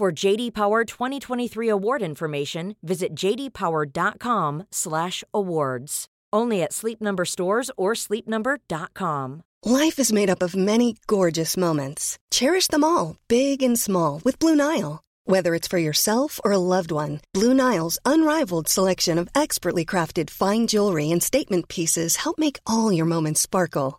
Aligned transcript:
For 0.00 0.08
JD 0.10 0.54
Power 0.54 0.86
2023 0.86 1.68
award 1.68 2.00
information, 2.00 2.74
visit 2.82 3.14
jdpower.com/awards. 3.14 6.06
Only 6.32 6.62
at 6.62 6.72
Sleep 6.72 7.02
Number 7.02 7.26
stores 7.26 7.70
or 7.76 7.92
sleepnumber.com. 7.92 9.42
Life 9.62 9.98
is 9.98 10.10
made 10.10 10.30
up 10.30 10.42
of 10.42 10.56
many 10.56 10.96
gorgeous 11.06 11.54
moments. 11.54 12.16
Cherish 12.30 12.68
them 12.68 12.82
all, 12.82 13.16
big 13.28 13.62
and 13.62 13.78
small, 13.78 14.22
with 14.24 14.38
Blue 14.38 14.56
Nile. 14.56 15.02
Whether 15.26 15.54
it's 15.54 15.68
for 15.68 15.76
yourself 15.76 16.40
or 16.46 16.52
a 16.52 16.58
loved 16.58 16.92
one, 16.92 17.20
Blue 17.34 17.52
Nile's 17.52 17.98
unrivaled 18.06 18.68
selection 18.68 19.18
of 19.18 19.28
expertly 19.34 19.84
crafted 19.84 20.30
fine 20.30 20.66
jewelry 20.66 21.10
and 21.10 21.22
statement 21.22 21.68
pieces 21.68 22.16
help 22.16 22.38
make 22.38 22.58
all 22.66 22.90
your 22.90 23.04
moments 23.04 23.42
sparkle. 23.42 23.98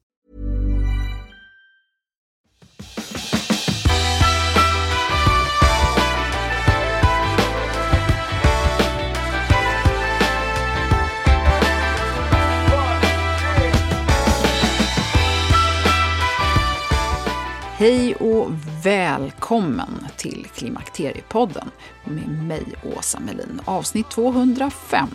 Hej 17.81 18.15
och 18.15 18.49
välkommen 18.83 20.07
till 20.17 20.47
Klimakteriepodden 20.55 21.71
med 22.03 22.43
mig, 22.43 22.63
Åsa 22.97 23.19
Melin, 23.19 23.61
avsnitt 23.65 24.09
205. 24.09 25.09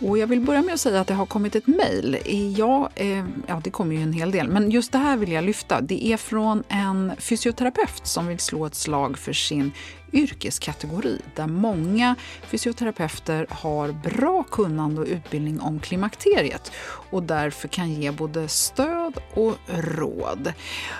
Och 0.00 0.18
jag 0.18 0.26
vill 0.26 0.40
börja 0.40 0.62
med 0.62 0.74
att 0.74 0.80
säga 0.80 1.00
att 1.00 1.06
det 1.06 1.14
har 1.14 1.26
kommit 1.26 1.56
ett 1.56 1.66
mejl. 1.66 2.18
Ja, 2.56 2.90
eh, 2.94 3.24
ja, 3.46 3.60
det 3.64 3.70
kommer 3.70 3.96
ju 3.96 4.02
en 4.02 4.12
hel 4.12 4.30
del, 4.30 4.48
men 4.48 4.70
just 4.70 4.92
det 4.92 4.98
här 4.98 5.16
vill 5.16 5.32
jag 5.32 5.44
lyfta. 5.44 5.80
Det 5.80 6.06
är 6.06 6.16
från 6.16 6.62
en 6.68 7.12
fysioterapeut 7.18 8.06
som 8.06 8.26
vill 8.26 8.38
slå 8.38 8.66
ett 8.66 8.74
slag 8.74 9.18
för 9.18 9.32
sin 9.32 9.72
yrkeskategori 10.12 11.20
där 11.34 11.46
många 11.46 12.16
fysioterapeuter 12.42 13.46
har 13.50 13.92
bra 13.92 14.42
kunnande 14.42 15.00
och 15.00 15.06
utbildning 15.06 15.60
om 15.60 15.80
klimakteriet 15.80 16.72
och 17.10 17.22
därför 17.22 17.68
kan 17.68 17.92
ge 17.92 18.10
både 18.10 18.48
stöd 18.48 19.18
och 19.34 19.54
råd. 19.66 20.52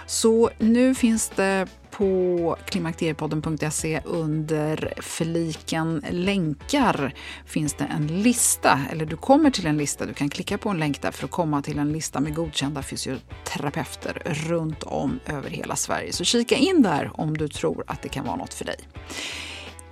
Så 0.07 0.51
nu 0.59 0.95
finns 0.95 1.29
det 1.29 1.69
på 2.01 2.57
klimakteriepodden.se 2.67 4.01
under 4.05 4.95
fliken 4.97 6.05
länkar 6.11 7.15
finns 7.47 7.75
det 7.75 7.85
en 7.85 8.23
lista, 8.23 8.81
eller 8.91 9.07
du 9.07 9.17
kommer 9.17 9.51
till 9.51 9.67
en 9.67 9.77
lista, 9.77 10.07
du 10.07 10.15
kan 10.15 10.29
klicka 10.29 10.59
på 10.59 10.69
en 10.69 10.79
länk 10.79 11.03
där 11.03 11.11
för 11.11 11.25
att 11.25 11.31
komma 11.31 11.63
till 11.63 11.79
en 11.79 11.93
lista 11.93 12.21
med 12.21 12.35
godkända 12.35 12.83
fysioterapeuter 12.83 14.23
runt 14.25 14.83
om 14.83 15.21
över 15.27 15.51
hela 15.51 15.77
Sverige. 15.77 16.13
Så 16.13 16.25
kika 16.25 16.57
in 16.57 16.83
där 16.83 17.11
om 17.15 17.37
du 17.37 17.49
tror 17.49 17.85
att 17.87 18.03
det 18.03 18.09
kan 18.09 18.27
vara 18.27 18.37
något 18.37 18.55
för 18.55 18.65
dig. 18.65 18.79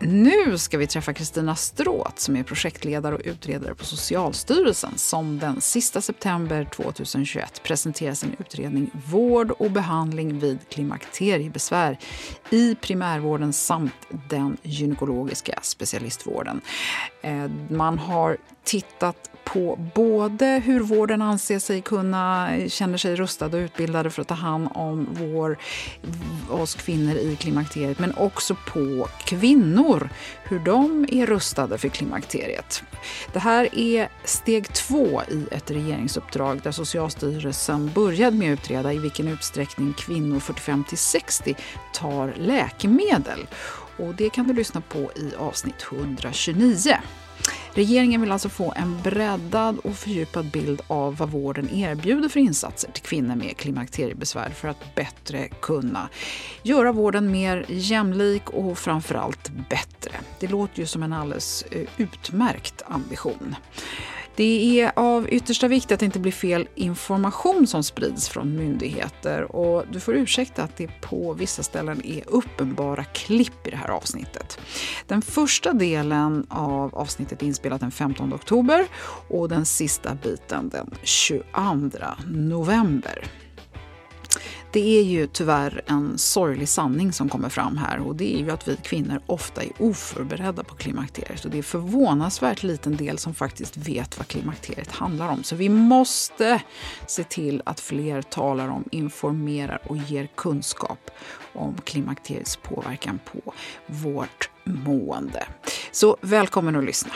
Nu 0.01 0.59
ska 0.59 0.79
vi 0.79 0.87
träffa 0.87 1.13
Kristina 1.13 1.57
Stråth, 1.57 2.17
som 2.17 2.37
är 2.37 2.43
projektledare 2.43 3.15
och 3.15 3.21
utredare 3.25 3.75
på 3.75 3.85
Socialstyrelsen 3.85 4.99
som 4.99 5.39
den 5.39 5.61
sista 5.61 6.01
september 6.01 6.65
2021 6.65 7.63
presenterar 7.63 8.15
sin 8.15 8.37
utredning 8.39 8.91
Vård 9.07 9.51
och 9.51 9.71
behandling 9.71 10.39
vid 10.39 10.59
klimakteriebesvär 10.69 11.99
i 12.51 12.75
primärvården 12.75 13.53
samt 13.53 13.95
den 14.29 14.57
gynekologiska 14.63 15.59
specialistvården. 15.63 16.61
Eh, 17.23 17.51
man 17.71 17.99
har 17.99 18.37
tittat 18.65 19.31
på 19.53 19.79
både 19.95 20.63
hur 20.65 20.81
vården 20.81 21.23
anser 21.23 21.59
sig 21.59 21.81
kunna, 21.81 22.51
känner 22.69 22.99
sig 22.99 23.17
rustade 23.17 23.57
och 23.57 23.61
utbildade 23.61 24.11
för 24.11 24.23
att 24.23 24.29
ta 24.29 24.35
hand 24.35 24.69
om 24.75 25.09
vår, 25.11 25.59
oss 26.51 26.75
kvinnor 26.75 27.15
i 27.15 27.37
klimakteriet, 27.37 27.99
men 27.99 28.15
också 28.15 28.57
på 28.67 29.09
kvinnor, 29.25 30.11
hur 30.43 30.59
de 30.59 31.07
är 31.13 31.27
rustade 31.27 31.79
för 31.79 31.89
klimakteriet. 31.89 32.83
Det 33.33 33.39
här 33.39 33.79
är 33.79 34.09
steg 34.25 34.73
två 34.75 35.23
i 35.29 35.47
ett 35.51 35.71
regeringsuppdrag 35.71 36.61
där 36.63 36.73
Socialstyrelsen 36.73 37.91
började 37.95 38.37
med 38.37 38.53
att 38.53 38.59
utreda 38.59 38.93
i 38.93 38.99
vilken 38.99 39.29
utsträckning 39.29 39.95
kvinnor 39.99 40.41
45 40.41 40.85
till 40.85 40.99
60 40.99 41.55
tar 41.93 42.35
läkemedel. 42.37 43.47
Och 43.97 44.15
det 44.15 44.31
kan 44.31 44.47
du 44.47 44.55
lyssna 44.55 44.81
på 44.81 44.99
i 44.99 45.35
avsnitt 45.39 45.87
129. 45.93 46.99
Regeringen 47.79 48.21
vill 48.21 48.33
alltså 48.33 48.49
få 48.49 48.73
en 48.77 49.03
breddad 49.03 49.79
och 49.79 49.95
fördjupad 49.97 50.51
bild 50.51 50.83
av 50.87 51.17
vad 51.17 51.31
vården 51.31 51.71
erbjuder 51.71 52.29
för 52.29 52.41
insatser 52.41 52.91
till 52.93 53.03
kvinnor 53.03 53.37
med 53.37 53.57
klimakteriebesvär 53.57 54.51
för 54.51 54.69
att 54.69 54.95
bättre 54.95 55.49
kunna 55.49 56.09
göra 56.63 56.93
vården 56.93 57.31
mer 57.31 57.65
jämlik 57.69 58.51
och 58.51 58.79
framförallt 58.79 59.51
bättre. 59.71 60.13
Det 60.41 60.47
låter 60.47 60.81
ju 60.81 60.87
som 60.87 61.03
en 61.03 61.13
alldeles 61.13 61.63
eh, 61.63 61.89
utmärkt 61.97 62.83
ambition. 62.87 63.55
Det 64.39 64.81
är 64.81 64.93
av 64.97 65.29
yttersta 65.31 65.69
vikt 65.69 65.93
att 65.93 66.01
det 66.01 66.07
inte 66.07 66.19
blir 66.19 66.33
fel 66.33 66.69
information 66.75 67.67
som 67.67 67.83
sprids 67.85 68.29
från 68.29 68.57
myndigheter 68.57 69.57
och 69.57 69.85
du 69.93 70.01
får 70.01 70.15
ursäkta 70.15 70.63
att 70.63 70.77
det 70.77 71.01
på 71.01 71.33
vissa 71.33 71.63
ställen 71.63 72.07
är 72.07 72.23
uppenbara 72.27 73.05
klipp 73.05 73.67
i 73.67 73.71
det 73.71 73.77
här 73.77 73.89
avsnittet. 73.89 74.59
Den 75.07 75.23
första 75.23 75.73
delen 75.73 76.47
av 76.49 76.95
avsnittet 76.95 77.43
är 77.43 77.47
inspelat 77.47 77.81
den 77.81 77.91
15 77.91 78.35
oktober 78.35 78.87
och 79.29 79.49
den 79.49 79.67
sista 79.67 80.15
biten 80.15 80.69
den 80.69 80.91
22 81.03 81.43
november. 82.27 83.25
Det 84.73 84.99
är 84.99 85.03
ju 85.03 85.27
tyvärr 85.27 85.83
en 85.87 86.19
sorglig 86.19 86.69
sanning 86.69 87.13
som 87.13 87.29
kommer 87.29 87.49
fram 87.49 87.77
här 87.77 88.01
och 88.01 88.17
det 88.17 88.35
är 88.35 88.39
ju 88.39 88.51
att 88.51 88.69
vi 88.69 88.77
kvinnor 88.77 89.21
ofta 89.27 89.63
är 89.63 89.71
oförberedda 89.79 90.65
på 90.65 90.75
klimakteriet 90.75 91.45
och 91.45 91.51
det 91.51 91.59
är 91.59 91.63
förvånansvärt 91.63 92.63
liten 92.63 92.97
del 92.97 93.19
som 93.19 93.35
faktiskt 93.35 93.77
vet 93.77 94.19
vad 94.19 94.29
klimakteriet 94.29 94.91
handlar 94.91 95.29
om. 95.29 95.43
Så 95.43 95.57
vi 95.57 95.69
måste 95.69 96.63
se 97.07 97.25
till 97.25 97.63
att 97.65 97.81
fler 97.81 98.23
talar 98.23 98.69
om, 98.69 98.85
informerar 98.91 99.81
och 99.87 99.97
ger 99.97 100.29
kunskap 100.35 101.11
om 101.53 101.77
klimakteriets 101.85 102.57
påverkan 102.57 103.19
på 103.33 103.53
vårt 103.87 104.51
mående. 104.65 105.47
Så 105.93 106.17
välkommen 106.21 106.77
att 106.77 106.85
lyssna. 106.85 107.13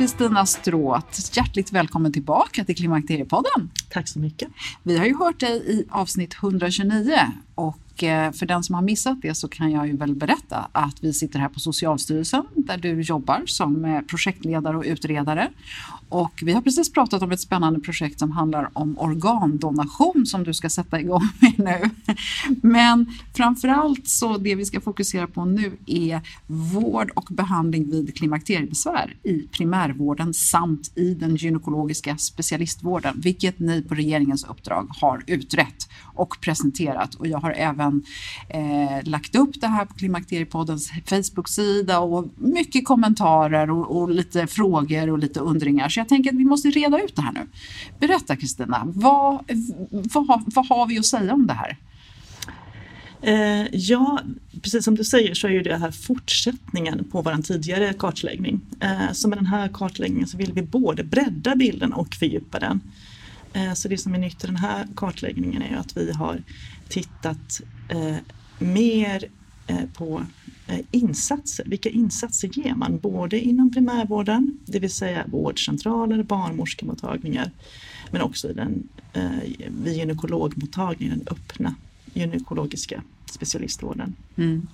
Kristina 0.00 0.46
Stråt, 0.46 1.36
hjärtligt 1.36 1.72
välkommen 1.72 2.12
tillbaka 2.12 2.64
till 2.64 2.76
Klimakteriepodden. 2.76 3.70
Tack 3.90 4.08
så 4.08 4.18
mycket. 4.18 4.48
Vi 4.82 4.98
har 4.98 5.06
ju 5.06 5.16
hört 5.16 5.40
dig 5.40 5.62
i 5.66 5.84
avsnitt 5.90 6.34
129 6.34 7.18
och 7.60 8.02
eh, 8.02 8.32
för 8.32 8.46
den 8.46 8.62
som 8.62 8.74
har 8.74 8.82
missat 8.82 9.22
det 9.22 9.34
så 9.34 9.48
kan 9.48 9.70
jag 9.70 9.86
ju 9.86 9.96
väl 9.96 10.14
berätta 10.14 10.68
att 10.72 11.04
vi 11.04 11.12
sitter 11.12 11.38
här 11.38 11.48
på 11.48 11.60
Socialstyrelsen 11.60 12.44
där 12.54 12.76
du 12.76 13.00
jobbar 13.00 13.42
som 13.46 13.84
eh, 13.84 14.00
projektledare 14.00 14.76
och 14.76 14.84
utredare. 14.86 15.48
Och 16.10 16.40
vi 16.42 16.52
har 16.52 16.62
precis 16.62 16.92
pratat 16.92 17.22
om 17.22 17.32
ett 17.32 17.40
spännande 17.40 17.80
projekt 17.80 18.18
som 18.18 18.30
handlar 18.30 18.70
om 18.72 18.98
organdonation 18.98 20.26
som 20.26 20.44
du 20.44 20.54
ska 20.54 20.68
sätta 20.68 21.00
igång 21.00 21.28
med 21.40 21.58
nu. 21.58 21.90
Men 22.62 23.06
framförallt 23.34 24.08
så 24.08 24.36
det 24.36 24.54
vi 24.54 24.64
ska 24.64 24.80
fokusera 24.80 25.26
på 25.26 25.44
nu 25.44 25.72
är 25.86 26.20
vård 26.46 27.10
och 27.14 27.28
behandling 27.30 27.90
vid 27.90 28.16
klimakteriebesvär 28.16 29.16
i 29.22 29.42
primärvården 29.42 30.34
samt 30.34 30.92
i 30.94 31.14
den 31.14 31.36
gynekologiska 31.36 32.16
specialistvården, 32.16 33.20
vilket 33.20 33.58
ni 33.58 33.82
på 33.82 33.94
regeringens 33.94 34.44
uppdrag 34.44 34.86
har 35.00 35.22
utrett 35.26 35.88
och 36.14 36.40
presenterat. 36.40 37.14
Och 37.14 37.26
jag 37.26 37.38
har 37.38 37.49
har 37.50 37.56
även 37.56 38.02
eh, 38.48 39.08
lagt 39.08 39.36
upp 39.36 39.60
det 39.60 39.66
här 39.66 39.84
på 39.84 39.94
Klimakteriepoddens 39.94 40.92
Facebook-sida 41.06 41.98
och 41.98 42.28
mycket 42.36 42.84
kommentarer 42.84 43.70
och, 43.70 43.96
och, 43.96 44.10
lite 44.10 44.46
frågor 44.46 45.10
och 45.10 45.18
lite 45.18 45.40
undringar. 45.40 45.88
Så 45.88 46.00
jag 46.00 46.08
tänker 46.08 46.30
att 46.30 46.36
vi 46.36 46.44
måste 46.44 46.70
reda 46.70 47.02
ut 47.02 47.16
det 47.16 47.22
här 47.22 47.32
nu. 47.32 47.46
Berätta 47.98 48.36
Kristina, 48.36 48.82
vad, 48.86 49.44
vad, 49.90 50.42
vad 50.46 50.66
har 50.66 50.86
vi 50.86 50.98
att 50.98 51.06
säga 51.06 51.34
om 51.34 51.46
det 51.46 51.54
här? 51.54 51.76
Eh, 53.22 53.66
ja, 53.72 54.20
precis 54.62 54.84
som 54.84 54.94
du 54.94 55.04
säger 55.04 55.34
så 55.34 55.46
är 55.46 55.50
ju 55.50 55.62
det 55.62 55.76
här 55.76 55.90
fortsättningen 55.90 57.04
på 57.04 57.22
vår 57.22 57.42
tidigare 57.42 57.92
kartläggning. 57.92 58.60
Eh, 58.80 59.12
så 59.12 59.28
med 59.28 59.38
den 59.38 59.46
här 59.46 59.68
kartläggningen 59.68 60.28
så 60.28 60.36
vill 60.36 60.52
vi 60.52 60.62
både 60.62 61.04
bredda 61.04 61.56
bilden 61.56 61.92
och 61.92 62.14
fördjupa 62.14 62.58
den. 62.58 62.80
Eh, 63.52 63.72
så 63.72 63.88
det 63.88 63.98
som 63.98 64.14
är 64.14 64.18
nytt 64.18 64.44
i 64.44 64.46
den 64.46 64.56
här 64.56 64.86
kartläggningen 64.96 65.62
är 65.62 65.76
att 65.76 65.96
vi 65.96 66.12
har 66.12 66.42
tittat 66.90 67.60
eh, 67.88 68.16
mer 68.58 69.24
eh, 69.66 69.84
på 69.94 70.22
eh, 70.66 70.78
insatser. 70.90 71.64
Vilka 71.64 71.88
insatser 71.88 72.48
ger 72.48 72.74
man? 72.74 72.98
Både 72.98 73.40
inom 73.40 73.72
primärvården, 73.72 74.58
det 74.66 74.78
vill 74.78 74.92
säga 74.92 75.24
vårdcentraler, 75.26 76.22
barnmorskemottagningar, 76.22 77.50
men 78.10 78.22
också 78.22 78.50
i 78.50 78.52
den, 78.52 78.88
eh, 79.12 79.30
vid 79.68 79.96
gynekologmottagningen, 79.96 81.18
den 81.18 81.28
öppna 81.28 81.74
gynekologiska 82.14 83.02
specialistvården. 83.32 84.14
Mm. 84.36 84.66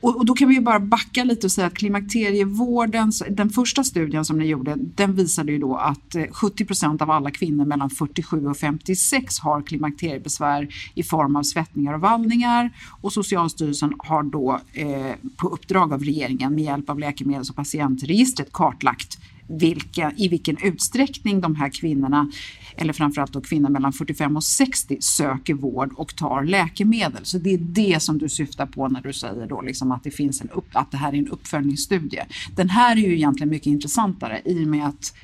Och, 0.00 0.16
och, 0.16 0.26
då 0.26 0.34
kan 0.34 0.48
vi 0.48 0.54
ju 0.54 0.60
bara 0.60 0.80
backa 0.80 1.24
lite 1.24 1.46
och 1.46 1.52
säga 1.52 1.66
att 1.66 1.74
klimakterievården, 1.74 3.12
den 3.30 3.50
första 3.50 3.84
studien 3.84 4.24
som 4.24 4.38
ni 4.38 4.46
gjorde, 4.46 4.74
den 4.76 5.14
visade 5.14 5.52
ju 5.52 5.58
då 5.58 5.76
att 5.76 6.14
eh, 6.14 6.24
70 6.30 6.64
procent 6.64 7.02
av 7.02 7.10
alla 7.10 7.30
kvinnor 7.30 7.64
mellan 7.64 7.90
47 7.90 8.46
och 8.46 8.56
56 8.56 9.38
har 9.38 9.62
klimakteriebesvär 9.62 10.68
i 10.94 11.02
form 11.02 11.36
av 11.36 11.42
svettningar 11.42 11.94
och 11.94 12.00
vallningar 12.00 12.70
och 13.00 13.12
Socialstyrelsen 13.12 13.94
har 13.98 14.22
då 14.22 14.60
eh, 14.72 15.14
på 15.36 15.48
uppdrag 15.48 15.92
av 15.92 16.04
regeringen 16.04 16.54
med 16.54 16.64
hjälp 16.64 16.90
av 16.90 16.98
läkemedels 16.98 17.50
och 17.50 17.56
patientregistret 17.56 18.52
kartlagt 18.52 19.18
vilka, 19.48 20.12
i 20.16 20.28
vilken 20.28 20.56
utsträckning 20.62 21.40
de 21.40 21.56
här 21.56 21.68
kvinnorna, 21.68 22.30
eller 22.76 22.92
framförallt 22.92 23.32
då 23.32 23.40
kvinnor 23.40 23.68
mellan 23.68 23.92
45 23.92 24.36
och 24.36 24.44
60, 24.44 24.96
söker 25.00 25.54
vård 25.54 25.92
och 25.96 26.16
tar 26.16 26.44
läkemedel. 26.44 27.20
Så 27.22 27.38
det 27.38 27.54
är 27.54 27.58
det 27.58 28.02
som 28.02 28.18
du 28.18 28.28
syftar 28.28 28.66
på 28.66 28.88
när 28.88 29.00
du 29.00 29.12
säger 29.12 29.46
då 29.46 29.60
liksom 29.60 29.92
att, 29.92 30.04
det 30.04 30.10
finns 30.10 30.40
en 30.40 30.50
upp, 30.50 30.68
att 30.72 30.90
det 30.90 30.96
här 30.96 31.12
är 31.12 31.18
en 31.18 31.28
uppföljningsstudie. 31.28 32.24
Den 32.56 32.70
här 32.70 32.96
är 32.96 33.00
ju 33.00 33.14
egentligen 33.14 33.50
mycket 33.50 33.66
intressantare 33.66 34.42
i 34.44 34.64
och 34.64 34.68
med 34.68 34.86
att 34.86 35.14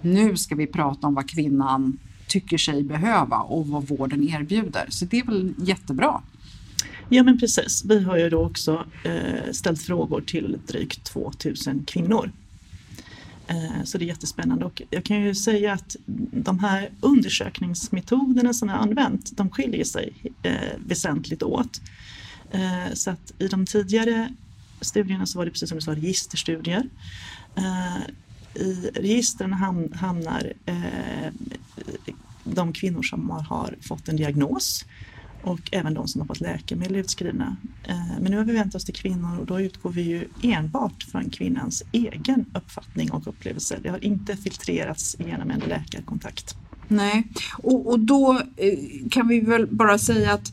nu 0.00 0.36
ska 0.36 0.54
vi 0.54 0.66
prata 0.66 1.06
om 1.06 1.14
vad 1.14 1.30
kvinnan 1.30 1.98
tycker 2.26 2.58
sig 2.58 2.82
behöva 2.82 3.36
och 3.36 3.66
vad 3.66 3.88
vården 3.88 4.28
erbjuder. 4.28 4.86
Så 4.88 5.04
det 5.04 5.18
är 5.18 5.24
väl 5.24 5.54
jättebra. 5.58 6.20
Ja 7.08 7.22
men 7.22 7.38
precis. 7.38 7.84
Vi 7.84 8.02
har 8.02 8.16
ju 8.16 8.30
då 8.30 8.44
också 8.44 8.84
eh, 9.04 9.52
ställt 9.52 9.82
frågor 9.82 10.20
till 10.20 10.58
drygt 10.66 11.04
2000 11.04 11.84
kvinnor 11.84 12.30
Eh, 13.48 13.84
så 13.84 13.98
det 13.98 14.04
är 14.04 14.06
jättespännande 14.06 14.64
och 14.64 14.82
jag 14.90 15.04
kan 15.04 15.20
ju 15.20 15.34
säga 15.34 15.72
att 15.72 15.96
de 16.32 16.58
här 16.58 16.90
undersökningsmetoderna 17.00 18.54
som 18.54 18.68
jag 18.68 18.78
använt, 18.78 19.36
de 19.36 19.50
skiljer 19.50 19.84
sig 19.84 20.12
eh, 20.42 20.54
väsentligt 20.86 21.42
åt. 21.42 21.80
Eh, 22.50 22.94
så 22.94 23.10
att 23.10 23.32
i 23.38 23.48
de 23.48 23.66
tidigare 23.66 24.34
studierna 24.80 25.26
så 25.26 25.38
var 25.38 25.44
det 25.44 25.50
precis 25.50 25.68
som 25.68 25.78
du 25.78 25.82
sa 25.82 25.94
registerstudier. 25.94 26.88
I 28.54 28.90
registren 28.94 29.52
hamnar 29.92 30.52
de 32.44 32.72
kvinnor 32.72 33.02
som 33.02 33.30
har 33.30 33.76
fått 33.80 34.08
en 34.08 34.16
diagnos 34.16 34.84
och 35.44 35.60
även 35.72 35.94
de 35.94 36.08
som 36.08 36.20
har 36.20 36.26
fått 36.26 36.40
läkemedel 36.40 36.96
utskrivna. 36.96 37.56
Eh, 37.88 38.20
men 38.20 38.30
nu 38.30 38.36
har 38.36 38.44
vi 38.44 38.52
vänt 38.52 38.74
oss 38.74 38.84
till 38.84 38.94
kvinnor 38.94 39.38
och 39.40 39.46
då 39.46 39.60
utgår 39.60 39.90
vi 39.90 40.02
ju 40.02 40.28
enbart 40.42 41.02
från 41.02 41.30
kvinnans 41.30 41.82
egen 41.92 42.44
uppfattning 42.54 43.10
och 43.12 43.26
upplevelse. 43.26 43.78
Det 43.82 43.88
har 43.88 44.04
inte 44.04 44.36
filtrerats 44.36 45.16
genom 45.18 45.50
en 45.50 45.60
läkarkontakt. 45.60 46.56
Nej, 46.88 47.24
och, 47.58 47.86
och 47.86 48.00
då 48.00 48.42
eh, 48.56 48.78
kan 49.10 49.28
vi 49.28 49.40
väl 49.40 49.66
bara 49.66 49.98
säga 49.98 50.32
att 50.32 50.52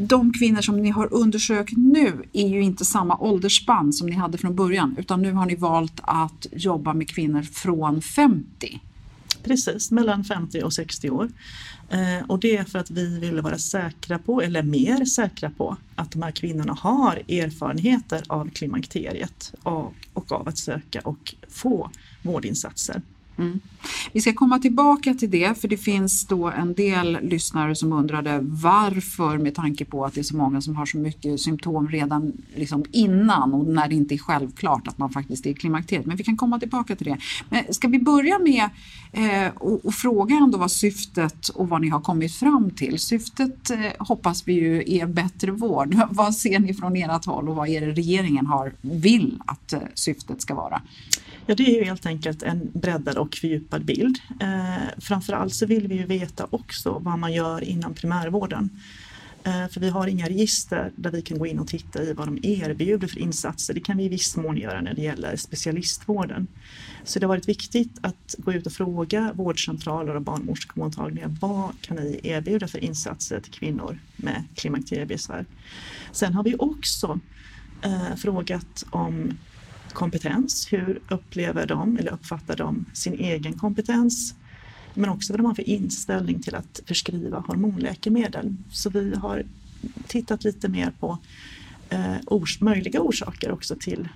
de 0.00 0.32
kvinnor 0.32 0.60
som 0.60 0.82
ni 0.82 0.90
har 0.90 1.14
undersökt 1.14 1.76
nu 1.76 2.22
är 2.32 2.48
ju 2.48 2.62
inte 2.62 2.84
samma 2.84 3.18
åldersspann 3.18 3.92
som 3.92 4.06
ni 4.08 4.16
hade 4.16 4.38
från 4.38 4.56
början 4.56 4.96
utan 4.98 5.22
nu 5.22 5.32
har 5.32 5.46
ni 5.46 5.54
valt 5.54 6.00
att 6.02 6.46
jobba 6.52 6.94
med 6.94 7.08
kvinnor 7.08 7.42
från 7.42 8.02
50. 8.02 8.80
Precis, 9.44 9.90
mellan 9.90 10.24
50 10.24 10.62
och 10.62 10.72
60 10.72 11.10
år. 11.10 11.28
Eh, 11.88 12.26
och 12.28 12.40
det 12.40 12.56
är 12.56 12.64
för 12.64 12.78
att 12.78 12.90
vi 12.90 13.18
ville 13.18 13.42
vara 13.42 13.58
säkra 13.58 14.18
på, 14.18 14.42
eller 14.42 14.62
mer 14.62 15.04
säkra 15.04 15.50
på, 15.50 15.76
att 15.94 16.10
de 16.10 16.22
här 16.22 16.30
kvinnorna 16.30 16.72
har 16.72 17.22
erfarenheter 17.28 18.22
av 18.28 18.50
klimakteriet 18.50 19.54
och, 19.62 19.94
och 20.12 20.32
av 20.32 20.48
att 20.48 20.58
söka 20.58 21.00
och 21.00 21.34
få 21.48 21.90
vårdinsatser. 22.22 23.02
Mm. 23.38 23.60
Vi 24.12 24.20
ska 24.20 24.32
komma 24.32 24.58
tillbaka 24.58 25.14
till 25.14 25.30
det 25.30 25.60
för 25.60 25.68
det 25.68 25.76
finns 25.76 26.26
då 26.26 26.50
en 26.50 26.74
del 26.74 27.18
lyssnare 27.22 27.74
som 27.74 27.92
undrade 27.92 28.38
varför 28.42 29.38
med 29.38 29.54
tanke 29.54 29.84
på 29.84 30.04
att 30.04 30.14
det 30.14 30.20
är 30.20 30.22
så 30.22 30.36
många 30.36 30.60
som 30.60 30.76
har 30.76 30.86
så 30.86 30.98
mycket 30.98 31.40
symptom 31.40 31.88
redan 31.88 32.32
liksom 32.56 32.84
innan 32.92 33.54
och 33.54 33.66
när 33.66 33.88
det 33.88 33.94
inte 33.94 34.14
är 34.14 34.18
självklart 34.18 34.88
att 34.88 34.98
man 34.98 35.10
faktiskt 35.10 35.46
är 35.46 35.50
i 35.50 35.54
klimakteriet. 35.54 36.06
Men 36.06 36.16
vi 36.16 36.24
kan 36.24 36.36
komma 36.36 36.58
tillbaka 36.58 36.96
till 36.96 37.06
det. 37.06 37.18
Men 37.48 37.74
ska 37.74 37.88
vi 37.88 37.98
börja 37.98 38.38
med 38.38 38.70
eh, 39.12 39.52
och, 39.54 39.84
och, 39.84 39.94
fråga 39.94 40.36
ändå 40.36 40.58
vad 40.58 40.70
syftet 40.70 41.48
och 41.48 41.68
vad 41.68 41.80
ni 41.80 41.88
har 41.88 42.00
kommit 42.00 42.34
fram 42.34 42.70
till. 42.70 42.98
Syftet 42.98 43.70
eh, 43.70 43.78
hoppas 43.98 44.48
vi 44.48 44.52
ju 44.52 44.84
är 44.86 45.06
bättre 45.06 45.50
vård. 45.50 45.96
vad 46.10 46.34
ser 46.34 46.58
ni 46.58 46.74
från 46.74 46.96
ert 46.96 47.24
håll 47.24 47.48
och 47.48 47.56
vad 47.56 47.68
är 47.68 47.80
det 47.80 47.92
regeringen 47.92 48.46
har, 48.46 48.72
vill 48.80 49.42
att 49.46 49.72
eh, 49.72 49.78
syftet 49.94 50.42
ska 50.42 50.54
vara? 50.54 50.82
Ja, 51.46 51.54
det 51.54 51.62
är 51.62 51.78
ju 51.78 51.84
helt 51.84 52.06
enkelt 52.06 52.42
en 52.42 52.70
breddad 52.74 53.18
och 53.18 53.34
fördjupad 53.34 53.84
bild. 53.84 54.18
Eh, 54.40 54.88
framförallt 54.98 55.54
så 55.54 55.66
vill 55.66 55.88
vi 55.88 55.94
ju 55.94 56.06
veta 56.06 56.46
också 56.50 56.98
vad 56.98 57.18
man 57.18 57.32
gör 57.32 57.64
inom 57.64 57.94
primärvården. 57.94 58.70
Eh, 59.44 59.68
för 59.68 59.80
vi 59.80 59.88
har 59.88 60.06
inga 60.06 60.28
register 60.28 60.92
där 60.96 61.10
vi 61.10 61.22
kan 61.22 61.38
gå 61.38 61.46
in 61.46 61.58
och 61.58 61.68
titta 61.68 62.02
i 62.02 62.12
vad 62.12 62.28
de 62.28 62.38
erbjuder 62.42 63.08
för 63.08 63.18
insatser. 63.18 63.74
Det 63.74 63.80
kan 63.80 63.96
vi 63.96 64.04
i 64.04 64.08
viss 64.08 64.36
mån 64.36 64.56
göra 64.56 64.80
när 64.80 64.94
det 64.94 65.02
gäller 65.02 65.36
specialistvården. 65.36 66.46
Så 67.04 67.18
det 67.18 67.26
har 67.26 67.28
varit 67.28 67.48
viktigt 67.48 67.98
att 68.00 68.34
gå 68.38 68.52
ut 68.52 68.66
och 68.66 68.72
fråga 68.72 69.32
vårdcentraler 69.34 70.14
och 70.14 70.22
barnmorskemottagningar 70.22 71.36
vad 71.40 71.80
kan 71.80 71.96
ni 71.96 72.20
erbjuda 72.22 72.68
för 72.68 72.78
insatser 72.78 73.40
till 73.40 73.52
kvinnor 73.52 73.98
med 74.16 74.44
klimakteriebesvär? 74.54 75.46
Sen 76.12 76.34
har 76.34 76.44
vi 76.44 76.54
också 76.58 77.20
eh, 77.82 78.16
frågat 78.16 78.84
om 78.90 79.38
kompetens. 79.94 80.72
Hur 80.72 81.00
upplever 81.08 81.66
de 81.66 81.98
eller 81.98 82.12
uppfattar 82.12 82.56
de 82.56 82.84
sin 82.92 83.14
egen 83.14 83.52
kompetens? 83.52 84.34
Men 84.94 85.10
också 85.10 85.32
vad 85.32 85.40
de 85.40 85.46
har 85.46 85.54
för 85.54 85.68
inställning 85.68 86.42
till 86.42 86.54
att 86.54 86.80
förskriva 86.86 87.38
hormonläkemedel. 87.38 88.56
Så 88.70 88.90
vi 88.90 89.14
har 89.14 89.42
tittat 90.06 90.44
lite 90.44 90.68
mer 90.68 90.92
på 91.00 91.18
eh, 91.90 92.16
ors 92.26 92.60
möjliga 92.60 93.00
orsaker 93.00 93.50
också 93.50 93.76
till 93.80 94.08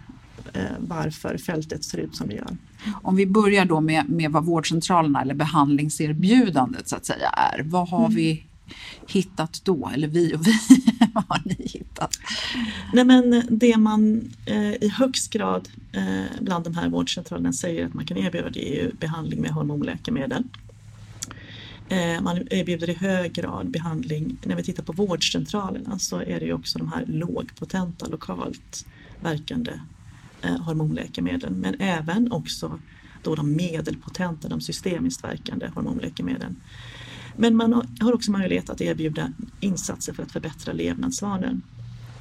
eh, 0.52 0.62
varför 0.78 1.38
fältet 1.38 1.84
ser 1.84 1.98
ut 1.98 2.16
som 2.16 2.28
det 2.28 2.34
gör. 2.34 2.56
Om 3.02 3.16
vi 3.16 3.26
börjar 3.26 3.64
då 3.64 3.80
med, 3.80 4.08
med 4.08 4.32
vad 4.32 4.44
vårdcentralerna 4.44 5.22
eller 5.22 5.34
behandlingserbjudandet 5.34 6.88
så 6.88 6.96
att 6.96 7.06
säga 7.06 7.28
är. 7.28 7.62
Vad 7.62 7.88
har 7.88 8.04
mm. 8.04 8.14
vi 8.14 8.44
hittat 9.06 9.60
då? 9.64 9.90
Eller 9.94 10.08
vi 10.08 10.34
och 10.34 10.46
vi, 10.46 10.52
vad 11.14 11.24
har 11.28 11.42
ni 11.44 11.56
hittat? 11.58 12.18
Nej 12.92 13.04
men 13.04 13.42
det 13.50 13.76
man 13.76 14.30
eh, 14.46 14.74
i 14.74 14.88
högst 14.88 15.30
grad 15.30 15.68
eh, 15.92 16.24
bland 16.40 16.64
de 16.64 16.74
här 16.74 16.88
vårdcentralerna 16.88 17.52
säger 17.52 17.86
att 17.86 17.94
man 17.94 18.06
kan 18.06 18.16
erbjuda 18.16 18.50
det 18.50 18.78
är 18.78 18.84
ju 18.84 18.92
behandling 18.92 19.40
med 19.40 19.50
hormonläkemedel. 19.50 20.44
Eh, 21.88 22.20
man 22.20 22.48
erbjuder 22.50 22.90
i 22.90 22.94
hög 22.94 23.32
grad 23.32 23.70
behandling, 23.70 24.36
när 24.42 24.56
vi 24.56 24.62
tittar 24.62 24.82
på 24.82 24.92
vårdcentralerna 24.92 25.98
så 25.98 26.20
är 26.20 26.40
det 26.40 26.46
ju 26.46 26.52
också 26.52 26.78
de 26.78 26.88
här 26.88 27.04
lågpotenta 27.06 28.06
lokalt 28.06 28.86
verkande 29.20 29.72
eh, 30.42 30.58
hormonläkemedlen 30.60 31.54
men 31.54 31.80
även 31.80 32.32
också 32.32 32.78
då 33.22 33.34
de 33.34 33.56
medelpotenta, 33.56 34.48
de 34.48 34.60
systemiskt 34.60 35.24
verkande 35.24 35.70
hormonläkemedlen. 35.74 36.56
Men 37.38 37.56
man 37.56 37.72
har 38.00 38.12
också 38.12 38.30
möjlighet 38.30 38.70
att 38.70 38.80
erbjuda 38.80 39.32
insatser 39.60 40.12
för 40.12 40.22
att 40.22 40.32
förbättra 40.32 40.72
levnadsvanor. 40.72 41.60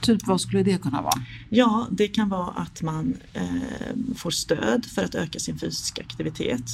Typ 0.01 0.27
vad 0.27 0.41
skulle 0.41 0.63
det 0.63 0.81
kunna 0.81 1.01
vara? 1.01 1.21
Ja, 1.49 1.87
det 1.91 2.07
kan 2.07 2.29
vara 2.29 2.49
att 2.49 2.81
man 2.81 3.17
eh, 3.33 4.15
får 4.15 4.31
stöd 4.31 4.85
för 4.85 5.03
att 5.03 5.15
öka 5.15 5.39
sin 5.39 5.59
fysiska 5.59 6.01
aktivitet. 6.01 6.65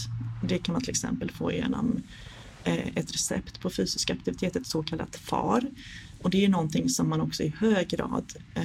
Det 0.43 0.57
kan 0.57 0.73
man 0.73 0.81
till 0.81 0.89
exempel 0.89 1.31
få 1.31 1.51
genom 1.51 2.03
eh, 2.63 2.87
ett 2.97 3.13
recept 3.13 3.59
på 3.59 3.69
fysisk 3.69 4.09
aktivitet, 4.09 4.55
ett 4.55 4.67
så 4.67 4.83
kallat 4.83 5.15
FAR. 5.15 5.63
Och 6.23 6.29
det 6.29 6.45
är 6.45 6.49
någonting 6.49 6.89
som 6.89 7.09
man 7.09 7.21
också 7.21 7.43
i 7.43 7.53
hög 7.59 7.87
grad 7.87 8.33
eh, 8.53 8.63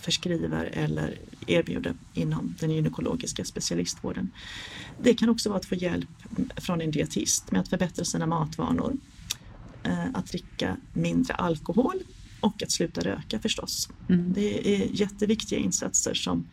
förskriver 0.00 0.64
eller 0.72 1.18
erbjuder 1.46 1.94
inom 2.14 2.54
den 2.60 2.70
gynekologiska 2.70 3.44
specialistvården. 3.44 4.30
Det 5.02 5.14
kan 5.14 5.28
också 5.28 5.48
vara 5.48 5.58
att 5.58 5.64
få 5.64 5.74
hjälp 5.74 6.08
från 6.56 6.80
en 6.80 6.90
dietist 6.90 7.52
med 7.52 7.60
att 7.60 7.68
förbättra 7.68 8.04
sina 8.04 8.26
matvanor, 8.26 8.96
eh, 9.82 10.06
att 10.14 10.26
dricka 10.26 10.76
mindre 10.92 11.34
alkohol 11.34 12.02
och 12.40 12.62
att 12.62 12.70
sluta 12.70 13.00
röka 13.00 13.38
förstås. 13.38 13.88
Mm. 14.08 14.32
Det 14.32 14.82
är 14.82 14.88
jätteviktiga 14.92 15.58
insatser 15.58 16.14
som 16.14 16.46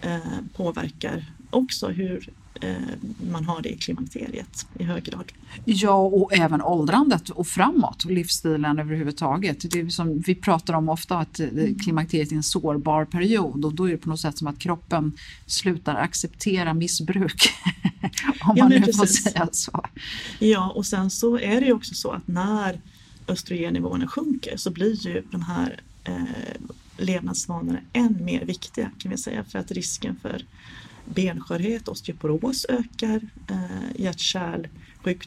eh, 0.00 0.18
påverkar 0.56 1.32
också 1.50 1.88
hur 1.88 2.30
man 3.30 3.44
har 3.44 3.62
det 3.62 3.68
i 3.68 3.76
klimakteriet 3.76 4.66
i 4.78 4.84
hög 4.84 5.04
grad. 5.04 5.32
Ja, 5.64 5.96
och 5.96 6.34
även 6.34 6.62
åldrandet 6.62 7.30
och 7.30 7.46
framåt 7.46 8.04
och 8.04 8.10
livsstilen 8.10 8.78
överhuvudtaget. 8.78 9.70
Det 9.70 9.80
är 9.80 9.88
som 9.88 10.20
vi 10.20 10.34
pratar 10.34 10.74
om 10.74 10.88
ofta 10.88 11.18
att 11.18 11.38
mm. 11.38 11.78
klimakteriet 11.78 12.32
är 12.32 12.36
en 12.36 12.42
sårbar 12.42 13.04
period 13.04 13.64
och 13.64 13.74
då 13.74 13.88
är 13.88 13.90
det 13.90 13.98
på 13.98 14.08
något 14.08 14.20
sätt 14.20 14.38
som 14.38 14.46
att 14.46 14.58
kroppen 14.58 15.12
slutar 15.46 15.94
acceptera 15.94 16.74
missbruk. 16.74 17.50
om 18.40 18.56
ja, 18.56 18.64
man 18.64 18.68
nu 18.68 18.92
får 18.92 19.06
säga 19.06 19.48
så. 19.52 19.84
Ja, 20.38 20.70
och 20.70 20.86
sen 20.86 21.10
så 21.10 21.38
är 21.38 21.60
det 21.60 21.66
ju 21.66 21.72
också 21.72 21.94
så 21.94 22.10
att 22.10 22.28
när 22.28 22.80
östrogennivåerna 23.28 24.06
sjunker 24.06 24.56
så 24.56 24.70
blir 24.70 25.06
ju 25.06 25.22
de 25.30 25.42
här 25.42 25.80
eh, 26.04 26.22
levnadsvanorna 26.98 27.78
än 27.92 28.24
mer 28.24 28.44
viktiga 28.44 28.90
kan 28.98 29.10
vi 29.10 29.18
säga 29.18 29.44
för 29.44 29.58
att 29.58 29.70
risken 29.70 30.16
för 30.22 30.44
benskörhet, 31.14 31.88
osteoporos 31.88 32.66
ökar, 32.68 33.20
eh, 33.48 34.12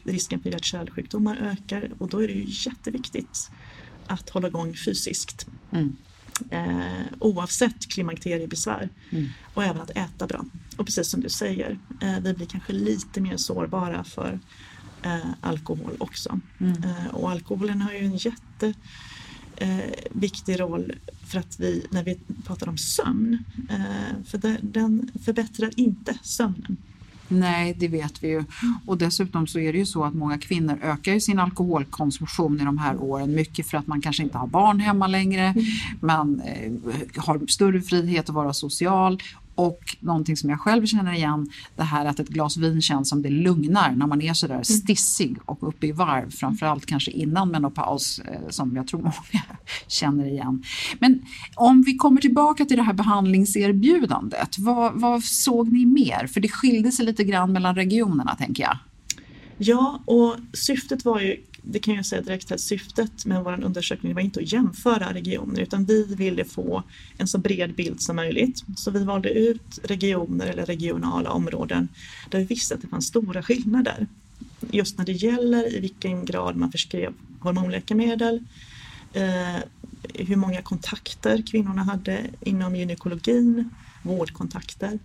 risken 0.04 0.40
för 0.40 0.50
hjärt-kärlsjukdomar 0.50 1.36
ökar 1.36 1.90
och 1.98 2.08
då 2.08 2.22
är 2.22 2.28
det 2.28 2.34
ju 2.34 2.44
jätteviktigt 2.48 3.50
att 4.06 4.30
hålla 4.30 4.48
igång 4.48 4.74
fysiskt. 4.76 5.46
Mm. 5.72 5.96
Eh, 6.50 7.02
oavsett 7.18 7.88
klimakteriebesvär 7.88 8.88
mm. 9.10 9.28
och 9.54 9.64
även 9.64 9.82
att 9.82 9.90
äta 9.90 10.26
bra. 10.26 10.44
Och 10.76 10.86
precis 10.86 11.08
som 11.08 11.20
du 11.20 11.28
säger, 11.28 11.78
eh, 12.00 12.20
vi 12.20 12.34
blir 12.34 12.46
kanske 12.46 12.72
lite 12.72 13.20
mer 13.20 13.36
sårbara 13.36 14.04
för 14.04 14.40
eh, 15.02 15.30
alkohol 15.40 15.96
också. 15.98 16.40
Mm. 16.60 16.84
Eh, 16.84 17.06
och 17.06 17.30
alkoholen 17.30 17.82
har 17.82 17.92
ju 17.92 17.98
en 17.98 18.16
jätte 18.16 18.74
eh, 19.56 19.78
viktig 20.10 20.60
roll 20.60 20.92
för 21.26 21.38
att 21.38 21.60
vi, 21.60 21.86
när 21.90 22.04
vi 22.04 22.18
pratar 22.46 22.68
om 22.68 22.78
sömn, 22.78 23.38
eh, 23.70 24.24
för 24.26 24.38
det, 24.38 24.56
den 24.62 25.10
förbättrar 25.24 25.70
inte 25.76 26.18
sömnen. 26.22 26.76
Nej, 27.28 27.74
det 27.78 27.88
vet 27.88 28.24
vi 28.24 28.28
ju. 28.28 28.44
Och 28.86 28.98
dessutom 28.98 29.46
så 29.46 29.58
är 29.58 29.72
det 29.72 29.78
ju 29.78 29.86
så 29.86 30.04
att 30.04 30.14
många 30.14 30.38
kvinnor 30.38 30.78
ökar 30.82 31.12
ju 31.12 31.20
sin 31.20 31.38
alkoholkonsumtion 31.38 32.60
i 32.60 32.64
de 32.64 32.78
här 32.78 33.02
åren. 33.02 33.34
Mycket 33.34 33.66
för 33.66 33.78
att 33.78 33.86
man 33.86 34.00
kanske 34.00 34.22
inte 34.22 34.38
har 34.38 34.46
barn 34.46 34.80
hemma 34.80 35.06
längre. 35.06 35.42
Mm. 35.42 35.64
Man 36.00 36.40
eh, 36.40 36.72
har 37.16 37.46
större 37.48 37.82
frihet 37.82 38.28
att 38.28 38.34
vara 38.34 38.52
social 38.52 39.22
och 39.54 39.96
någonting 40.00 40.36
som 40.36 40.50
jag 40.50 40.60
själv 40.60 40.86
känner 40.86 41.12
igen, 41.12 41.48
det 41.76 41.82
här 41.82 42.04
att 42.04 42.20
ett 42.20 42.28
glas 42.28 42.56
vin 42.56 42.82
känns 42.82 43.08
som 43.08 43.22
det 43.22 43.30
lugnar 43.30 43.92
när 43.92 44.06
man 44.06 44.22
är 44.22 44.34
sådär 44.34 44.54
mm. 44.54 44.64
stissig 44.64 45.36
och 45.44 45.68
uppe 45.68 45.86
i 45.86 45.92
varv, 45.92 46.30
framförallt 46.30 46.86
kanske 46.86 47.10
innan 47.10 47.50
menopaus 47.50 48.18
eh, 48.18 48.48
som 48.50 48.76
jag 48.76 48.88
tror 48.88 49.00
många 49.02 49.44
känner 49.86 50.26
igen. 50.26 50.62
Men 50.98 51.22
om 51.54 51.82
vi 51.82 51.96
kommer 51.96 52.20
tillbaka 52.20 52.64
till 52.64 52.76
det 52.76 52.82
här 52.82 52.92
behandlingserbjudandet, 52.92 54.58
vad, 54.58 55.00
vad 55.00 55.24
såg 55.24 55.72
ni 55.72 55.86
mer? 55.86 56.26
För 56.26 56.40
det 56.40 56.48
skilde 56.48 56.92
sig 56.92 57.06
lite 57.06 57.24
grann 57.24 57.52
mellan 57.52 57.74
regionerna 57.74 58.34
tänker 58.34 58.62
jag. 58.62 58.78
Ja, 59.58 60.02
och 60.04 60.36
syftet 60.52 61.04
var 61.04 61.20
ju 61.20 61.36
det 61.66 61.78
kan 61.78 61.94
jag 61.94 62.06
säga 62.06 62.22
direkt 62.22 62.52
att 62.52 62.60
syftet 62.60 63.26
med 63.26 63.44
vår 63.44 63.64
undersökning 63.64 64.14
var 64.14 64.20
inte 64.20 64.40
att 64.40 64.52
jämföra 64.52 65.14
regioner 65.14 65.60
utan 65.60 65.84
vi 65.84 66.14
ville 66.14 66.44
få 66.44 66.82
en 67.18 67.28
så 67.28 67.38
bred 67.38 67.74
bild 67.74 68.02
som 68.02 68.16
möjligt. 68.16 68.64
Så 68.76 68.90
vi 68.90 69.04
valde 69.04 69.30
ut 69.30 69.78
regioner 69.82 70.46
eller 70.46 70.66
regionala 70.66 71.30
områden 71.30 71.88
där 72.30 72.38
vi 72.38 72.44
visste 72.44 72.74
att 72.74 72.82
det 72.82 72.88
fanns 72.88 73.06
stora 73.06 73.42
skillnader. 73.42 74.06
Just 74.70 74.98
när 74.98 75.04
det 75.04 75.12
gäller 75.12 75.74
i 75.74 75.80
vilken 75.80 76.24
grad 76.24 76.56
man 76.56 76.72
förskrev 76.72 77.14
hormonläkemedel, 77.40 78.44
eh, 79.12 79.56
hur 80.14 80.36
många 80.36 80.62
kontakter 80.62 81.42
kvinnorna 81.50 81.82
hade 81.82 82.20
inom 82.40 82.76
gynekologin, 82.76 83.70
vårdkontakter 84.02 84.98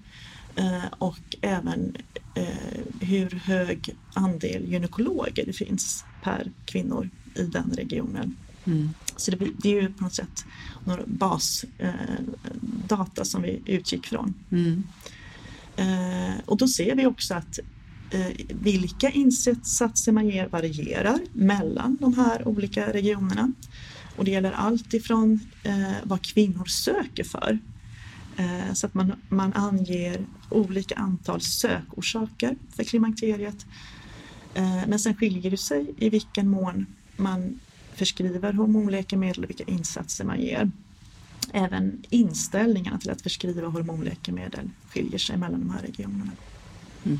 eh, 0.55 0.85
och 0.97 1.35
även 1.41 1.95
eh, 2.35 2.79
hur 2.99 3.29
hög 3.29 3.95
andel 4.13 4.65
gynekologer 4.71 5.45
det 5.45 5.53
finns 5.53 6.05
per 6.21 6.51
kvinnor 6.65 7.09
i 7.35 7.43
den 7.43 7.73
regionen. 7.77 8.35
Mm. 8.65 8.89
Så 9.15 9.31
det, 9.31 9.47
det, 9.57 9.69
är 9.69 9.81
ju 9.81 9.93
på 9.93 10.03
något 10.03 10.15
sätt 10.15 10.45
några 10.85 11.03
basdata 11.05 11.71
eh, 13.21 13.23
som 13.23 13.41
vi 13.41 13.61
utgick 13.65 14.07
från. 14.07 14.33
Mm. 14.51 14.83
Eh, 15.75 16.33
och 16.45 16.57
då 16.57 16.67
ser 16.67 16.95
vi 16.95 17.05
också 17.05 17.33
att 17.33 17.59
eh, 18.11 18.27
vilka 18.47 19.09
insatser 19.09 20.11
man 20.11 20.29
ger 20.29 20.47
varierar 20.47 21.19
mellan 21.33 21.97
de 22.01 22.13
här 22.13 22.47
olika 22.47 22.93
regionerna. 22.93 23.51
Och 24.15 24.25
det 24.25 24.31
gäller 24.31 24.51
allt 24.51 24.93
ifrån 24.93 25.39
eh, 25.63 25.93
vad 26.03 26.21
kvinnor 26.21 26.65
söker 26.65 27.23
för. 27.23 27.59
Eh, 28.37 28.73
så 28.73 28.85
att 28.85 28.93
man, 28.93 29.13
man 29.29 29.53
anger 29.53 30.25
olika 30.49 30.95
antal 30.95 31.41
sökorsaker 31.41 32.55
för 32.75 32.83
klimakteriet 32.83 33.65
Eh, 34.53 34.87
men 34.87 34.99
sen 34.99 35.15
skiljer 35.15 35.51
det 35.51 35.57
sig 35.57 35.93
i 35.97 36.09
vilken 36.09 36.49
mån 36.49 36.85
man 37.17 37.59
förskriver 37.93 38.53
hormonläkemedel 38.53 39.43
och 39.43 39.49
vilka 39.49 39.63
insatser 39.63 40.25
man 40.25 40.41
ger. 40.41 40.71
Även 41.51 42.03
inställningarna 42.09 42.97
till 42.97 43.09
att 43.09 43.21
förskriva 43.21 43.67
hormonläkemedel 43.67 44.69
skiljer 44.89 45.19
sig 45.19 45.37
mellan 45.37 45.59
de 45.59 45.69
här 45.69 45.81
regionerna. 45.81 46.31
Mm. 47.03 47.19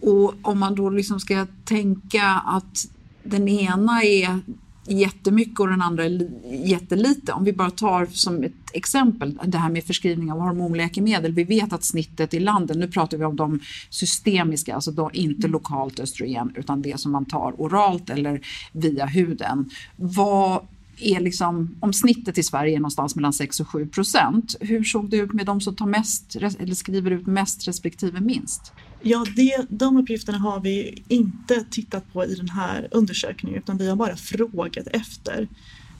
Och 0.00 0.34
om 0.42 0.58
man 0.58 0.74
då 0.74 0.90
liksom 0.90 1.20
ska 1.20 1.46
tänka 1.64 2.24
att 2.46 2.86
den 3.22 3.48
ena 3.48 4.02
är 4.02 4.40
jättemycket 4.86 5.60
och 5.60 5.68
den 5.68 5.82
andra 5.82 6.06
jättelite. 6.44 7.32
Om 7.32 7.44
vi 7.44 7.52
bara 7.52 7.70
tar 7.70 8.06
som 8.06 8.42
ett 8.42 8.52
exempel 8.72 9.38
det 9.44 9.58
här 9.58 9.70
med 9.70 9.84
förskrivning 9.84 10.32
av 10.32 10.40
hormonläkemedel. 10.40 11.32
Vi 11.32 11.44
vet 11.44 11.72
att 11.72 11.84
snittet 11.84 12.34
i 12.34 12.40
landet, 12.40 12.76
nu 12.76 12.88
pratar 12.88 13.16
vi 13.16 13.24
om 13.24 13.36
de 13.36 13.60
systemiska, 13.90 14.74
alltså 14.74 14.90
då 14.90 15.10
inte 15.12 15.48
lokalt 15.48 16.00
östrogen 16.00 16.52
utan 16.56 16.82
det 16.82 17.00
som 17.00 17.12
man 17.12 17.24
tar 17.24 17.54
oralt 17.58 18.10
eller 18.10 18.40
via 18.72 19.06
huden. 19.06 19.70
Vad 19.96 20.66
är 21.00 21.20
liksom, 21.20 21.76
om 21.80 21.92
snittet 21.92 22.38
i 22.38 22.42
Sverige 22.42 22.76
är 22.76 22.80
någonstans 22.80 23.16
mellan 23.16 23.32
6 23.32 23.60
och 23.60 23.68
7 23.68 23.86
procent, 23.86 24.56
hur 24.60 24.84
såg 24.84 25.10
det 25.10 25.16
ut 25.16 25.32
med 25.32 25.46
de 25.46 25.60
som 25.60 25.76
tar 25.76 25.86
mest 25.86 26.36
eller 26.36 26.74
skriver 26.74 27.10
ut 27.10 27.26
mest 27.26 27.68
respektive 27.68 28.20
minst? 28.20 28.72
Ja, 29.06 29.26
det, 29.36 29.66
de 29.68 29.96
uppgifterna 29.96 30.38
har 30.38 30.60
vi 30.60 31.02
inte 31.08 31.64
tittat 31.70 32.12
på 32.12 32.24
i 32.24 32.34
den 32.34 32.48
här 32.48 32.88
undersökningen 32.90 33.58
utan 33.58 33.78
vi 33.78 33.88
har 33.88 33.96
bara 33.96 34.16
frågat 34.16 34.86
efter 34.86 35.48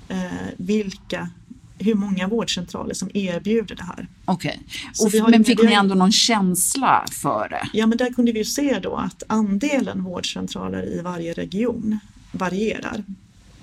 eh, 0.09 0.19
vilka 0.57 1.31
hur 1.79 1.95
många 1.95 2.29
vårdcentraler 2.29 2.95
som 2.95 3.11
erbjuder 3.15 3.77
det 3.77 3.83
här. 3.83 4.09
Okej, 4.25 4.61
okay. 5.01 5.23
men 5.31 5.45
fick 5.45 5.63
ni 5.63 5.73
ändå 5.73 5.95
någon 5.95 6.13
känsla 6.13 7.05
för 7.11 7.49
det? 7.49 7.69
Ja, 7.73 7.87
men 7.87 7.99
där 7.99 8.13
kunde 8.13 8.33
vi 8.33 8.39
ju 8.39 8.45
se 8.45 8.79
då 8.83 8.97
att 8.97 9.23
andelen 9.27 10.05
vårdcentraler 10.05 10.99
i 10.99 11.01
varje 11.01 11.33
region 11.33 11.99
varierar 12.33 13.05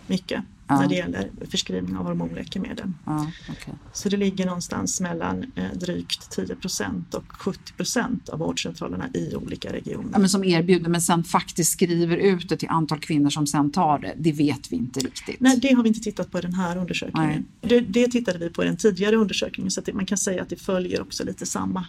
mycket 0.07 0.43
ja. 0.71 0.81
när 0.81 0.87
det 0.87 0.95
gäller 0.95 1.29
förskrivning 1.49 1.97
av 1.97 2.05
hormonläkemedel. 2.05 2.93
Ja, 3.05 3.31
okay. 3.51 3.73
Så 3.93 4.09
det 4.09 4.17
ligger 4.17 4.45
någonstans 4.45 5.01
mellan 5.01 5.51
eh, 5.55 5.71
drygt 5.73 6.29
10 6.29 6.55
procent 6.55 7.13
och 7.13 7.23
70 7.31 7.73
procent 7.73 8.29
av 8.29 8.39
vårdcentralerna 8.39 9.09
i 9.13 9.35
olika 9.35 9.73
regioner. 9.73 10.09
Ja, 10.13 10.19
men 10.19 10.29
som 10.29 10.43
erbjuder 10.43 10.89
men 10.89 11.01
sen 11.01 11.23
faktiskt 11.23 11.71
skriver 11.71 12.17
ut 12.17 12.49
det 12.49 12.57
till 12.57 12.69
antal 12.69 12.99
kvinnor 12.99 13.29
som 13.29 13.47
sen 13.47 13.71
tar 13.71 13.99
det, 13.99 14.13
det 14.17 14.31
vet 14.31 14.71
vi 14.71 14.75
inte 14.75 14.99
riktigt. 14.99 15.39
Nej, 15.39 15.59
det 15.61 15.73
har 15.73 15.83
vi 15.83 15.89
inte 15.89 16.01
tittat 16.01 16.31
på 16.31 16.39
i 16.39 16.41
den 16.41 16.53
här 16.53 16.77
undersökningen. 16.77 17.45
Det, 17.61 17.79
det, 17.79 18.07
tittade 18.07 18.39
vi 18.39 18.49
på 18.49 18.63
i 18.63 18.65
den 18.65 18.77
tidigare 18.77 19.15
undersökningen 19.15 19.71
så 19.71 19.79
att 19.79 19.85
det, 19.85 19.93
man 19.93 20.05
kan 20.05 20.17
säga 20.17 20.41
att 20.41 20.49
det 20.49 20.55
följer 20.55 21.01
också 21.01 21.23
lite 21.23 21.45
samma 21.45 21.85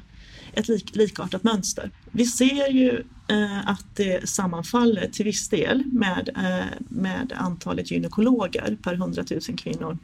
ett 0.52 0.68
lik, 0.68 0.96
likartat 0.96 1.44
mönster. 1.44 1.90
Vi 2.10 2.26
ser 2.26 2.68
ju 2.68 3.04
eh, 3.28 3.68
att 3.68 3.86
det 3.94 4.28
sammanfaller 4.28 5.08
till 5.08 5.24
viss 5.24 5.48
del 5.48 5.84
med, 5.86 6.30
eh, 6.36 6.78
med 6.78 7.32
antalet 7.36 7.90
gynekologer 7.90 8.76
per 8.82 8.94
100 8.94 9.24
000 9.30 9.40
kvinnor. 9.40 9.98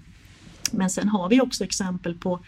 Men 0.73 0.91
sen 0.91 1.09
har 1.09 1.29
vi 1.29 1.41
också 1.41 1.65
exempel 1.65 2.15
på 2.15 2.41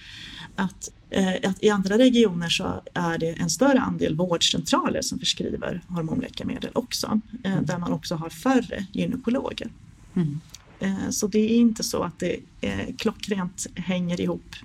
att, 0.56 0.90
eh, 1.10 1.50
att 1.50 1.62
i 1.62 1.70
andra 1.70 1.98
regioner 1.98 2.48
så 2.48 2.82
är 2.94 3.18
det 3.18 3.32
en 3.32 3.50
större 3.50 3.80
andel 3.80 4.16
vårdcentraler 4.16 5.02
som 5.02 5.18
förskriver 5.18 5.82
hormonläkemedel 5.88 6.70
också, 6.74 7.20
eh, 7.44 7.60
där 7.62 7.78
man 7.78 7.92
också 7.92 8.14
har 8.14 8.30
färre 8.30 8.86
gynekologer. 8.92 9.70
Mm. 10.14 10.40
Eh, 10.80 11.10
så 11.10 11.26
det 11.26 11.38
är 11.38 11.56
inte 11.56 11.82
så 11.82 12.02
att 12.02 12.18
det 12.18 12.36
eh, 12.60 12.94
klockrent 12.98 13.66
hänger 13.74 14.20
ihop 14.20 14.56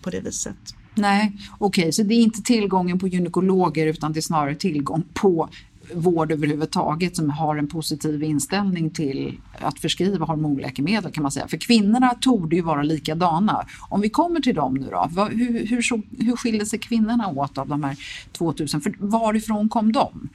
på 0.00 0.10
det 0.10 0.20
viset. 0.20 0.74
Nej, 0.94 1.32
okej, 1.58 1.82
okay, 1.82 1.92
så 1.92 2.02
det 2.02 2.14
är 2.14 2.22
inte 2.22 2.42
tillgången 2.42 2.98
på 2.98 3.08
gynekologer 3.08 3.86
utan 3.86 4.12
det 4.12 4.20
är 4.20 4.22
snarare 4.22 4.54
tillgång 4.54 5.04
på 5.12 5.48
vård 5.94 6.32
överhuvudtaget 6.32 7.16
som 7.16 7.30
har 7.30 7.56
en 7.56 7.68
positiv 7.68 8.22
inställning 8.22 8.90
till 8.90 9.40
att 9.58 9.78
förskriva 9.78 10.26
hormonläkemedel 10.26 11.12
kan 11.12 11.22
man 11.22 11.32
säga. 11.32 11.48
För 11.48 11.56
kvinnorna 11.56 12.14
torde 12.20 12.56
ju 12.56 12.62
vara 12.62 12.82
likadana. 12.82 13.66
Om 13.88 14.00
vi 14.00 14.10
kommer 14.10 14.40
till 14.40 14.54
dem 14.54 14.74
nu 14.74 14.86
då, 14.90 15.08
vad, 15.10 15.32
hur, 15.32 15.66
hur, 15.66 16.22
hur 16.24 16.36
skiljer 16.36 16.64
sig 16.64 16.78
kvinnorna 16.78 17.28
åt 17.28 17.58
av 17.58 17.68
de 17.68 17.84
här 17.84 17.96
2000? 18.32 18.80
För 18.80 18.94
varifrån 18.98 19.68
kom 19.68 19.92
de? 19.92 20.28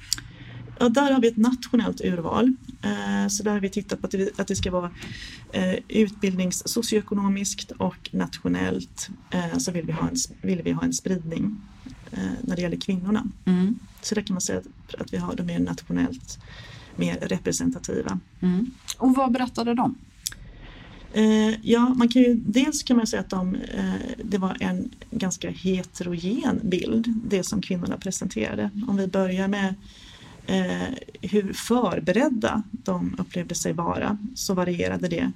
Ja, 0.80 0.90
där 0.90 1.12
har 1.12 1.22
vi 1.22 1.28
ett 1.28 1.38
nationellt 1.38 2.02
urval 2.02 2.56
Eh, 2.82 3.28
så 3.28 3.44
där 3.44 3.52
har 3.52 3.60
vi 3.60 3.70
tittat 3.70 4.02
på 4.02 4.08
att 4.38 4.48
det 4.48 4.56
ska 4.56 4.72
vara 4.72 4.92
eh, 5.52 5.76
utbildnings 5.88 6.68
socioekonomiskt 6.68 7.72
och 7.72 8.10
nationellt 8.12 9.10
så 9.58 9.72
vill 9.72 9.86
vi 9.86 9.92
ha 9.92 10.10
en, 10.10 10.16
vill 10.42 10.62
vi 10.62 10.72
ha 10.72 10.84
en 10.84 10.94
spridning 10.94 11.62
när 12.42 12.56
det 12.56 12.62
gäller 12.62 12.78
kvinnorna. 12.78 13.28
Mm. 13.46 13.80
Så 14.02 14.16
där 14.16 14.22
kan 14.22 14.34
man 14.34 14.42
säga 14.42 14.62
att, 14.98 15.14
vi 15.14 15.18
har 15.18 15.36
de 15.36 15.44
mer 15.44 15.60
nationellt 15.60 16.40
mer 16.96 17.18
representativa. 17.22 18.20
Mm. 18.42 18.72
Och 18.98 19.16
vad 19.16 19.32
berättade 19.32 19.74
de? 19.74 19.96
ja, 21.62 21.94
man 21.96 22.10
kan 22.10 22.22
ju, 22.22 22.36
dels 22.46 22.84
kan 22.84 22.98
man 22.98 23.08
säga 23.08 23.20
att 23.20 23.30
de, 23.30 23.58
det 24.24 24.38
var 24.38 24.58
en 24.60 24.90
ganska 25.12 25.50
heterogen 25.50 26.60
bild, 26.64 27.14
det 27.26 27.44
som 27.44 27.62
kvinnorna 27.62 27.98
presenterade. 27.98 28.70
Om 28.88 28.98
vi 28.98 29.08
börjar 29.08 29.48
med 29.48 29.68
eh, 29.68 29.74
Eh, 30.48 30.94
hur 31.22 31.54
förberedda 31.54 32.64
de 32.72 33.16
upplevde 33.18 33.56
sig 33.56 33.74
vara 33.74 34.18
så 34.36 34.54
varierade 34.54 35.08
det 35.08 35.32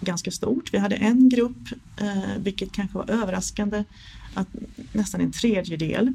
ganska 0.00 0.30
stort. 0.30 0.74
Vi 0.74 0.78
hade 0.78 0.96
en 0.96 1.28
grupp, 1.28 1.68
eh, 1.96 2.36
vilket 2.38 2.72
kanske 2.72 2.98
var 2.98 3.10
överraskande, 3.10 3.84
att 4.34 4.48
nästan 4.92 5.20
en 5.20 5.32
tredjedel 5.32 6.12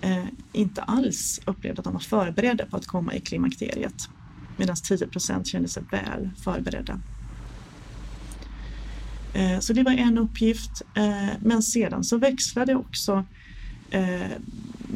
eh, 0.00 0.24
inte 0.52 0.82
alls 0.82 1.40
upplevde 1.44 1.80
att 1.80 1.84
de 1.84 1.92
var 1.92 2.00
förberedda 2.00 2.66
på 2.66 2.76
att 2.76 2.86
komma 2.86 3.14
i 3.14 3.20
klimakteriet. 3.20 4.08
Medan 4.56 4.76
10 4.76 5.06
procent 5.06 5.46
kände 5.46 5.68
sig 5.68 5.82
väl 5.90 6.30
förberedda. 6.44 7.00
Eh, 9.32 9.58
så 9.58 9.72
det 9.72 9.82
var 9.82 9.92
en 9.92 10.18
uppgift. 10.18 10.82
Eh, 10.94 11.28
men 11.40 11.62
sedan 11.62 12.04
så 12.04 12.16
växlade 12.16 12.74
också 12.74 13.24
eh, 13.90 14.30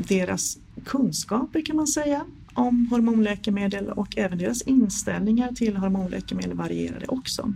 deras 0.09 0.59
kunskaper 0.85 1.67
kan 1.67 1.77
man 1.77 1.87
säga 1.87 2.25
om 2.57 2.87
hormonläkemedel 2.91 3.89
och 3.89 4.19
även 4.19 4.39
deras 4.39 4.63
inställningar 4.63 5.53
till 5.53 5.77
hormonläkemedel 5.77 6.55
varierade 6.55 7.07
också. 7.09 7.53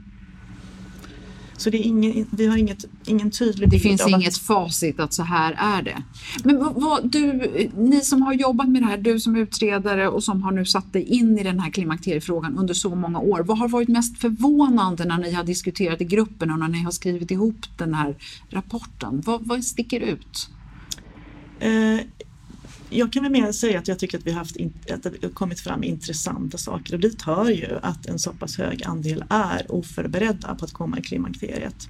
Så 1.61 1.71
det 1.71 1.79
är 1.79 1.83
ingen, 1.83 2.27
vi 2.31 2.47
har 2.47 2.57
inget, 2.57 2.85
ingen 3.07 3.31
tydlig 3.31 3.71
Det 3.71 3.79
finns 3.79 4.09
inget 4.09 4.29
att... 4.29 4.39
facit 4.39 5.01
att 5.01 5.13
så 5.13 5.23
här 5.23 5.53
är 5.59 5.83
det. 5.83 6.03
Men 6.45 6.59
vad, 6.59 7.11
du, 7.11 7.51
ni 7.77 8.01
som 8.01 8.23
har 8.23 8.33
jobbat 8.33 8.69
med 8.69 8.83
det 8.83 8.87
här, 8.87 8.99
du 8.99 9.21
som 9.21 9.37
utredare 9.37 10.09
och 10.09 10.25
som 10.25 10.43
har 10.43 10.53
nu 10.53 10.65
satt 10.65 10.93
dig 10.93 11.03
in 11.03 11.39
i 11.39 11.43
den 11.43 11.61
här 11.61 11.71
klimakteriefrågan 11.71 12.59
under 12.59 12.75
så 12.75 12.95
många 12.95 13.19
år. 13.19 13.41
Vad 13.41 13.59
har 13.59 13.69
varit 13.69 13.89
mest 13.89 14.19
förvånande 14.19 15.05
när 15.05 15.19
ni 15.19 15.33
har 15.33 15.45
diskuterat 15.45 16.01
i 16.01 16.05
gruppen 16.05 16.51
och 16.51 16.59
när 16.59 16.69
ni 16.69 16.83
har 16.83 16.91
skrivit 16.91 17.31
ihop 17.31 17.67
den 17.79 17.95
här 17.95 18.17
rapporten? 18.51 19.23
Vad, 19.27 19.47
vad 19.47 19.65
sticker 19.65 20.01
ut? 20.01 20.51
Eh, 21.61 22.01
jag 22.91 23.13
kan 23.13 23.23
väl 23.23 23.33
mer 23.33 23.53
säga 23.53 23.79
att 23.79 23.89
jag 23.89 23.99
tycker 23.99 24.19
att 24.19 24.27
vi 24.27 24.31
har 24.31 24.39
haft 24.39 24.57
att 24.91 25.03
det 25.03 25.35
kommit 25.35 25.61
fram 25.61 25.85
intressanta 25.85 26.59
saker 26.59 26.95
och 26.95 27.01
dit 27.01 27.23
hör 27.23 27.51
ju 27.51 27.79
att 27.83 28.07
en 28.07 28.19
så 28.19 28.33
pass 28.33 28.59
hög 28.59 28.83
andel 28.85 29.25
är 29.29 29.73
oförberedda 29.73 30.55
på 30.55 30.65
att 30.65 30.73
komma 30.73 30.99
i 30.99 31.03
klimakteriet. 31.03 31.89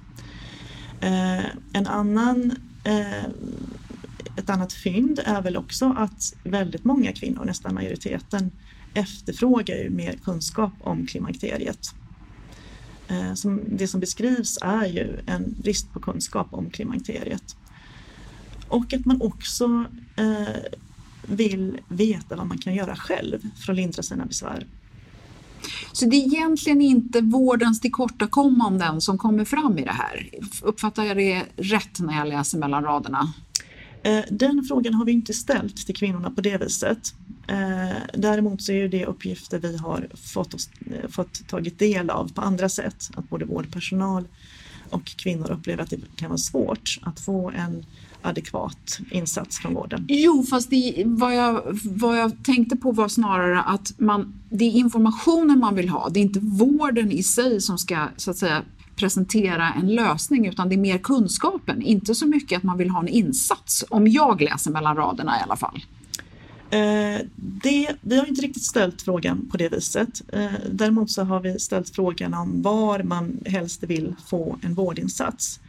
Eh, 1.01 1.45
en 1.73 1.87
annan, 1.87 2.51
eh, 2.83 3.25
ett 4.35 4.49
annat 4.49 4.73
fynd 4.73 5.19
är 5.25 5.41
väl 5.41 5.57
också 5.57 5.95
att 5.97 6.33
väldigt 6.43 6.83
många 6.83 7.11
kvinnor, 7.11 7.45
nästan 7.45 7.73
majoriteten, 7.73 8.51
efterfrågar 8.93 9.75
ju 9.75 9.89
mer 9.89 10.13
kunskap 10.23 10.73
om 10.81 11.05
klimakteriet. 11.05 11.95
Eh, 13.07 13.33
som, 13.33 13.61
det 13.67 13.87
som 13.87 13.99
beskrivs 13.99 14.57
är 14.61 14.85
ju 14.85 15.19
en 15.25 15.55
brist 15.61 15.93
på 15.93 15.99
kunskap 15.99 16.47
om 16.51 16.69
klimakteriet. 16.69 17.55
Och 18.67 18.93
att 18.93 19.05
man 19.05 19.21
också 19.21 19.85
eh, 20.15 20.79
vill 21.27 21.77
veta 21.87 22.35
vad 22.35 22.47
man 22.47 22.57
kan 22.57 22.75
göra 22.75 22.95
själv 22.95 23.39
för 23.65 23.71
att 23.71 23.75
lindra 23.75 24.03
sina 24.03 24.25
besvär. 24.25 24.67
Så 25.91 26.05
det 26.05 26.15
är 26.15 26.25
egentligen 26.25 26.81
inte 26.81 27.21
vårdens 27.21 27.81
tillkortakommanden 27.81 29.01
som 29.01 29.17
kommer 29.17 29.45
fram 29.45 29.77
i 29.77 29.83
det 29.83 29.91
här? 29.91 30.29
Uppfattar 30.61 31.03
jag 31.03 31.17
det 31.17 31.43
rätt 31.55 31.99
när 31.99 32.17
jag 32.17 32.27
läser 32.27 32.57
mellan 32.57 32.83
raderna? 32.83 33.33
Eh, 34.03 34.23
den 34.29 34.63
frågan 34.67 34.93
har 34.93 35.05
vi 35.05 35.11
inte 35.11 35.33
ställt 35.33 35.85
till 35.85 35.95
kvinnorna 35.95 36.31
på 36.31 36.41
det 36.41 36.57
viset. 36.57 37.13
Eh, 37.47 37.97
däremot 38.13 38.61
så 38.61 38.71
är 38.71 38.87
det 38.87 39.05
uppgifter 39.05 39.59
vi 39.59 39.77
har 39.77 40.07
fått, 40.33 40.53
oss, 40.53 40.69
eh, 40.85 41.09
fått 41.09 41.47
tagit 41.47 41.79
del 41.79 42.09
av 42.09 42.33
på 42.33 42.41
andra 42.41 42.69
sätt. 42.69 43.09
Att 43.15 43.29
både 43.29 43.45
vårdpersonal 43.45 44.27
och 44.89 45.05
kvinnor 45.05 45.51
upplever 45.51 45.83
att 45.83 45.89
det 45.89 45.99
kan 46.15 46.29
vara 46.29 46.37
svårt 46.37 46.99
att 47.01 47.19
få 47.19 47.51
en 47.51 47.85
adekvat 48.21 48.99
insats 49.11 49.59
från 49.59 49.73
vården. 49.73 50.05
Jo, 50.09 50.43
fast 50.43 50.69
det, 50.69 51.03
vad, 51.05 51.35
jag, 51.35 51.79
vad 51.83 52.19
jag 52.19 52.43
tänkte 52.43 52.75
på 52.75 52.91
var 52.91 53.07
snarare 53.07 53.61
att 53.61 53.93
man, 53.97 54.33
det 54.49 54.65
är 54.65 54.71
informationen 54.71 55.59
man 55.59 55.75
vill 55.75 55.89
ha. 55.89 56.09
Det 56.09 56.19
är 56.19 56.21
inte 56.21 56.39
vården 56.39 57.11
i 57.11 57.23
sig 57.23 57.61
som 57.61 57.77
ska 57.77 58.07
så 58.17 58.31
att 58.31 58.37
säga 58.37 58.61
presentera 58.95 59.73
en 59.73 59.95
lösning 59.95 60.47
utan 60.47 60.69
det 60.69 60.75
är 60.75 60.77
mer 60.77 60.97
kunskapen, 60.97 61.81
inte 61.81 62.15
så 62.15 62.27
mycket 62.27 62.57
att 62.57 62.63
man 62.63 62.77
vill 62.77 62.89
ha 62.89 62.99
en 62.99 63.07
insats. 63.07 63.85
Om 63.89 64.07
jag 64.07 64.41
läser 64.41 64.71
mellan 64.71 64.95
raderna 64.95 65.39
i 65.39 65.43
alla 65.43 65.55
fall. 65.55 65.85
Eh, 66.71 67.21
det, 67.35 67.95
vi 68.01 68.17
har 68.17 68.25
inte 68.25 68.41
riktigt 68.41 68.63
ställt 68.63 69.01
frågan 69.01 69.49
på 69.51 69.57
det 69.57 69.69
viset. 69.69 70.21
Eh, 70.33 70.51
däremot 70.71 71.11
så 71.11 71.23
har 71.23 71.39
vi 71.39 71.59
ställt 71.59 71.89
frågan 71.89 72.33
om 72.33 72.61
var 72.61 73.03
man 73.03 73.39
helst 73.45 73.83
vill 73.83 74.15
få 74.25 74.57
en 74.61 74.73
vårdinsats. 74.73 75.59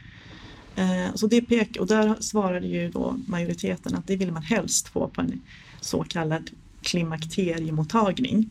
Eh, 0.75 1.15
så 1.15 1.27
det 1.27 1.41
pek, 1.41 1.77
och 1.79 1.87
där 1.87 2.15
svarade 2.19 2.67
ju 2.67 2.89
då 2.89 3.19
majoriteten 3.27 3.95
att 3.95 4.07
det 4.07 4.15
vill 4.15 4.31
man 4.31 4.43
helst 4.43 4.87
få 4.87 5.07
på 5.07 5.21
en 5.21 5.41
så 5.81 6.03
kallad 6.03 6.49
klimakteriemottagning. 6.81 8.49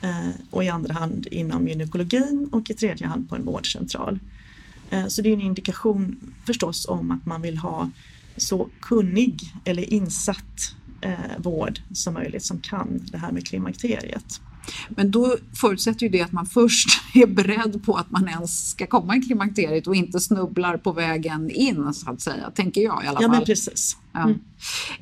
Eh, 0.00 0.30
och 0.50 0.64
i 0.64 0.68
andra 0.68 0.94
hand 0.94 1.26
inom 1.26 1.68
gynekologin 1.68 2.48
och 2.52 2.70
i 2.70 2.74
tredje 2.74 3.06
hand 3.06 3.28
på 3.28 3.36
en 3.36 3.44
vårdcentral. 3.44 4.18
Eh, 4.90 5.06
så 5.06 5.22
det 5.22 5.28
är 5.28 5.32
en 5.32 5.40
indikation 5.40 6.34
förstås 6.46 6.88
om 6.88 7.10
att 7.10 7.26
man 7.26 7.42
vill 7.42 7.58
ha 7.58 7.90
så 8.36 8.68
kunnig 8.80 9.52
eller 9.64 9.92
insatt 9.92 10.74
vård 11.36 11.80
som 11.92 12.14
möjligt 12.14 12.44
som 12.44 12.60
kan 12.60 13.00
det 13.12 13.18
här 13.18 13.32
med 13.32 13.46
klimakteriet. 13.46 14.40
Men 14.88 15.10
då 15.10 15.36
förutsätter 15.60 16.02
ju 16.02 16.08
det 16.08 16.22
att 16.22 16.32
man 16.32 16.46
först 16.46 16.88
är 17.14 17.26
beredd 17.26 17.84
på 17.84 17.94
att 17.94 18.10
man 18.10 18.28
ens 18.28 18.70
ska 18.70 18.86
komma 18.86 19.16
i 19.16 19.20
klimakteriet 19.20 19.86
och 19.86 19.96
inte 19.96 20.20
snubblar 20.20 20.76
på 20.76 20.92
vägen 20.92 21.50
in 21.50 21.94
så 21.94 22.10
att 22.10 22.20
säga, 22.20 22.50
tänker 22.50 22.80
jag 22.80 23.04
i 23.04 23.06
alla 23.06 23.16
fall. 23.16 23.22
Ja, 23.22 23.28
men 23.28 23.44
precis. 23.44 23.96
Ja. 24.12 24.30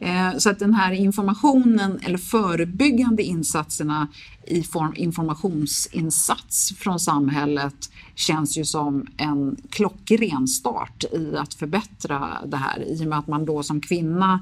Mm. 0.01 0.41
Så 0.41 0.51
att 0.51 0.59
den 0.59 0.75
här 0.75 0.93
informationen 0.93 1.99
eller 2.03 2.19
förebyggande 2.19 3.23
insatserna 3.23 4.09
i 4.47 4.63
form 4.63 4.93
informationsinsats 4.97 6.73
från 6.79 7.01
samhället 7.01 7.91
känns 8.15 8.59
ju 8.59 8.65
som 8.65 9.07
en 9.17 9.57
klockren 9.71 10.49
start 10.49 11.05
i 11.13 11.37
att 11.37 11.55
förbättra 11.55 12.29
det 12.47 12.57
här 12.57 12.85
i 12.89 13.05
och 13.05 13.09
med 13.09 13.19
att 13.19 13.27
man 13.27 13.45
då 13.45 13.63
som 13.63 13.81
kvinna 13.81 14.41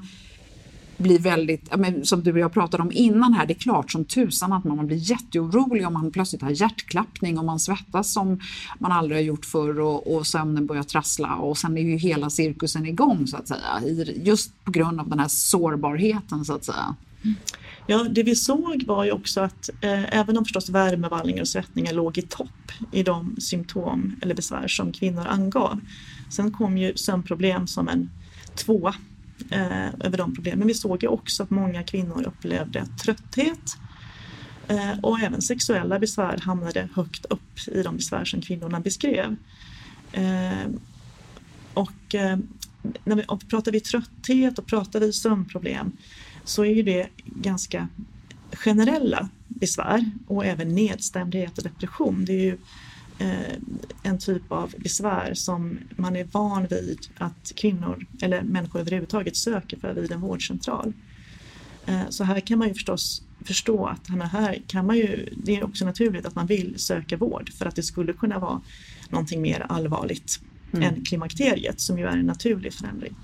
blir 0.97 1.19
väldigt, 1.19 1.69
som 2.03 2.23
du 2.23 2.31
och 2.31 2.39
jag 2.39 2.53
pratade 2.53 2.83
om 2.83 2.91
innan 2.91 3.33
här, 3.33 3.45
det 3.45 3.53
är 3.53 3.59
klart 3.59 3.91
som 3.91 4.05
tusan 4.05 4.53
att 4.53 4.63
man 4.63 4.87
blir 4.87 5.11
jätteorolig 5.11 5.87
om 5.87 5.93
man 5.93 6.11
plötsligt 6.11 6.41
har 6.41 6.49
hjärtklappning 6.49 7.37
och 7.37 7.45
man 7.45 7.59
svettas 7.59 8.13
som 8.13 8.39
man 8.79 8.91
aldrig 8.91 9.17
har 9.17 9.23
gjort 9.23 9.45
förr 9.45 9.79
och, 9.79 10.15
och 10.15 10.27
sömnen 10.27 10.65
börjar 10.65 10.83
trassla 10.83 11.35
och 11.35 11.57
sen 11.57 11.77
är 11.77 11.81
ju 11.81 11.97
hela 11.97 12.29
cirkusen 12.29 12.85
igång 12.85 13.27
så 13.27 13.37
att 13.37 13.47
säga, 13.47 13.81
just 14.15 14.63
på 14.63 14.71
grund 14.71 14.99
av 14.99 15.09
den 15.09 15.19
här 15.19 15.27
sårbarheten 15.27 16.45
så 16.45 16.53
att 16.53 16.65
säga. 16.65 16.95
Ja, 17.87 18.07
det 18.11 18.23
vi 18.23 18.35
såg 18.35 18.83
var 18.87 19.05
ju 19.05 19.11
också 19.11 19.41
att 19.41 19.69
eh, 19.81 20.19
även 20.19 20.37
om 20.37 20.45
förstås 20.45 20.69
värmevallningar 20.69 21.41
och 21.41 21.47
svettningar 21.47 21.93
låg 21.93 22.17
i 22.17 22.21
topp 22.21 22.71
i 22.91 23.03
de 23.03 23.35
symptom 23.39 24.15
eller 24.21 24.35
besvär 24.35 24.67
som 24.67 24.91
kvinnor 24.91 25.27
angav. 25.27 25.79
Sen 26.29 26.51
kom 26.51 26.77
ju 26.77 26.95
sömnproblem 26.95 27.67
som 27.67 27.87
en 27.87 28.09
tvåa 28.55 28.95
eh, 29.49 29.87
över 29.99 30.17
de 30.17 30.35
problemen. 30.35 30.67
Vi 30.67 30.73
såg 30.73 31.03
ju 31.03 31.09
också 31.09 31.43
att 31.43 31.49
många 31.49 31.83
kvinnor 31.83 32.23
upplevde 32.23 32.85
trötthet 33.03 33.77
eh, 34.67 34.99
och 35.01 35.19
även 35.19 35.41
sexuella 35.41 35.99
besvär 35.99 36.37
hamnade 36.37 36.89
högt 36.95 37.25
upp 37.25 37.67
i 37.67 37.83
de 37.83 37.95
besvär 37.95 38.25
som 38.25 38.41
kvinnorna 38.41 38.79
beskrev. 38.79 39.35
Eh, 40.11 40.69
och 41.73 42.15
eh, 42.15 42.37
när 43.03 43.15
vi, 43.15 43.23
och 43.27 43.47
pratar 43.49 43.71
vi 43.71 43.79
trötthet 43.79 44.59
och 44.59 44.65
pratar 44.65 44.99
vi 44.99 45.13
sömnproblem 45.13 45.91
så 46.43 46.65
är 46.65 46.73
ju 46.73 46.83
det 46.83 47.07
ganska 47.25 47.87
generella 48.51 49.29
besvär 49.47 50.11
och 50.27 50.45
även 50.45 50.75
nedstämdhet 50.75 51.57
och 51.57 51.63
depression. 51.63 52.25
Det 52.25 52.33
är 52.33 52.43
ju 52.43 52.57
en 54.03 54.19
typ 54.19 54.51
av 54.51 54.73
besvär 54.77 55.33
som 55.33 55.79
man 55.95 56.15
är 56.15 56.27
van 56.31 56.67
vid 56.69 56.99
att 57.17 57.51
kvinnor 57.55 58.05
eller 58.21 58.41
människor 58.41 58.79
överhuvudtaget 58.79 59.35
söker 59.35 59.77
för 59.77 59.93
vid 59.93 60.11
en 60.11 60.21
vårdcentral. 60.21 60.93
Eh, 61.85 62.01
så 62.09 62.23
här 62.23 62.39
kan 62.39 62.59
man 62.59 62.67
ju 62.67 62.73
förstås 62.73 63.21
förstå 63.45 63.85
att 63.85 64.31
här 64.31 64.61
kan 64.67 64.85
man 64.85 64.97
ju, 64.97 65.29
det 65.43 65.55
är 65.55 65.63
också 65.63 65.85
naturligt 65.85 66.25
att 66.25 66.35
man 66.35 66.47
vill 66.47 66.73
söka 66.77 67.17
vård 67.17 67.53
för 67.53 67.65
att 67.65 67.75
det 67.75 67.83
skulle 67.83 68.13
kunna 68.13 68.39
vara 68.39 68.61
någonting 69.09 69.41
mer 69.41 69.65
allvarligt 69.69 70.39
mm. 70.73 70.83
än 70.83 71.05
klimakteriet 71.05 71.81
som 71.81 71.99
ju 71.99 72.05
är 72.05 72.17
en 72.17 72.25
naturlig 72.25 72.73
förändring. 72.73 73.15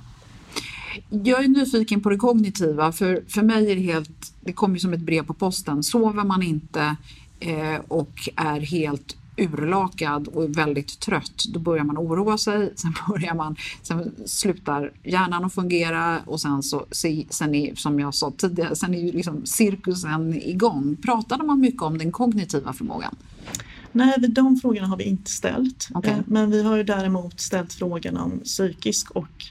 Jag 1.10 1.43
är 1.43 1.47
nyfiken 1.47 2.02
på 2.02 2.10
det 2.10 2.17
kognitiva 2.17 2.91
för, 2.91 3.23
för 3.28 3.41
mig 3.41 3.71
är 3.71 3.75
det 3.75 3.82
helt, 3.82 4.34
det 4.41 4.54
kommer 4.54 4.75
ju 4.75 4.80
som 4.80 4.93
ett 4.93 4.99
brev 4.99 5.25
på 5.25 5.34
posten. 5.34 5.84
Sover 5.84 6.23
man 6.23 6.43
inte 6.43 6.95
eh, 7.39 7.75
och 7.88 8.30
är 8.36 8.60
helt 8.60 9.17
urlakad 9.39 10.28
och 10.28 10.58
väldigt 10.58 10.99
trött, 10.99 11.43
då 11.54 11.60
börjar 11.60 11.84
man 11.84 11.97
oroa 11.97 12.38
sig. 12.38 12.73
Sen 12.75 12.93
börjar 13.08 13.34
man, 13.36 13.56
sen 13.82 14.12
slutar 14.25 14.91
hjärnan 15.04 15.45
att 15.45 15.54
fungera 15.54 16.19
och 16.25 16.41
sen 16.41 16.63
så, 16.63 16.86
sen 17.30 17.56
är, 17.56 17.75
som 17.75 17.99
jag 17.99 18.15
sa 18.15 18.32
tidigare, 18.38 18.75
sen 18.75 18.93
är 18.93 18.99
ju 18.99 19.12
liksom 19.12 19.45
cirkusen 19.45 20.34
igång. 20.41 20.97
Pratade 21.02 21.43
man 21.43 21.60
mycket 21.60 21.82
om 21.82 21.97
den 21.97 22.12
kognitiva 22.12 22.73
förmågan? 22.73 23.15
Nej, 23.91 24.15
de 24.19 24.56
frågorna 24.56 24.88
har 24.88 24.97
vi 24.97 25.04
inte 25.04 25.32
ställt. 25.32 25.89
Okay. 25.93 26.12
Eh, 26.12 26.19
men 26.25 26.52
vi 26.52 26.63
har 26.63 26.78
ju 26.78 26.84
däremot 26.84 27.39
ställt 27.39 27.73
frågan 27.73 28.17
om 28.17 28.39
psykisk 28.39 29.12
och 29.12 29.45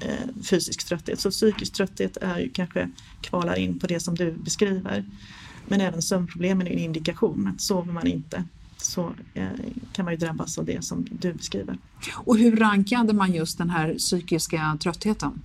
eh, 0.00 0.44
fysisk 0.50 0.84
trötthet. 0.86 1.20
Så 1.20 1.30
psykisk 1.30 1.72
trötthet 1.72 2.16
är 2.16 2.38
ju 2.38 2.50
kanske 2.50 2.90
kvalar 3.20 3.58
in 3.58 3.78
på 3.78 3.86
det 3.86 4.00
som 4.00 4.14
du 4.14 4.32
beskriver. 4.32 5.04
Men 5.68 5.80
även 5.80 6.02
sömnproblemen 6.02 6.66
är 6.66 6.70
en 6.70 6.78
indikation 6.78 7.52
att 7.54 7.60
sover 7.60 7.92
man 7.92 8.06
inte 8.06 8.44
så 8.76 9.12
eh, 9.34 9.48
kan 9.92 10.04
man 10.04 10.14
ju 10.14 10.18
drabbas 10.18 10.58
av 10.58 10.64
det 10.64 10.84
som 10.84 11.06
du 11.10 11.32
beskriver. 11.32 11.78
Och 12.14 12.38
hur 12.38 12.56
rankade 12.56 13.12
man 13.12 13.32
just 13.32 13.58
den 13.58 13.70
här 13.70 13.94
psykiska 13.94 14.78
tröttheten? 14.80 15.42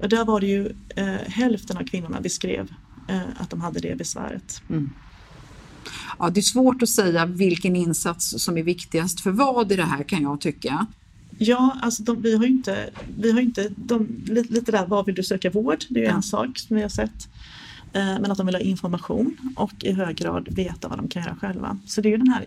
Ja, 0.00 0.08
där 0.08 0.24
var 0.24 0.40
det 0.40 0.46
ju 0.46 0.72
eh, 0.96 1.06
hälften 1.26 1.76
av 1.76 1.84
kvinnorna 1.84 2.20
beskrev 2.20 2.72
eh, 3.08 3.20
att 3.36 3.50
de 3.50 3.60
hade 3.60 3.80
det 3.80 3.98
besväret. 3.98 4.62
Mm. 4.70 4.90
Ja, 6.18 6.30
det 6.30 6.40
är 6.40 6.42
svårt 6.42 6.82
att 6.82 6.88
säga 6.88 7.26
vilken 7.26 7.76
insats 7.76 8.34
som 8.44 8.58
är 8.58 8.62
viktigast 8.62 9.20
för 9.20 9.30
vad 9.30 9.72
i 9.72 9.76
det 9.76 9.84
här 9.84 10.02
kan 10.02 10.22
jag 10.22 10.40
tycka. 10.40 10.86
Ja, 11.38 11.76
alltså 11.82 12.02
de, 12.02 12.22
vi 12.22 12.36
har 12.36 12.44
ju 12.44 12.50
inte, 12.50 12.90
vi 13.18 13.32
har 13.32 13.40
inte 13.40 13.72
de, 13.76 14.08
lite, 14.26 14.72
där, 14.72 14.86
var 14.86 15.04
vill 15.04 15.14
du 15.14 15.22
söka 15.22 15.50
vård? 15.50 15.84
Det 15.88 16.00
är 16.00 16.04
ju 16.04 16.08
ja. 16.08 16.16
en 16.16 16.22
sak 16.22 16.58
som 16.58 16.76
vi 16.76 16.82
har 16.82 16.88
sett. 16.88 17.28
Eh, 17.92 18.20
men 18.20 18.30
att 18.30 18.38
de 18.38 18.46
vill 18.46 18.54
ha 18.54 18.62
information 18.62 19.36
och 19.56 19.84
i 19.84 19.92
hög 19.92 20.16
grad 20.16 20.48
veta 20.50 20.88
vad 20.88 20.98
de 20.98 21.08
kan 21.08 21.22
göra 21.22 21.36
själva. 21.36 21.78
Så 21.86 22.00
det 22.00 22.08
är 22.08 22.10
ju 22.10 22.16
den 22.16 22.28
här 22.28 22.46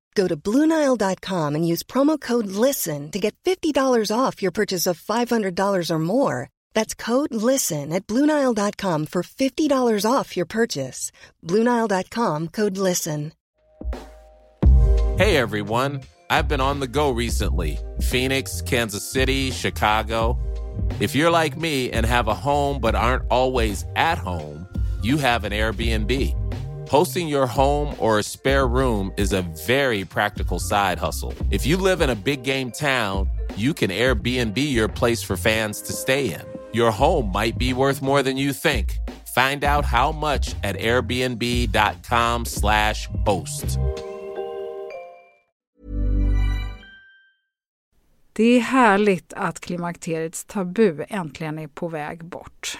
Go 0.13 0.27
to 0.27 0.35
Bluenile.com 0.35 1.55
and 1.55 1.67
use 1.67 1.83
promo 1.83 2.19
code 2.19 2.47
LISTEN 2.47 3.11
to 3.11 3.19
get 3.19 3.35
$50 3.43 3.73
off 4.15 4.41
your 4.41 4.51
purchase 4.51 4.85
of 4.87 5.01
$500 5.01 5.89
or 5.89 5.99
more. 5.99 6.49
That's 6.73 6.93
code 6.93 7.33
LISTEN 7.33 7.93
at 7.93 8.07
Bluenile.com 8.07 9.05
for 9.05 9.23
$50 9.23 10.11
off 10.11 10.35
your 10.35 10.45
purchase. 10.45 11.11
Bluenile.com 11.45 12.49
code 12.49 12.77
LISTEN. 12.77 13.31
Hey 15.17 15.37
everyone, 15.37 16.01
I've 16.31 16.47
been 16.47 16.61
on 16.61 16.79
the 16.79 16.87
go 16.87 17.11
recently 17.11 17.77
Phoenix, 18.01 18.61
Kansas 18.61 19.07
City, 19.07 19.51
Chicago. 19.51 20.39
If 20.99 21.13
you're 21.13 21.29
like 21.29 21.57
me 21.57 21.91
and 21.91 22.05
have 22.05 22.27
a 22.27 22.33
home 22.33 22.79
but 22.79 22.95
aren't 22.95 23.25
always 23.29 23.85
at 23.95 24.17
home, 24.17 24.67
you 25.03 25.17
have 25.17 25.43
an 25.43 25.51
Airbnb. 25.51 26.40
Hosting 26.91 27.27
your 27.29 27.47
home 27.47 27.95
or 27.99 28.19
a 28.19 28.23
spare 28.23 28.67
room 28.67 29.13
is 29.15 29.31
a 29.31 29.43
very 29.65 30.03
practical 30.03 30.59
side 30.59 30.99
hustle. 30.99 31.33
If 31.49 31.65
you 31.65 31.77
live 31.77 32.01
in 32.01 32.09
a 32.09 32.15
big 32.15 32.43
game 32.43 32.69
town, 32.69 33.29
you 33.55 33.73
can 33.73 33.91
Airbnb 33.91 34.57
your 34.57 34.89
place 34.89 35.23
for 35.23 35.37
fans 35.37 35.81
to 35.83 35.93
stay 35.93 36.33
in. 36.33 36.41
Your 36.73 36.91
home 36.91 37.31
might 37.31 37.57
be 37.57 37.71
worth 37.71 38.01
more 38.01 38.23
than 38.23 38.35
you 38.35 38.51
think. 38.51 38.97
Find 39.33 39.63
out 39.63 39.85
how 39.85 40.11
much 40.11 40.53
at 40.63 40.75
airbnb.com/slash 40.75 43.07
host. 43.25 43.65
Det 48.33 48.43
är 48.43 48.59
härligt 48.59 49.33
att 49.33 49.59
klimakteriets 49.59 50.45
tabu 50.45 51.05
äntligen 51.09 51.59
är 51.59 51.67
på 51.67 51.87
väg 51.87 52.25
bort. 52.25 52.79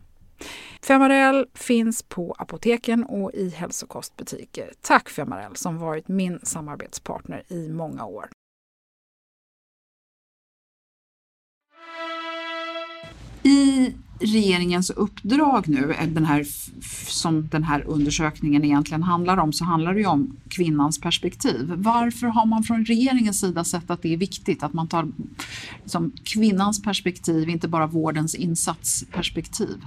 Femarel 0.81 1.45
finns 1.53 2.03
på 2.03 2.35
apoteken 2.37 3.03
och 3.03 3.31
i 3.33 3.49
hälsokostbutiker. 3.49 4.73
Tack 4.81 5.09
Femarel 5.09 5.55
som 5.55 5.77
varit 5.77 6.07
min 6.07 6.39
samarbetspartner 6.43 7.43
i 7.47 7.69
många 7.69 8.05
år. 8.05 8.29
I 13.43 13.93
regeringens 14.19 14.89
uppdrag 14.89 15.67
nu, 15.67 15.93
eh, 15.93 16.07
den 16.07 16.25
här, 16.25 16.45
som 17.07 17.47
den 17.47 17.63
här 17.63 17.83
undersökningen 17.87 18.63
egentligen 18.63 19.03
handlar 19.03 19.37
om, 19.37 19.53
så 19.53 19.65
handlar 19.65 19.93
det 19.93 19.99
ju 19.99 20.05
om 20.05 20.37
kvinnans 20.49 21.01
perspektiv. 21.01 21.73
Varför 21.75 22.27
har 22.27 22.45
man 22.45 22.63
från 22.63 22.85
regeringens 22.85 23.39
sida 23.39 23.63
sett 23.63 23.91
att 23.91 24.01
det 24.01 24.13
är 24.13 24.17
viktigt 24.17 24.63
att 24.63 24.73
man 24.73 24.87
tar 24.87 25.07
liksom, 25.81 26.11
kvinnans 26.23 26.81
perspektiv, 26.81 27.49
inte 27.49 27.67
bara 27.67 27.87
vårdens 27.87 28.35
insatsperspektiv? 28.35 29.77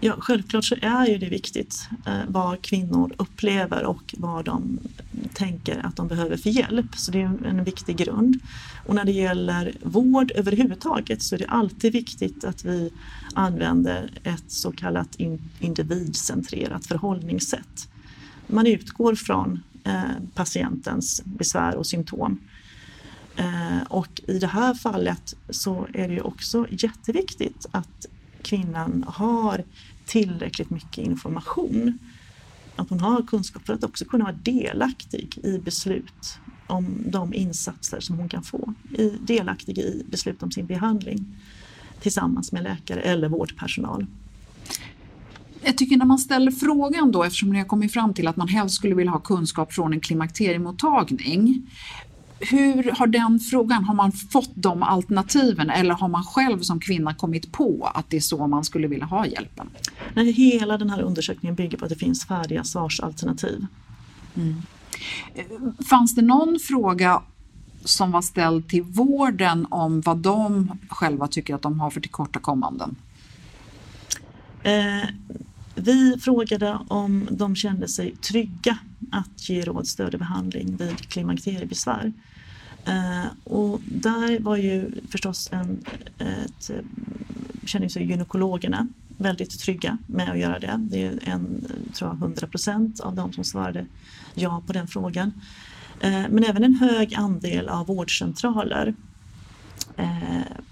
Ja, 0.00 0.14
självklart 0.18 0.64
så 0.64 0.76
är 0.82 1.06
ju 1.06 1.18
det 1.18 1.28
viktigt 1.28 1.88
eh, 2.06 2.20
vad 2.28 2.62
kvinnor 2.62 3.12
upplever 3.16 3.84
och 3.84 4.14
vad 4.18 4.44
de 4.44 4.78
tänker 5.34 5.86
att 5.86 5.96
de 5.96 6.08
behöver 6.08 6.36
för 6.36 6.50
hjälp. 6.50 6.96
Så 6.96 7.10
det 7.10 7.22
är 7.22 7.46
en 7.46 7.64
viktig 7.64 7.96
grund. 7.96 8.38
Och 8.86 8.94
när 8.94 9.04
det 9.04 9.12
gäller 9.12 9.72
vård 9.82 10.32
överhuvudtaget 10.34 11.22
så 11.22 11.34
är 11.34 11.38
det 11.38 11.46
alltid 11.46 11.92
viktigt 11.92 12.44
att 12.44 12.64
vi 12.64 12.92
använder 13.34 14.10
ett 14.22 14.44
så 14.48 14.72
kallat 14.72 15.16
individcentrerat 15.60 16.86
förhållningssätt. 16.86 17.88
Man 18.46 18.66
utgår 18.66 19.14
från 19.14 19.62
eh, 19.84 20.02
patientens 20.34 21.22
besvär 21.24 21.74
och 21.74 21.86
symptom. 21.86 22.38
Eh, 23.36 23.82
och 23.88 24.20
i 24.26 24.38
det 24.38 24.46
här 24.46 24.74
fallet 24.74 25.36
så 25.50 25.86
är 25.94 26.08
det 26.08 26.20
också 26.20 26.66
jätteviktigt 26.70 27.66
att 27.70 28.06
kvinnan 28.46 29.04
har 29.08 29.64
tillräckligt 30.04 30.70
mycket 30.70 30.98
information. 30.98 31.98
Att 32.76 32.90
hon 32.90 33.00
har 33.00 33.22
kunskap 33.22 33.66
för 33.66 33.72
att 33.72 33.84
också 33.84 34.04
kunna 34.04 34.24
vara 34.24 34.36
delaktig 34.42 35.38
i 35.42 35.58
beslut 35.58 36.38
om 36.66 36.96
de 37.06 37.34
insatser 37.34 38.00
som 38.00 38.16
hon 38.16 38.28
kan 38.28 38.42
få. 38.42 38.74
delaktig 39.20 39.78
i 39.78 40.04
beslut 40.10 40.42
om 40.42 40.50
sin 40.50 40.66
behandling 40.66 41.26
tillsammans 42.00 42.52
med 42.52 42.62
läkare 42.62 43.00
eller 43.00 43.28
vårdpersonal. 43.28 44.06
Jag 45.62 45.78
tycker 45.78 45.96
när 45.96 46.06
man 46.06 46.18
ställer 46.18 46.50
frågan 46.50 47.12
då, 47.12 47.24
eftersom 47.24 47.52
ni 47.52 47.58
har 47.58 47.66
kommit 47.66 47.92
fram 47.92 48.14
till 48.14 48.28
att 48.28 48.36
man 48.36 48.48
helst 48.48 48.74
skulle 48.74 48.94
vilja 48.94 49.12
ha 49.12 49.20
kunskap 49.20 49.72
från 49.72 49.92
en 49.92 50.00
klimakteriemottagning, 50.00 51.70
hur 52.40 52.92
har 52.92 53.06
den 53.06 53.40
frågan, 53.40 53.84
har 53.84 53.94
man 53.94 54.12
fått 54.12 54.50
de 54.54 54.82
alternativen 54.82 55.70
eller 55.70 55.94
har 55.94 56.08
man 56.08 56.24
själv 56.24 56.60
som 56.60 56.80
kvinna 56.80 57.14
kommit 57.14 57.52
på 57.52 57.90
att 57.94 58.10
det 58.10 58.16
är 58.16 58.20
så 58.20 58.46
man 58.46 58.64
skulle 58.64 58.88
vilja 58.88 59.06
ha 59.06 59.26
hjälpen? 59.26 59.70
Nej, 60.14 60.32
hela 60.32 60.78
den 60.78 60.90
här 60.90 61.00
undersökningen 61.00 61.54
bygger 61.54 61.78
på 61.78 61.84
att 61.84 61.90
det 61.90 61.96
finns 61.96 62.26
färdiga 62.26 62.64
svarsalternativ. 62.64 63.66
Mm. 64.34 64.62
Fanns 65.90 66.14
det 66.14 66.22
någon 66.22 66.58
fråga 66.58 67.22
som 67.84 68.10
var 68.10 68.22
ställd 68.22 68.68
till 68.68 68.82
vården 68.82 69.66
om 69.70 70.00
vad 70.00 70.16
de 70.16 70.70
själva 70.88 71.28
tycker 71.28 71.54
att 71.54 71.62
de 71.62 71.80
har 71.80 71.90
för 71.90 72.00
tillkortakommanden? 72.00 72.96
Eh, 74.62 75.08
vi 75.86 76.18
frågade 76.20 76.78
om 76.88 77.28
de 77.30 77.56
kände 77.56 77.88
sig 77.88 78.16
trygga 78.16 78.78
att 79.12 79.48
ge 79.48 79.64
råd, 79.64 79.88
stöd 79.88 80.14
och 80.14 80.18
behandling 80.18 80.76
vid 80.76 80.96
klimakteriebesvär. 80.96 82.12
Eh, 82.84 83.26
och 83.44 83.80
där 83.84 84.40
var 84.40 84.56
ju 84.56 84.90
förstås 85.10 85.48
en, 85.52 85.84
ett, 86.18 86.70
eh, 86.70 86.76
känner 87.64 87.88
sig 87.88 88.06
gynekologerna 88.06 88.88
väldigt 89.18 89.60
trygga 89.60 89.98
med 90.06 90.30
att 90.30 90.38
göra 90.38 90.58
det. 90.58 90.80
Det 90.90 91.02
är 91.02 91.18
en, 91.24 91.66
tror 91.94 92.10
jag, 92.10 92.18
100 92.18 92.46
procent 92.46 93.00
av 93.00 93.14
de 93.14 93.32
som 93.32 93.44
svarade 93.44 93.86
ja 94.34 94.62
på 94.66 94.72
den 94.72 94.88
frågan. 94.88 95.32
Eh, 96.00 96.24
men 96.30 96.44
även 96.44 96.64
en 96.64 96.74
hög 96.74 97.14
andel 97.14 97.68
av 97.68 97.86
vårdcentraler 97.86 98.94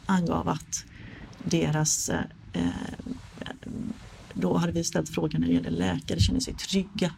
angav 0.07 0.49
att 0.49 0.85
deras 1.45 2.11
då 4.35 4.57
hade 4.57 4.73
vi 4.73 4.85
ställt 4.85 5.09
frågan 5.09 5.41
när 5.41 5.49
det 5.49 5.55
gäller 5.55 5.71
läkare 5.71 6.21
känner 6.21 6.41
sig 6.41 6.55
trygga 6.55 7.13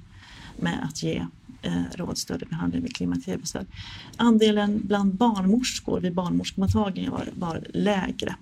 med 0.57 0.85
att 0.85 1.03
ge 1.03 1.27
eh, 1.63 1.83
rådstöd 1.95 2.43
och 2.43 2.49
behandling 2.49 2.83
vid 2.83 2.97
klimakteriebesvär. 2.97 3.67
Andelen 4.17 4.81
bland 4.85 5.15
barnmorskor 5.15 6.01
vid 6.01 6.15
barnmorskemottagningen 6.15 7.13
var, 7.13 7.29
var 7.35 7.65
lägre. 7.75 8.37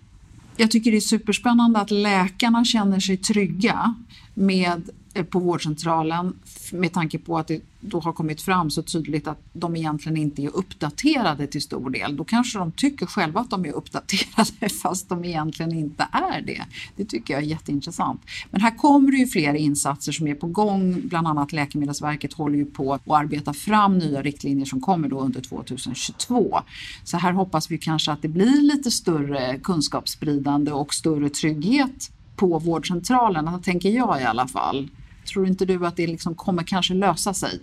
Jag 0.56 0.70
tycker 0.70 0.90
det 0.90 0.96
är 0.96 1.00
superspännande 1.00 1.80
att 1.80 1.90
läkarna 1.90 2.64
känner 2.64 3.00
sig 3.00 3.16
trygga 3.16 3.94
med 4.34 4.90
eh, 5.14 5.24
på 5.24 5.38
vårdcentralen 5.38 6.37
med 6.72 6.92
tanke 6.92 7.18
på 7.18 7.38
att 7.38 7.48
det 7.48 7.60
då 7.87 8.01
har 8.01 8.12
kommit 8.12 8.42
fram 8.42 8.70
så 8.70 8.83
tydligt 8.83 9.27
att 9.27 9.38
de 9.53 9.77
egentligen 9.77 10.16
inte 10.16 10.42
är 10.42 10.57
uppdaterade 10.57 11.47
till 11.47 11.62
stor 11.62 11.90
del. 11.90 12.16
Då 12.16 12.25
kanske 12.25 12.59
de 12.59 12.73
tycker 12.73 13.07
själva 13.07 13.40
att 13.40 13.51
de 13.51 13.66
är 13.66 13.73
uppdaterade 13.73 14.68
fast 14.83 15.09
de 15.09 15.25
egentligen 15.25 15.73
inte 15.73 16.09
är 16.12 16.42
det. 16.42 16.62
Det 16.97 17.05
tycker 17.05 17.35
jag 17.35 17.42
är 17.42 17.47
jätteintressant. 17.47 18.20
Men 18.51 18.61
här 18.61 18.77
kommer 18.77 19.11
det 19.11 19.16
ju 19.16 19.27
fler 19.27 19.55
insatser 19.55 20.12
som 20.12 20.27
är 20.27 20.35
på 20.35 20.47
gång. 20.47 21.01
Bland 21.05 21.27
annat 21.27 21.53
Läkemedelsverket 21.53 22.33
håller 22.33 22.57
ju 22.57 22.66
på 22.66 22.94
att 22.94 23.11
arbeta 23.11 23.53
fram 23.53 23.99
nya 23.99 24.23
riktlinjer 24.23 24.66
som 24.66 24.81
kommer 24.81 25.09
då 25.09 25.20
under 25.20 25.40
2022. 25.40 26.61
Så 27.05 27.16
här 27.16 27.33
hoppas 27.33 27.70
vi 27.70 27.79
kanske 27.79 28.12
att 28.12 28.23
det 28.23 28.29
blir 28.29 28.62
lite 28.62 28.90
större 28.90 29.59
kunskapsspridande 29.59 30.73
och 30.73 30.94
större 30.94 31.29
trygghet 31.29 32.11
på 32.37 32.59
vårdcentralerna, 32.59 33.59
tänker 33.59 33.90
jag 33.90 34.20
i 34.20 34.25
alla 34.25 34.49
fall. 34.49 34.88
Tror 35.33 35.47
inte 35.47 35.64
du 35.64 35.87
att 35.87 35.97
det 35.97 36.07
liksom 36.07 36.35
kommer 36.35 36.62
kanske 36.62 36.94
lösa 36.94 37.35
sig? 37.35 37.61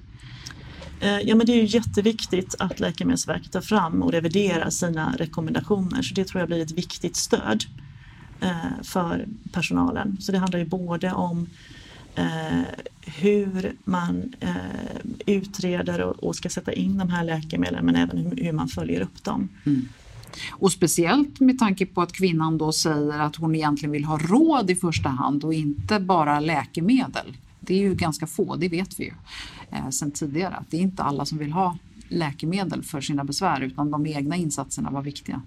Eh, 1.02 1.20
ja, 1.20 1.36
men 1.36 1.46
det 1.46 1.52
är 1.52 1.62
ju 1.62 1.66
jätteviktigt 1.66 2.56
att 2.60 2.80
Läkemedelsverket 2.80 3.52
tar 3.52 3.62
fram 3.62 4.04
och 4.04 4.12
reviderar 4.12 4.70
sina 4.70 5.16
rekommendationer 5.18 6.02
så 6.02 6.14
det 6.14 6.26
tror 6.26 6.40
jag 6.40 6.48
blir 6.48 6.62
ett 6.62 6.72
viktigt 6.72 7.16
stöd 7.16 7.64
eh, 8.42 8.84
för 8.84 9.26
personalen. 9.52 10.18
Så 10.20 10.32
det 10.32 10.38
handlar 10.38 10.60
ju 10.60 10.66
både 10.66 11.14
om 11.14 11.48
eh, 12.16 12.62
hur 13.02 13.76
man 13.84 14.34
utreder 15.26 16.26
och 16.26 16.36
ska 16.36 16.50
sätta 16.50 16.74
in 16.74 16.98
de 16.98 17.10
här 17.10 17.24
läkemedlen 17.24 17.86
men 17.86 17.96
även 17.96 18.18
hur 18.38 18.52
man 18.52 18.68
följer 18.68 19.02
upp 19.02 19.24
dem. 19.24 19.50
Mm. 19.66 19.88
Och 20.52 20.72
speciellt 20.72 21.40
med 21.40 21.60
tanke 21.60 21.86
på 21.86 22.02
att 22.02 22.14
kvinnan 22.14 22.58
då 22.58 22.72
säger 22.72 23.20
att 23.20 23.36
hon 23.36 23.56
egentligen 23.56 23.92
vill 23.92 24.06
ha 24.06 24.18
råd 24.18 24.70
i 24.70 24.76
första 24.76 25.10
hand 25.10 25.44
och 25.44 25.54
inte 25.54 26.00
bara 26.00 26.40
läkemedel. 26.40 27.38
Det 27.62 27.74
är 27.74 27.80
ju 27.80 27.95
ganska 27.95 28.28
få, 28.28 28.56
det 28.56 28.69
vet 28.69 29.00
vi 29.00 29.04
ju 29.04 29.13
eh, 29.71 29.89
sedan 29.89 30.12
tidigare. 30.12 30.56
Att 30.56 30.71
det 30.71 30.78
är 30.78 30.82
inte 30.82 31.04
alla 31.04 31.26
som 31.26 31.38
vill 31.38 31.52
ha 31.52 31.78
läkemedel 32.08 32.84
för 32.84 33.02
sina 33.02 33.24
besvär 33.24 33.62
utan 33.62 33.91
de 33.91 34.08
egna 34.08 34.36
insatserna 34.36 34.89
var 34.89 35.02
viktiga. 35.02 35.41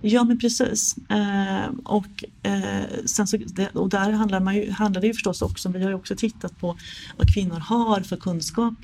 Ja 0.00 0.24
men 0.24 0.38
precis. 0.38 0.96
Eh, 1.08 1.70
och, 1.84 2.24
eh, 2.42 3.04
sen 3.06 3.26
så, 3.26 3.38
och 3.74 3.88
där 3.88 4.12
handlar, 4.12 4.40
man 4.40 4.56
ju, 4.56 4.70
handlar 4.70 5.00
det 5.00 5.06
ju 5.06 5.12
förstås 5.12 5.42
också, 5.42 5.68
vi 5.68 5.82
har 5.82 5.90
ju 5.90 5.94
också 5.94 6.16
tittat 6.16 6.60
på 6.60 6.76
vad 7.16 7.34
kvinnor 7.34 7.58
har 7.58 8.00
för 8.00 8.16
kunskap 8.16 8.74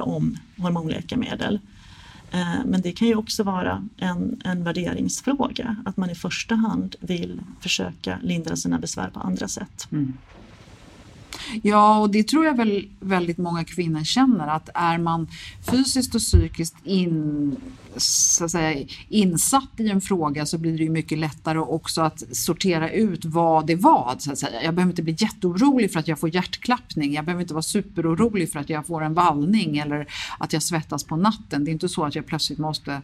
om 0.00 0.36
hormonläkemedel. 0.56 1.60
Eh, 2.30 2.64
men 2.64 2.80
det 2.80 2.92
kan 2.92 3.08
ju 3.08 3.16
också 3.16 3.42
vara 3.42 3.88
en, 3.96 4.40
en 4.44 4.64
värderingsfråga, 4.64 5.76
att 5.84 5.96
man 5.96 6.10
i 6.10 6.14
första 6.14 6.54
hand 6.54 6.96
vill 7.00 7.40
försöka 7.60 8.18
lindra 8.22 8.56
sina 8.56 8.78
besvär 8.78 9.10
på 9.10 9.20
andra 9.20 9.48
sätt. 9.48 9.88
Mm. 9.92 10.12
Ja, 11.62 11.98
och 11.98 12.10
det 12.10 12.28
tror 12.28 12.46
jag 12.46 12.56
väl 12.56 12.88
väldigt 13.00 13.38
många 13.38 13.64
kvinnor 13.64 14.04
känner 14.04 14.46
att 14.46 14.68
är 14.74 14.98
man 14.98 15.28
fysiskt 15.70 16.14
och 16.14 16.20
psykiskt 16.20 16.76
in, 16.84 17.56
så 17.96 18.44
att 18.44 18.50
säga, 18.50 18.86
insatt 19.08 19.68
i 19.76 19.88
en 19.88 20.00
fråga 20.00 20.46
så 20.46 20.58
blir 20.58 20.78
det 20.78 20.84
ju 20.84 20.90
mycket 20.90 21.18
lättare 21.18 21.58
också 21.58 22.00
att 22.00 22.22
sortera 22.32 22.90
ut 22.90 23.24
vad 23.24 23.66
det 23.66 23.74
var. 23.74 24.16
Så 24.18 24.32
att 24.32 24.38
säga. 24.38 24.62
Jag 24.62 24.74
behöver 24.74 24.92
inte 24.92 25.02
bli 25.02 25.16
jätteorolig 25.18 25.92
för 25.92 26.00
att 26.00 26.08
jag 26.08 26.18
får 26.18 26.34
hjärtklappning. 26.34 27.12
Jag 27.12 27.24
behöver 27.24 27.42
inte 27.42 27.54
vara 27.54 27.62
superorolig 27.62 28.52
för 28.52 28.60
att 28.60 28.70
jag 28.70 28.86
får 28.86 29.02
en 29.02 29.14
vallning 29.14 29.78
eller 29.78 30.06
att 30.38 30.52
jag 30.52 30.62
svettas 30.62 31.04
på 31.04 31.16
natten. 31.16 31.64
Det 31.64 31.70
är 31.70 31.72
inte 31.72 31.88
så 31.88 32.04
att 32.04 32.14
jag 32.14 32.26
plötsligt 32.26 32.58
måste 32.58 33.02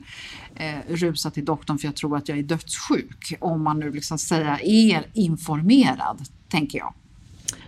eh, 0.54 0.74
rusa 0.88 1.30
till 1.30 1.44
doktorn 1.44 1.78
för 1.78 1.88
jag 1.88 1.96
tror 1.96 2.16
att 2.16 2.28
jag 2.28 2.38
är 2.38 2.42
dödssjuk. 2.42 3.35
Om 3.40 3.62
man 3.62 3.80
nu 3.80 3.92
liksom 3.92 4.18
säga 4.18 4.59
är 4.62 5.07
informerad, 5.12 6.22
tänker 6.48 6.78
jag. 6.78 6.94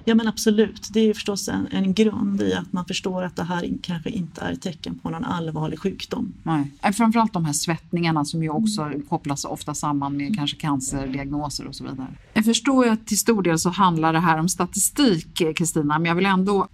Ja 0.08 0.14
men 0.14 0.28
absolut, 0.28 0.88
det 0.92 1.00
är 1.00 1.14
förstås 1.14 1.48
en, 1.48 1.66
en 1.70 1.94
grund 1.94 2.42
i 2.42 2.54
att 2.54 2.72
man 2.72 2.84
förstår 2.84 3.22
att 3.22 3.36
det 3.36 3.42
här 3.42 3.70
kanske 3.82 4.10
inte 4.10 4.40
är 4.40 4.52
ett 4.52 4.62
tecken 4.62 4.98
på 4.98 5.10
någon 5.10 5.24
allvarlig 5.24 5.78
sjukdom. 5.78 6.32
Nej. 6.42 6.92
Framförallt 6.92 7.32
de 7.32 7.44
här 7.44 7.52
svettningarna 7.52 8.24
som 8.24 8.42
ju 8.42 8.50
också 8.50 8.82
mm. 8.82 9.02
kopplas 9.02 9.44
ofta 9.44 9.74
samman 9.74 10.16
med 10.16 10.36
kanske 10.36 10.56
cancerdiagnoser 10.56 11.66
och 11.66 11.74
så 11.74 11.84
vidare. 11.84 12.06
Jag 12.34 12.44
förstår 12.44 12.84
ju 12.84 12.90
att 12.90 13.06
till 13.06 13.18
stor 13.18 13.42
del 13.42 13.58
så 13.58 13.70
handlar 13.70 14.12
det 14.12 14.20
här 14.20 14.38
om 14.38 14.48
statistik 14.48 15.56
Kristina, 15.56 15.98
men 15.98 16.04
jag 16.04 16.14
vill 16.14 16.26
ändå 16.26 16.68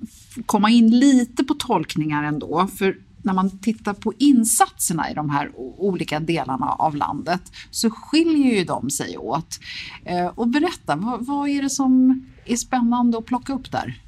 komma 0.47 0.71
in 0.71 0.99
lite 0.99 1.45
på 1.45 1.55
tolkningar 1.55 2.23
ändå. 2.23 2.69
För 2.77 2.97
när 3.23 3.33
man 3.33 3.59
tittar 3.59 3.95
på 3.95 4.13
insatserna 4.19 5.11
i 5.11 5.15
de 5.15 5.31
här 5.31 5.51
olika 5.57 6.21
delarna 6.21 6.67
av 6.67 6.97
landet 6.97 7.43
så 7.71 7.91
skiljer 7.91 8.59
ju 8.59 8.65
de 8.65 8.91
sig 8.91 9.19
åt. 9.19 9.61
Eh, 10.05 10.27
och 10.27 10.49
berätta, 10.49 10.97
vad, 10.97 11.27
vad 11.27 11.49
är 11.49 11.63
det 11.63 11.71
som 11.71 12.23
är 12.45 12.57
spännande 12.57 13.19
att 13.19 13.27
plocka 13.27 13.53
upp 13.53 13.71
där? 13.71 14.01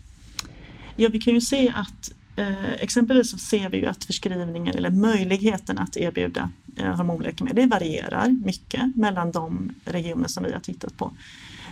Ja, 0.96 1.09
vi 1.12 1.20
kan 1.20 1.35
ju 1.35 1.40
se 1.40 1.72
att 1.77 2.12
eh, 2.37 2.72
exempelvis 2.72 3.31
så 3.31 3.38
ser 3.38 3.68
vi 3.68 3.77
ju 3.77 3.87
att 3.87 4.05
förskrivningen 4.05 4.74
eller 4.74 4.90
möjligheten 4.90 5.79
att 5.79 5.96
erbjuda 5.96 6.50
eh, 6.77 6.96
hormonläkemedel 6.96 7.57
det 7.57 7.77
varierar 7.77 8.29
mycket 8.29 8.96
mellan 8.96 9.33
de 9.33 9.74
regioner 9.85 10.29
som 10.29 10.44
vi 10.44 10.53
har 10.53 10.61
tittat 10.61 10.96
på. 10.96 11.12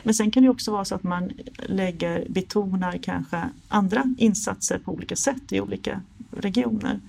Men 0.02 0.14
sen 0.14 0.30
kan 0.30 0.42
det 0.42 0.48
också 0.48 0.72
vara 0.72 0.84
så 0.84 0.94
att 0.94 1.02
man 1.02 1.30
lägger, 1.66 2.26
betonar 2.28 2.98
kanske 3.02 3.48
andra 3.68 4.14
insatser 4.18 4.78
på 4.78 4.92
olika 4.92 5.16
sätt 5.16 5.52
i 5.52 5.60
olika 5.60 6.00
regioner. 6.30 7.00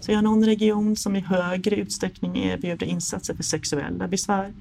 Så 0.00 0.12
vi 0.12 0.14
har 0.14 0.22
någon 0.22 0.44
region 0.44 0.96
som 0.96 1.16
i 1.16 1.20
högre 1.20 1.76
utsträckning 1.76 2.36
erbjuder 2.36 2.86
insatser 2.86 3.34
för 3.34 3.42
sexuella 3.42 4.08
besvär 4.08 4.52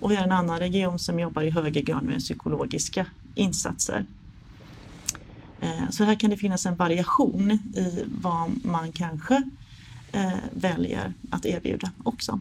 och 0.00 0.10
vi 0.10 0.16
har 0.16 0.24
en 0.24 0.32
annan 0.32 0.58
region 0.58 0.98
som 0.98 1.20
jobbar 1.20 1.42
i 1.42 1.50
högre 1.50 1.80
grad 1.80 2.02
med 2.02 2.18
psykologiska 2.18 3.06
insatser. 3.34 4.06
Eh, 5.60 5.90
så 5.90 6.04
här 6.04 6.14
kan 6.14 6.30
det 6.30 6.36
finnas 6.36 6.66
en 6.66 6.76
variation 6.76 7.50
i 7.74 8.04
vad 8.22 8.50
man 8.64 8.92
kanske 8.92 9.42
eh, 10.12 10.32
väljer 10.52 11.12
att 11.30 11.46
erbjuda 11.46 11.90
också. 12.04 12.40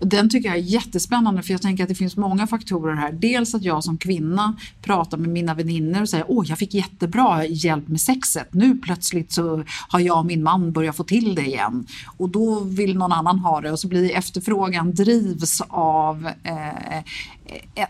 Den 0.00 0.30
tycker 0.30 0.48
jag 0.48 0.58
är 0.58 0.62
jättespännande 0.62 1.42
för 1.42 1.52
jag 1.52 1.62
tänker 1.62 1.84
att 1.84 1.88
det 1.88 1.94
finns 1.94 2.16
många 2.16 2.46
faktorer 2.46 2.94
här. 2.94 3.12
Dels 3.12 3.54
att 3.54 3.62
jag 3.62 3.84
som 3.84 3.98
kvinna 3.98 4.56
pratar 4.82 5.18
med 5.18 5.28
mina 5.28 5.54
vänner 5.54 6.02
och 6.02 6.08
säger 6.08 6.24
åh 6.28 6.46
jag 6.48 6.58
fick 6.58 6.74
jättebra 6.74 7.46
hjälp 7.46 7.88
med 7.88 8.00
sexet. 8.00 8.54
Nu 8.54 8.76
plötsligt 8.76 9.32
så 9.32 9.64
har 9.88 10.00
jag 10.00 10.18
och 10.18 10.26
min 10.26 10.42
man 10.42 10.72
börjat 10.72 10.96
få 10.96 11.04
till 11.04 11.34
det 11.34 11.46
igen. 11.46 11.86
Och 12.16 12.28
då 12.28 12.60
vill 12.60 12.96
någon 12.96 13.12
annan 13.12 13.38
ha 13.38 13.60
det 13.60 13.72
och 13.72 13.78
så 13.78 13.88
blir 13.88 14.10
efterfrågan 14.10 14.94
drivs 14.94 15.62
av 15.68 16.30
eh, 16.42 16.96
eh 16.96 17.04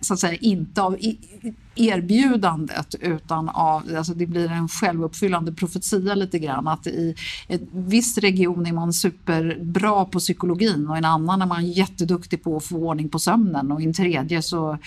så 0.01 0.15
att 0.15 0.21
säga 0.21 0.37
inte 0.37 0.83
av 0.83 0.97
erbjudandet 1.75 2.95
utan 3.01 3.49
av, 3.49 3.83
alltså 3.97 4.15
det 4.15 4.27
blir 4.27 4.51
en 4.51 4.69
självuppfyllande 4.69 5.53
profetia 5.53 6.15
lite 6.15 6.39
grann 6.39 6.69
att 6.69 6.87
i 6.87 7.15
en 7.49 7.69
viss 7.73 8.19
region 8.19 8.67
är 8.67 8.73
man 8.73 8.93
superbra 8.93 10.05
på 10.05 10.19
psykologin 10.19 10.89
och 10.89 10.97
i 10.97 10.99
en 10.99 11.05
annan 11.05 11.43
är 11.43 11.47
man 11.47 11.67
jätteduktig 11.67 12.43
på 12.43 12.57
att 12.57 12.65
få 12.65 12.77
ordning 12.77 13.09
på 13.09 13.19
sömnen 13.19 13.73
och 13.73 13.83
i 13.83 13.85
en 13.85 13.93
tredje 13.93 14.43
så 14.43 14.79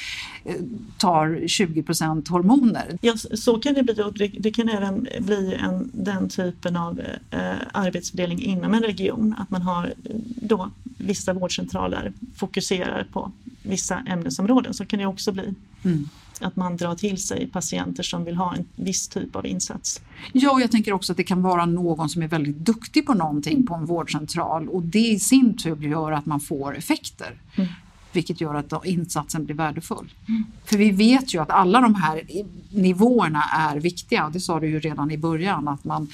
eh, 0.43 0.55
tar 0.97 1.27
20% 1.27 2.29
hormoner. 2.29 2.97
Ja, 3.01 3.13
så 3.33 3.59
kan 3.59 3.73
det 3.73 3.83
bli 3.83 4.01
och 4.01 4.13
det, 4.13 4.51
kan 4.51 4.69
även 4.69 5.07
bli 5.19 5.53
en, 5.53 5.91
den 5.93 6.29
typen 6.29 6.77
av 6.77 7.01
eh, 7.31 7.39
arbetsfördelning 7.71 8.41
inom 8.41 8.73
en 8.73 8.83
region 8.83 9.35
att 9.37 9.51
man 9.51 9.61
har 9.61 9.93
då 10.41 10.71
vissa 10.97 11.33
vårdcentraler 11.33 12.13
fokuserar 12.35 13.07
på 13.11 13.31
vissa 13.63 13.99
ämnesområden 14.07 14.73
så 14.73 14.85
kan 14.85 14.99
det 14.99 15.05
också 15.05 15.31
bli. 15.31 15.53
Mm. 15.83 16.09
Att 16.39 16.55
man 16.55 16.77
drar 16.77 16.95
till 16.95 17.17
sig 17.17 17.47
patienter 17.47 18.03
som 18.03 18.23
vill 18.23 18.35
ha 18.35 18.55
en 18.55 18.65
viss 18.75 19.07
typ 19.07 19.35
av 19.35 19.45
insats. 19.45 20.01
Ja, 20.33 20.51
och 20.51 20.61
jag 20.61 20.71
tänker 20.71 20.93
också 20.93 21.13
att 21.13 21.17
det 21.17 21.23
kan 21.23 21.41
vara 21.41 21.65
någon 21.65 22.09
som 22.09 22.21
är 22.21 22.27
väldigt 22.27 22.57
duktig 22.57 23.05
på 23.05 23.13
någonting 23.13 23.65
på 23.65 23.75
en 23.75 23.85
vårdcentral 23.85 24.69
och 24.69 24.83
det 24.83 25.07
i 25.07 25.19
sin 25.19 25.57
tur 25.57 25.87
gör 25.87 26.11
att 26.11 26.25
man 26.25 26.39
får 26.39 26.77
effekter. 26.77 27.33
Mm. 27.55 27.69
Vilket 28.11 28.41
gör 28.41 28.55
att 28.55 28.85
insatsen 28.85 29.45
blir 29.45 29.55
värdefull. 29.55 30.13
Mm. 30.27 30.45
För 30.65 30.77
vi 30.77 30.91
vet 30.91 31.33
ju 31.33 31.41
att 31.41 31.49
alla 31.49 31.81
de 31.81 31.95
här 31.95 32.21
nivåerna 32.69 33.43
är 33.43 33.79
viktiga. 33.79 34.29
Det 34.33 34.39
sa 34.39 34.59
du 34.59 34.67
ju 34.67 34.79
redan 34.79 35.11
i 35.11 35.17
början 35.17 35.67
att 35.67 35.83
man, 35.83 36.07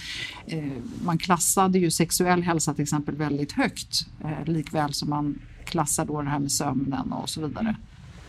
eh, 0.46 0.64
man 1.06 1.18
klassade 1.18 1.80
ju 1.80 1.92
sexuell 1.92 2.44
hälsa 2.44 2.74
till 2.74 2.84
exempel 2.84 3.16
väldigt 3.16 3.52
högt. 3.52 4.08
Eh, 4.24 4.54
likväl 4.54 4.94
som 4.94 5.10
man 5.10 5.40
klassar 5.66 6.06
då 6.06 6.22
det 6.22 6.30
här 6.30 6.40
med 6.40 6.52
sömnen 6.52 7.12
och 7.12 7.30
så 7.30 7.48
vidare. 7.48 7.76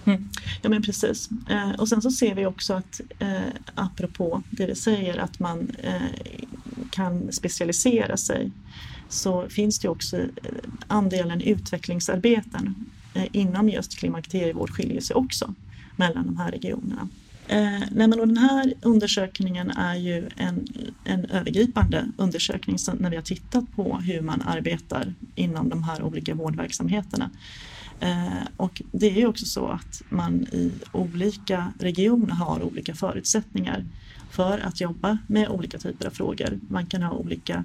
Mm. 0.05 0.29
Ja 0.62 0.71
men 0.71 0.83
precis. 0.83 1.29
Eh, 1.49 1.71
och 1.71 1.88
sen 1.88 2.03
så 2.03 2.11
ser 2.11 2.35
vi 2.35 2.47
också 2.47 2.75
att 2.75 3.01
eh, 3.19 3.41
apropå 3.75 4.43
det 4.51 4.67
vi 4.67 4.75
säger 4.75 5.19
att 5.19 5.38
man 5.38 5.71
eh, 5.83 6.03
kan 6.91 7.33
specialisera 7.33 8.17
sig 8.17 8.51
så 9.09 9.49
finns 9.49 9.79
det 9.79 9.88
också 9.88 10.17
eh, 10.17 10.27
andelen 10.87 11.41
utvecklingsarbeten 11.41 12.75
eh, 13.15 13.27
inom 13.33 13.69
just 13.69 13.99
klimakterievård 13.99 14.71
skiljer 14.71 15.01
sig 15.01 15.17
också 15.17 15.55
mellan 15.97 16.27
de 16.27 16.37
här 16.37 16.51
regionerna. 16.51 17.09
Eh, 17.49 17.81
nej 17.91 18.09
men 18.09 18.21
och 18.21 18.29
den 18.29 18.37
här 18.37 18.75
undersökningen 18.83 19.71
är 19.71 19.95
ju 19.95 20.29
en, 20.37 20.67
en 21.05 21.25
övergripande 21.25 22.09
undersökning 22.17 22.77
när 22.99 23.11
vi 23.11 23.17
har 23.17 23.23
tittat 23.23 23.65
på 23.77 23.97
hur 23.97 24.21
man 24.21 24.43
arbetar 24.43 25.15
inom 25.35 25.69
de 25.69 25.83
här 25.83 26.03
olika 26.03 26.35
vårdverksamheterna. 26.35 27.31
Eh, 28.03 28.47
och 28.57 28.83
det 28.93 29.07
är 29.07 29.17
ju 29.17 29.27
också 29.27 29.47
så 29.47 29.67
att 29.67 30.03
man 30.09 30.43
i 30.43 30.73
olika 30.93 31.73
regioner 31.79 32.35
har 32.35 32.62
olika 32.62 32.95
förutsättningar 32.95 33.85
för 34.31 34.59
att 34.59 34.81
jobba 34.81 35.19
med 35.27 35.49
olika 35.49 35.79
typer 35.79 36.07
av 36.07 36.11
frågor. 36.11 36.61
Man 36.69 36.87
kan 36.87 37.03
ha 37.03 37.12
olika 37.12 37.65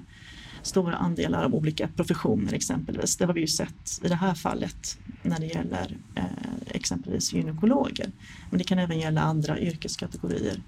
stora 0.62 0.96
andelar 0.96 1.44
av 1.44 1.54
olika 1.54 1.88
professioner 1.88 2.52
exempelvis. 2.52 3.16
Det 3.16 3.24
har 3.26 3.34
vi 3.34 3.40
ju 3.40 3.46
sett 3.46 4.00
i 4.04 4.08
det 4.08 4.14
här 4.14 4.34
fallet 4.34 4.98
när 5.22 5.40
det 5.40 5.46
gäller 5.46 5.96
eh, 6.14 6.24
exempelvis 6.66 7.32
gynekologer. 7.32 8.10
Men 8.50 8.58
det 8.58 8.64
kan 8.64 8.78
även 8.78 8.98
gälla 8.98 9.20
andra 9.20 9.60
yrkeskategorier. 9.60 10.62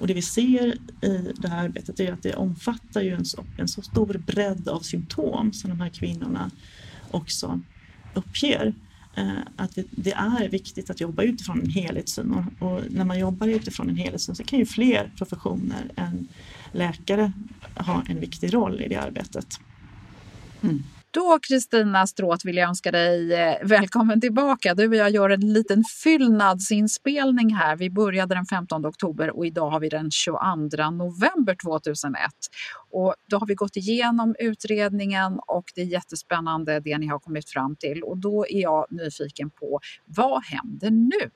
Och 0.00 0.06
det 0.06 0.14
vi 0.14 0.22
ser 0.22 0.74
i 1.04 1.32
det 1.36 1.48
här 1.48 1.64
arbetet 1.64 2.00
är 2.00 2.12
att 2.12 2.22
det 2.22 2.34
omfattar 2.34 3.00
ju 3.00 3.14
en 3.14 3.24
så, 3.24 3.44
en 3.58 3.68
så 3.68 3.82
stor 3.82 4.22
bredd 4.26 4.68
av 4.68 4.80
symptom 4.80 5.52
som 5.52 5.70
de 5.70 5.80
här 5.80 5.88
kvinnorna 5.88 6.50
också 7.10 7.60
uppger. 8.14 8.74
Eh, 9.16 9.38
att 9.56 9.78
det 9.90 10.12
är 10.12 10.48
viktigt 10.48 10.90
att 10.90 11.00
jobba 11.00 11.22
utifrån 11.22 11.60
en 11.60 11.70
helhetssyn 11.70 12.46
och 12.58 12.80
när 12.90 13.04
man 13.04 13.18
jobbar 13.18 13.46
utifrån 13.48 13.88
en 13.88 13.96
helhetssyn 13.96 14.34
så 14.34 14.44
kan 14.44 14.58
ju 14.58 14.66
fler 14.66 15.10
professioner 15.16 15.90
än 15.96 16.28
läkare 16.72 17.32
ha 17.76 18.02
en 18.08 18.20
viktig 18.20 18.54
roll 18.54 18.80
i 18.80 18.88
det 18.88 18.96
arbetet. 18.96 19.60
Mm. 20.62 20.82
Då 21.14 21.38
Kristina 21.42 22.06
Stråt 22.06 22.44
vill 22.44 22.56
jag 22.56 22.68
önska 22.68 22.92
dig 22.92 23.34
eh, 23.34 23.56
välkommen 23.62 24.20
tillbaka. 24.20 24.74
Du 24.74 24.88
och 24.88 24.94
jag 24.94 25.10
gör 25.10 25.30
en 25.30 25.52
liten 25.52 25.84
fyllnadsinspelning 26.04 27.54
här. 27.54 27.76
Vi 27.76 27.90
började 27.90 28.34
den 28.34 28.46
15 28.46 28.86
oktober 28.86 29.36
och 29.36 29.46
idag 29.46 29.70
har 29.70 29.80
vi 29.80 29.88
den 29.88 30.10
22 30.10 30.38
november 30.90 31.56
2001. 31.64 32.30
Och 32.90 33.14
då 33.30 33.36
har 33.36 33.46
vi 33.46 33.54
gått 33.54 33.76
igenom 33.76 34.34
utredningen 34.38 35.40
och 35.46 35.64
det 35.74 35.80
är 35.80 35.86
jättespännande 35.86 36.80
det 36.80 36.98
ni 36.98 37.06
har 37.06 37.18
kommit 37.18 37.50
fram 37.50 37.76
till. 37.76 38.02
Och 38.02 38.18
då 38.18 38.46
är 38.48 38.60
jag 38.60 38.86
nyfiken 38.90 39.50
på 39.50 39.80
vad 40.04 40.44
händer 40.44 40.90
nu? 40.90 41.30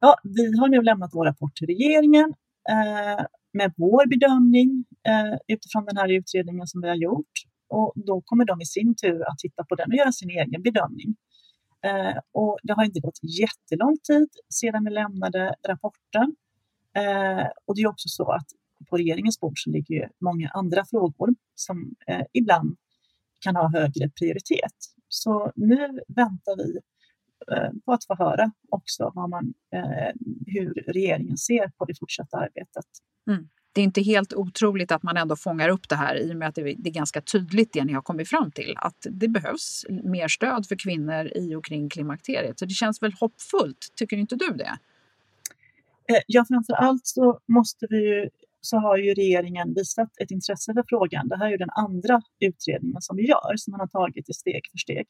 Ja, 0.00 0.16
vi 0.22 0.58
har 0.58 0.68
nu 0.68 0.82
lämnat 0.82 1.10
vår 1.12 1.24
rapport 1.24 1.54
till 1.54 1.66
regeringen 1.66 2.34
eh, 2.70 3.24
med 3.52 3.72
vår 3.76 4.06
bedömning 4.08 4.84
eh, 5.08 5.38
utifrån 5.48 5.84
den 5.84 5.96
här 5.96 6.08
utredningen 6.08 6.66
som 6.66 6.80
vi 6.80 6.88
har 6.88 6.96
gjort 6.96 7.49
och 7.70 7.92
då 7.96 8.20
kommer 8.20 8.44
de 8.44 8.60
i 8.60 8.66
sin 8.66 8.94
tur 8.94 9.28
att 9.28 9.38
titta 9.38 9.64
på 9.64 9.74
den 9.74 9.90
och 9.90 9.96
göra 9.96 10.12
sin 10.12 10.30
egen 10.30 10.62
bedömning. 10.62 11.16
Eh, 11.84 12.18
och 12.32 12.58
det 12.62 12.72
har 12.72 12.84
inte 12.84 13.00
gått 13.00 13.18
jättelång 13.40 13.96
tid 13.98 14.28
sedan 14.54 14.84
vi 14.84 14.90
lämnade 14.90 15.54
rapporten. 15.68 16.36
Eh, 16.96 17.46
och 17.64 17.74
det 17.74 17.82
är 17.82 17.86
också 17.86 18.08
så 18.08 18.32
att 18.32 18.46
på 18.90 18.96
regeringens 18.96 19.40
bord 19.40 19.58
så 19.58 19.70
ligger 19.70 19.94
ju 19.94 20.08
många 20.20 20.48
andra 20.48 20.84
frågor 20.84 21.34
som 21.54 21.94
eh, 22.06 22.22
ibland 22.32 22.76
kan 23.40 23.56
ha 23.56 23.70
högre 23.72 24.08
prioritet. 24.08 24.76
Så 25.08 25.52
nu 25.56 26.00
väntar 26.08 26.56
vi 26.56 26.78
eh, 27.52 27.70
på 27.84 27.92
att 27.92 28.04
få 28.04 28.14
höra 28.14 28.52
också 28.68 29.12
vad 29.14 29.30
man, 29.30 29.54
eh, 29.74 30.12
hur 30.46 30.74
regeringen 30.86 31.36
ser 31.36 31.68
på 31.78 31.84
det 31.84 31.98
fortsatta 31.98 32.36
arbetet. 32.36 32.86
Mm 33.30 33.48
det 33.72 33.80
är 33.80 33.84
inte 33.84 34.02
helt 34.02 34.34
otroligt 34.34 34.92
att 34.92 35.02
man 35.02 35.16
ändå 35.16 35.36
fångar 35.36 35.68
upp 35.68 35.88
det 35.88 35.96
här 35.96 36.16
i 36.16 36.32
och 36.32 36.36
med 36.36 36.48
att 36.48 36.54
det 36.54 36.62
är 36.62 36.90
ganska 36.90 37.20
tydligt 37.20 37.72
det 37.72 37.84
ni 37.84 37.92
har 37.92 38.02
kommit 38.02 38.28
fram 38.28 38.50
till. 38.50 38.74
Att 38.76 39.06
det 39.10 39.28
behövs 39.28 39.86
mer 39.88 40.28
stöd 40.28 40.66
för 40.66 40.76
kvinnor 40.76 41.32
i 41.34 41.54
och 41.54 41.64
kring 41.64 41.88
klimakteriet. 41.88 42.58
Så 42.58 42.64
det 42.64 42.74
känns 42.74 43.02
väl 43.02 43.12
hoppfullt, 43.12 43.92
tycker 43.96 44.16
inte 44.16 44.36
du 44.36 44.48
det? 44.48 44.78
Eh, 46.10 46.22
ja, 46.26 46.44
framför 46.48 46.72
allt 46.72 47.06
så 47.06 47.40
måste 47.48 47.86
vi 47.90 47.96
ju, 47.96 48.28
så 48.60 48.76
har 48.76 48.96
ju 48.96 49.14
regeringen 49.14 49.74
visat 49.74 50.10
ett 50.20 50.30
intresse 50.30 50.74
för 50.74 50.84
frågan. 50.88 51.28
Det 51.28 51.36
här 51.36 51.46
är 51.46 51.50
ju 51.50 51.56
den 51.56 51.70
andra 51.70 52.22
utredningen 52.40 53.00
som 53.00 53.16
vi 53.16 53.28
gör, 53.28 53.56
som 53.56 53.70
man 53.70 53.80
har 53.80 53.86
tagit 53.86 54.28
i 54.28 54.32
steg 54.32 54.62
för 54.70 54.78
steg. 54.78 55.06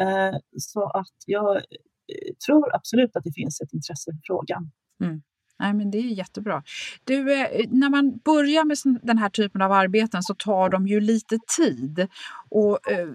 Eh, 0.00 0.38
så 0.58 0.84
att 0.84 1.16
jag 1.26 1.56
eh, 1.56 2.34
tror 2.46 2.74
absolut 2.74 3.16
att 3.16 3.24
det 3.24 3.32
finns 3.32 3.60
ett 3.60 3.72
intresse 3.72 4.10
för 4.12 4.20
frågan. 4.24 4.70
Mm. 5.02 5.22
Nej, 5.60 5.74
men 5.74 5.90
det 5.90 5.98
är 5.98 6.02
jättebra. 6.02 6.62
Du, 7.04 7.34
eh, 7.34 7.66
när 7.70 7.90
man 7.90 8.18
börjar 8.24 8.64
med 8.64 8.76
den 9.02 9.18
här 9.18 9.28
typen 9.28 9.62
av 9.62 9.72
arbeten 9.72 10.22
så 10.22 10.34
tar 10.34 10.68
de 10.68 10.86
ju 10.86 11.00
lite 11.00 11.38
tid. 11.56 12.08
Och, 12.50 12.90
eh, 12.90 13.08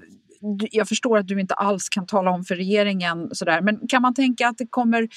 jag 0.71 0.87
förstår 0.87 1.17
att 1.17 1.27
du 1.27 1.39
inte 1.39 1.53
alls 1.53 1.89
kan 1.89 2.05
tala 2.05 2.31
om 2.31 2.43
för 2.43 2.55
regeringen 2.55 3.29
sådär, 3.31 3.61
men 3.61 3.87
kan 3.87 4.01
man 4.01 4.13
tänka 4.13 4.47
att 4.47 4.57
det 4.57 4.67
kommer 4.69 5.07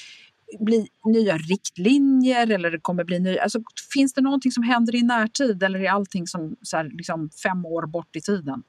bli 0.59 0.87
nya 1.05 1.37
riktlinjer 1.37 2.51
eller 2.51 2.71
det 2.71 2.79
kommer 2.81 3.03
bli 3.03 3.19
nya... 3.19 3.43
Alltså, 3.43 3.59
finns 3.93 4.13
det 4.13 4.21
någonting 4.21 4.51
som 4.51 4.63
händer 4.63 4.95
i 4.95 5.01
närtid 5.01 5.63
eller 5.63 5.79
är 5.79 5.89
allting 5.89 6.27
som 6.27 6.55
så 6.61 6.77
här, 6.77 6.89
liksom 6.93 7.29
fem 7.43 7.65
år 7.65 7.87
bort 7.87 8.15
i 8.15 8.21
tiden? 8.21 8.63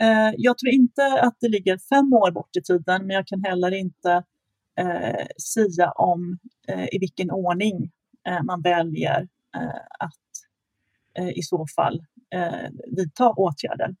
Eh, 0.00 0.34
jag 0.36 0.58
tror 0.58 0.72
inte 0.72 1.20
att 1.22 1.36
det 1.40 1.48
ligger 1.48 1.78
fem 1.78 2.12
år 2.12 2.30
bort 2.30 2.56
i 2.56 2.62
tiden, 2.62 3.06
men 3.06 3.16
jag 3.16 3.26
kan 3.26 3.44
heller 3.44 3.74
inte 3.74 4.22
eh, 4.78 5.26
sia 5.38 5.90
om 5.90 6.38
eh, 6.68 6.84
i 6.84 6.98
vilken 6.98 7.30
ordning 7.30 7.90
eh, 8.28 8.42
man 8.42 8.62
väljer 8.62 9.28
eh, 9.56 9.80
att 10.00 10.12
eh, 11.18 11.38
i 11.38 11.42
så 11.42 11.66
fall 11.76 12.04
eh, 12.34 12.70
vidta 12.96 13.30
åtgärder. 13.30 13.94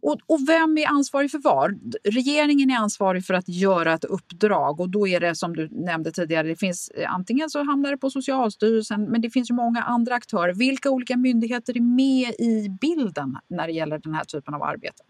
Och, 0.00 0.16
och, 0.26 0.38
vem 0.48 0.78
är 0.78 0.88
ansvarig 0.88 1.30
för 1.30 1.38
vad? 1.38 1.94
Regeringen 2.04 2.70
är 2.70 2.76
ansvarig 2.76 3.24
för 3.24 3.34
att 3.34 3.48
göra 3.48 3.92
ett 3.92 4.04
uppdrag 4.04 4.80
och 4.80 4.90
då 4.90 5.08
är 5.08 5.20
det 5.20 5.34
som 5.34 5.56
du 5.56 5.68
nämnde 5.70 6.12
tidigare, 6.12 6.48
det 6.48 6.56
finns 6.56 6.88
eh, 6.88 7.14
antingen 7.14 7.50
så 7.50 7.64
hamnar 7.64 7.90
det 7.90 7.96
på 7.98 8.10
Socialstyrelsen 8.10 9.04
men 9.04 9.20
det 9.20 9.30
finns 9.30 9.50
ju 9.50 9.54
många 9.54 9.82
andra 9.82 10.14
aktörer. 10.14 10.54
Vilka 10.54 10.90
olika 10.90 11.16
myndigheter 11.16 11.76
är 11.76 11.80
med 11.80 12.34
i 12.38 12.68
bilden 12.80 13.36
när 13.48 13.66
det 13.66 13.72
gäller 13.72 13.98
den 13.98 14.14
här 14.14 14.24
typen 14.24 14.54
av 14.54 14.62
arbeten? 14.62 15.06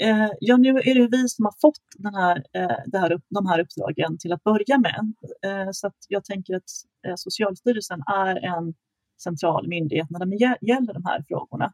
Eh, 0.00 0.30
ja, 0.40 0.56
nu 0.56 0.68
är 0.68 0.94
det 0.94 1.08
vi 1.16 1.28
som 1.28 1.44
har 1.44 1.54
fått 1.60 1.80
den 1.98 2.14
här, 2.14 2.44
eh, 2.52 2.76
det 2.86 2.98
här, 2.98 3.20
de 3.28 3.46
här 3.46 3.60
uppdragen 3.60 4.18
till 4.18 4.32
att 4.32 4.44
börja 4.44 4.78
med. 4.78 5.12
Eh, 5.42 5.68
så 5.72 5.86
att 5.86 5.96
jag 6.08 6.24
tänker 6.24 6.56
att 6.56 6.70
eh, 7.06 7.14
Socialstyrelsen 7.16 8.02
är 8.06 8.36
en 8.36 8.74
central 9.22 9.68
myndighet 9.68 10.10
när 10.10 10.26
det 10.26 10.58
gäller 10.66 10.94
de 10.94 11.04
här 11.04 11.24
frågorna. 11.28 11.72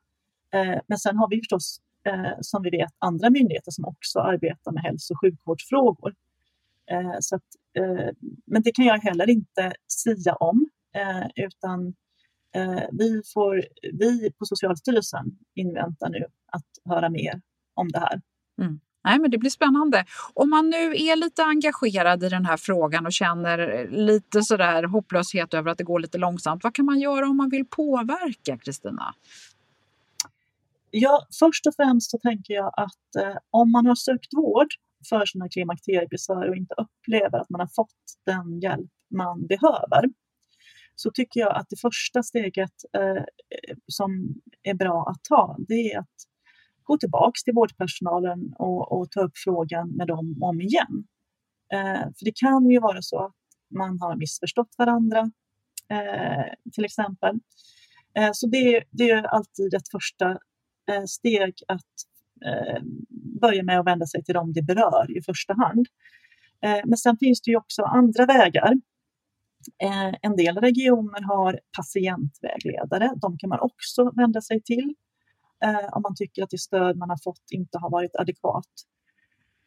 Eh, 0.53 0.81
men 0.87 0.99
sen 0.99 1.17
har 1.17 1.29
vi 1.31 1.39
förstås, 1.39 1.81
eh, 2.05 2.33
som 2.41 2.63
vi 2.63 2.71
vet, 2.71 2.93
andra 2.99 3.31
myndigheter 3.31 3.71
som 3.71 3.85
också 3.85 4.19
arbetar 4.19 4.73
med 4.73 4.83
hälso 4.83 5.15
och 5.15 5.21
sjukvårdsfrågor. 5.21 6.15
Eh, 6.91 7.17
så 7.21 7.37
att, 7.37 7.49
eh, 7.79 8.09
men 8.47 8.63
det 8.63 8.73
kan 8.73 8.85
jag 8.85 8.99
heller 8.99 9.31
inte 9.31 9.73
sia 9.87 10.35
om, 10.35 10.69
eh, 10.95 11.45
utan 11.47 11.95
vi, 12.93 13.23
får, 13.35 13.65
vi 13.93 14.33
på 14.39 14.47
Socialstyrelsen 14.47 15.39
inväntar 15.55 16.09
nu 16.09 16.25
att 16.47 16.65
höra 16.85 17.09
mer 17.09 17.41
om 17.77 17.89
det 17.89 17.99
här. 17.99 18.21
Mm. 18.63 18.81
Nej, 19.05 19.19
men 19.19 19.31
det 19.31 19.39
blir 19.39 19.51
spännande. 19.51 20.05
Om 20.35 20.51
man 20.51 20.71
nu 20.71 20.93
är 20.97 21.17
lite 21.17 21.43
engagerad 21.45 22.25
i 22.25 22.29
den 22.29 22.47
här 22.47 22.57
frågan 22.57 23.07
och 23.07 23.13
känner 23.13 23.89
lite 23.91 24.43
sådär 24.43 24.83
hopplöshet 24.83 25.55
över 25.55 25.71
att 25.71 25.79
det 25.79 25.85
går 25.85 26.01
lite 26.01 26.19
långsamt, 26.19 26.65
vad 26.65 26.75
kan 26.75 26.85
man 26.85 27.01
göra 27.01 27.29
om 27.29 27.37
man 27.37 27.49
vill 27.51 27.65
påverka, 27.67 28.59
Kristina? 28.59 29.15
Ja, 30.91 31.27
först 31.39 31.67
och 31.67 31.75
främst 31.77 32.11
så 32.11 32.19
tänker 32.19 32.55
jag 32.55 32.73
att 32.77 33.17
eh, 33.23 33.37
om 33.51 33.73
man 33.73 33.87
har 33.87 33.95
sökt 33.95 34.35
vård 34.37 34.69
för 35.09 35.27
sina 35.27 35.49
klimakteriebesvär 35.49 36.49
och 36.49 36.57
inte 36.57 36.75
upplever 36.75 37.39
att 37.39 37.51
man 37.51 37.61
har 37.61 37.71
fått 37.75 37.95
den 38.27 38.61
hjälp 38.61 38.91
man 39.11 39.47
behöver, 39.47 40.11
så 40.95 41.11
tycker 41.11 41.41
jag 41.41 41.57
att 41.57 41.69
det 41.69 41.81
första 41.81 42.23
steget 42.23 42.73
eh, 42.93 43.25
som 43.87 44.35
är 44.63 44.75
bra 44.75 45.09
att 45.09 45.25
ta, 45.25 45.57
det 45.59 45.93
är 45.93 45.99
att 45.99 46.17
gå 46.87 46.99
tillbaks 46.99 47.43
till 47.43 47.55
vårdpersonalen 47.55 48.55
och, 48.59 48.93
och, 48.93 49.11
ta 49.11 49.21
upp 49.21 49.37
frågan 49.45 49.89
med 49.89 50.07
dem 50.07 50.39
om 50.43 50.61
igen. 50.61 51.05
Eh, 51.73 52.03
för 52.17 52.25
det 52.25 52.37
kan 52.37 52.71
ju 52.71 52.81
vara 52.81 53.03
så 53.03 53.19
att 53.25 53.35
man 53.71 54.01
har 54.01 54.17
missförstått 54.17 54.75
varandra, 54.79 55.31
eh, 55.91 56.71
till 56.73 56.85
exempel. 56.85 57.35
Eh, 58.19 58.31
så 58.33 58.47
det, 58.47 58.85
det, 58.91 59.11
är 59.11 59.23
alltid 59.23 59.75
ett 59.75 59.89
första 59.91 60.31
eh, 60.91 61.05
steg 61.07 61.55
att 61.69 61.93
eh, 62.47 62.83
börja 63.41 63.63
med 63.63 63.81
att 63.81 63.87
vända 63.87 64.07
sig 64.07 64.25
till 64.25 64.35
dem 64.35 64.53
det 64.53 64.63
berör 64.63 65.19
i 65.19 65.23
första 65.23 65.55
hand. 65.55 65.87
Eh, 66.65 66.81
men 66.85 66.97
sen 66.97 67.17
finns 67.17 67.43
det 67.43 67.51
ju 67.51 67.57
också 67.57 67.83
andra 67.83 68.27
vägar. 68.27 68.73
Eh, 69.83 70.15
en 70.23 70.37
del 70.37 70.59
regioner 70.59 71.23
har 71.23 71.61
patientvägledare. 71.77 73.13
De 73.17 73.39
kan 73.39 73.49
man 73.49 73.61
också 73.61 74.13
vända 74.17 74.41
sig 74.41 74.63
till 74.63 74.95
eh, 75.65 75.89
om 75.93 76.03
man 76.03 76.15
tycker 76.17 76.43
att 76.43 76.51
det 76.51 76.59
stöd 76.59 76.97
man 76.97 77.11
har 77.11 77.19
fått 77.25 77.51
inte 77.51 77.79
har 77.79 77.91
varit 77.91 78.17
adekvat. 78.17 78.73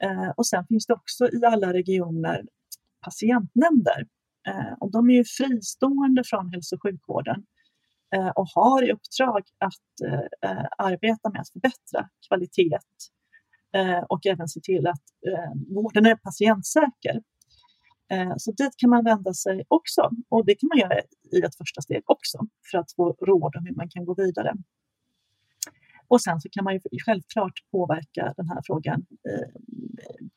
Eh, 0.04 0.30
och 0.38 0.48
sen 0.48 0.66
finns 0.68 0.86
det 0.86 0.94
också 0.94 1.30
i 1.30 1.46
alla 1.46 1.74
regioner 1.74 2.46
patientnämnder. 3.02 4.08
Eh, 4.48 4.74
och 4.80 4.92
de 4.92 5.10
är 5.10 5.14
ju 5.14 5.24
fristående 5.24 6.24
från 6.26 6.50
hälso 6.50 6.76
och 6.76 6.82
sjukvården 6.82 7.46
eh, 8.16 8.28
och 8.30 8.48
har 8.56 8.90
i 8.90 8.92
uppdrag 8.92 9.44
att 9.58 10.08
eh, 10.08 10.52
eh 10.52 10.66
arbeta 10.78 11.30
med 11.30 11.42
att 11.42 11.50
förbättra 11.50 12.10
kvalitet 12.28 12.80
eh, 13.76 14.00
och 14.00 14.26
även 14.26 14.48
se 14.48 14.60
till 14.64 14.88
att 14.88 15.04
eh, 15.28 15.74
vården 15.76 16.06
är 16.06 16.16
patientsäker. 16.16 17.22
Eh, 18.12 18.34
så 18.38 18.52
dit 18.52 18.74
kan 18.78 18.90
man 18.90 19.04
vända 19.04 19.34
sig 19.34 19.64
också 19.68 20.10
och 20.30 20.46
det 20.46 20.56
kan 20.56 20.68
man 20.68 20.78
göra 20.78 21.00
i 21.32 21.42
ett 21.42 21.56
första 21.58 21.82
steg 21.82 22.04
också 22.06 22.38
för 22.72 22.78
att 22.78 22.92
få 22.96 23.14
råd 23.14 23.56
om 23.56 23.66
hur 23.66 23.76
man 23.76 23.90
kan 23.90 24.06
gå 24.06 24.14
vidare. 24.14 24.54
Och 26.10 26.22
sen 26.22 26.42
så 26.42 26.50
kan 26.50 26.64
man 26.64 26.74
ju 26.74 26.80
självklart 27.06 27.54
påverka 27.72 28.34
den 28.38 28.50
här 28.50 28.62
frågan 28.66 29.06
eh, 29.30 29.50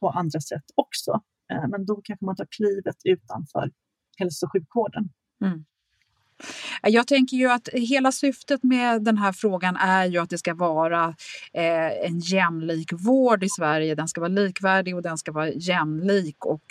på 0.01 0.11
andra 0.11 0.41
sätt 0.41 0.65
också. 0.75 1.21
Eh, 1.53 1.69
men 1.69 1.87
då 1.87 2.01
kanske 2.05 2.25
man 2.25 2.37
tar 2.37 2.47
klivet 2.51 2.97
utanför 3.05 3.71
hälso 4.19 4.47
och 4.47 4.53
sjukvården. 4.53 5.09
Mm. 5.45 5.65
Jag 6.83 7.07
tänker 7.07 7.37
ju 7.37 7.51
att 7.51 7.69
hela 7.73 8.13
syftet 8.13 8.63
med 8.63 9.03
den 9.03 9.19
här 9.19 9.33
frågan 9.33 9.77
är 9.77 10.07
ju 10.07 10.19
att 10.19 10.31
det 10.31 10.39
ska 10.39 10.55
vara 10.55 11.15
eh, 11.53 12.07
en 12.07 12.19
jämlik 12.19 12.93
vård 12.93 13.45
i 13.45 13.49
Sverige. 13.49 13.95
Den 13.95 14.09
ska 14.09 14.21
vara 14.21 14.29
likvärdig 14.29 14.97
och 14.97 15.03
den 15.03 15.19
ska 15.19 15.33
vara 15.33 15.49
jämlik. 15.49 16.45
Och 16.45 16.63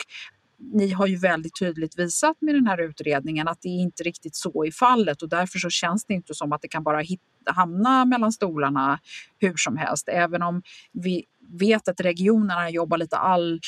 ni 0.74 0.92
har 0.92 1.08
ju 1.08 1.18
väldigt 1.18 1.60
tydligt 1.60 2.00
visat 2.00 2.38
med 2.42 2.56
den 2.56 2.68
här 2.68 2.82
utredningen 2.82 3.48
att 3.48 3.62
det 3.62 3.70
inte 3.70 4.04
riktigt 4.04 4.36
så 4.36 4.66
är 4.66 4.72
fallet 4.72 5.22
och 5.22 5.30
därför 5.30 5.60
så 5.60 5.70
känns 5.70 6.06
det 6.06 6.14
inte 6.14 6.34
som 6.34 6.54
att 6.54 6.62
det 6.62 6.68
kan 6.68 6.84
bara 6.84 7.00
hitta, 7.00 7.24
hamna 7.46 8.06
mellan 8.06 8.32
stolarna 8.32 9.00
hur 9.40 9.54
som 9.58 9.78
helst. 9.78 10.10
Även 10.10 10.42
om 10.42 10.62
vi 10.92 11.26
vet 11.60 11.88
att 11.88 12.02
regionerna 12.02 12.70
jobbar 12.70 12.98
lite 12.98 13.18
all, 13.18 13.60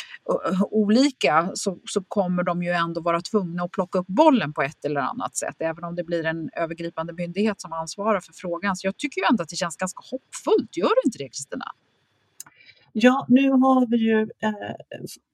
olika 0.71 1.51
så, 1.53 1.79
så 1.85 2.03
kommer 2.03 2.43
de 2.43 2.63
ju 2.63 2.69
ändå 2.69 3.01
vara 3.01 3.21
tvungna 3.21 3.63
att 3.63 3.71
plocka 3.71 3.99
upp 3.99 4.07
bollen 4.07 4.53
på 4.53 4.61
ett 4.61 4.85
eller 4.85 5.01
annat 5.01 5.35
sätt, 5.35 5.55
även 5.59 5.83
om 5.83 5.95
det 5.95 6.03
blir 6.03 6.25
en 6.25 6.49
övergripande 6.57 7.13
myndighet 7.13 7.61
som 7.61 7.73
ansvarar 7.73 8.19
för 8.19 8.33
frågan. 8.33 8.75
Så 8.75 8.87
jag 8.87 8.97
tycker 8.97 9.21
ju 9.21 9.27
ändå 9.29 9.43
att 9.43 9.49
det 9.49 9.55
känns 9.55 9.77
ganska 9.77 10.01
hoppfullt. 10.11 10.77
Gör 10.77 10.89
det 11.03 11.07
inte 11.07 11.17
det, 11.17 11.29
Kristina? 11.29 11.65
Ja, 12.95 13.25
nu 13.29 13.49
har 13.49 13.87
vi 13.87 13.97
ju 13.97 14.21
eh, 14.21 14.75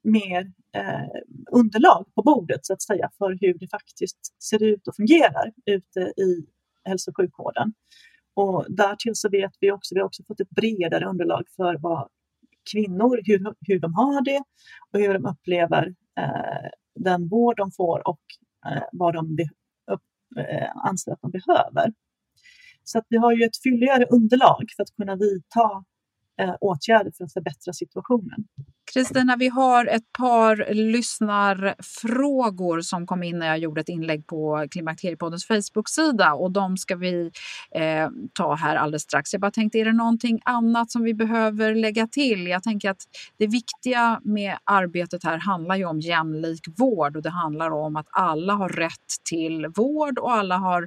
mer 0.04 0.52
eh, 0.76 1.22
underlag 1.52 2.06
på 2.16 2.22
bordet 2.22 2.66
så 2.66 2.74
att 2.74 2.82
säga 2.82 3.10
för 3.18 3.38
hur 3.42 3.54
det 3.54 3.68
faktiskt 3.68 4.44
ser 4.44 4.64
ut 4.64 4.88
och 4.88 4.96
fungerar 4.96 5.54
ute 5.66 6.00
i 6.00 6.46
hälso 6.84 7.12
och 7.12 7.18
sjukvården. 7.18 7.74
Och 8.34 8.66
därtill 8.70 9.16
så 9.16 9.30
vet 9.30 9.52
vi 9.60 9.72
också, 9.72 9.96
vi 9.96 10.00
har 10.00 10.08
också 10.08 10.24
fått 10.28 10.40
ett 10.40 10.50
bredare 10.50 11.06
underlag 11.06 11.44
för 11.56 11.78
vad 11.78 12.10
kvinnor, 12.72 13.22
hur, 13.26 13.54
hur 13.68 13.80
de 13.80 13.94
har 13.94 14.22
det 14.26 14.44
och 14.92 15.00
hur 15.00 15.14
de 15.14 15.26
upplever 15.26 15.88
eh, 16.20 16.70
den 16.96 17.28
vård 17.28 17.58
de 17.58 17.72
får 17.72 18.08
och 18.08 18.22
eh, 18.66 18.84
vad 18.92 19.14
de 19.14 19.36
be, 19.36 19.44
upp, 19.92 20.02
eh, 20.38 20.76
anser 20.76 21.12
att 21.12 21.22
de 21.22 21.32
behöver. 21.32 21.94
Så 22.84 22.98
att 22.98 23.06
vi 23.10 23.18
har 23.18 23.32
ju 23.32 23.44
ett 23.44 23.64
fylligare 23.64 24.06
underlag 24.06 24.64
för 24.76 24.84
att 24.84 24.96
kunna 24.96 25.16
vidta 25.16 25.84
Eh, 26.40 26.56
åtgärder 26.62 27.12
för 27.18 27.24
att 27.24 27.34
förbättra 27.34 27.74
situationen. 27.74 28.48
Kristina, 28.94 29.36
vi 29.36 29.48
har 29.48 29.86
ett 29.86 30.14
par 30.18 30.74
lyssnarfrågor 30.74 32.82
som 32.82 33.08
kom 33.08 33.24
in 33.24 33.40
när 33.40 33.48
jag 33.48 33.60
gjorde 33.60 33.82
ett 33.82 33.90
inlägg 33.90 34.28
på 34.28 34.68
Klimakteriepoddens 34.72 35.46
Facebook-sida 35.46 36.34
och 36.34 36.52
de 36.52 36.78
ska 36.78 36.96
vi 36.96 37.32
eh, 37.76 38.10
ta 38.34 38.56
här 38.56 38.76
alldeles 38.76 39.02
strax. 39.02 39.34
Jag 39.34 39.42
bara 39.42 39.52
tänkte, 39.52 39.80
är 39.80 39.86
det 39.86 39.94
någonting 39.94 40.42
annat 40.46 40.92
som 40.92 41.04
vi 41.04 41.14
behöver 41.14 41.76
lägga 41.76 42.08
till? 42.08 42.48
Jag 42.48 42.64
tänker 42.64 42.90
att 42.90 43.02
det 43.38 43.48
viktiga 43.48 44.20
med 44.24 44.58
arbetet 44.64 45.24
här 45.24 45.38
handlar 45.38 45.76
ju 45.76 45.86
om 45.86 46.00
jämlik 46.00 46.68
vård 46.78 47.16
och 47.16 47.22
det 47.22 47.30
handlar 47.30 47.72
om 47.72 47.96
att 47.96 48.08
alla 48.10 48.54
har 48.54 48.70
rätt 48.70 48.92
till 49.30 49.68
vård 49.68 50.20
och 50.20 50.32
alla 50.32 50.58
har 50.58 50.84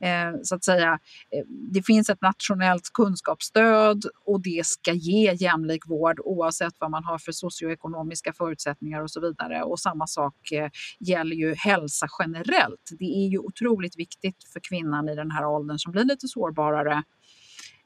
eh, 0.00 0.32
så 0.42 0.54
att 0.54 0.64
säga, 0.64 0.98
eh, 1.34 1.44
det 1.48 1.82
finns 1.82 2.10
ett 2.10 2.22
nationellt 2.22 2.90
kunskapsstöd 2.94 4.04
och 4.26 4.42
det 4.42 4.66
ska 4.66 4.92
ge 4.92 5.34
jämlik 5.34 5.86
vård 5.86 6.20
oavsett 6.24 6.74
vad 6.78 6.90
man 6.90 7.04
har 7.04 7.18
för 7.18 7.32
socioekonomiska 7.40 8.32
förutsättningar 8.32 9.02
och 9.02 9.10
så 9.10 9.20
vidare. 9.20 9.62
Och 9.62 9.80
samma 9.80 10.06
sak 10.06 10.52
eh, 10.52 10.70
gäller 11.00 11.36
ju 11.36 11.54
hälsa 11.54 12.06
generellt. 12.18 12.90
Det 12.98 13.04
är 13.04 13.28
ju 13.28 13.38
otroligt 13.38 13.98
viktigt 13.98 14.36
för 14.52 14.60
kvinnan 14.68 15.08
i 15.08 15.14
den 15.14 15.30
här 15.30 15.46
åldern 15.46 15.78
som 15.78 15.92
blir 15.92 16.04
lite 16.04 16.28
sårbarare 16.28 17.02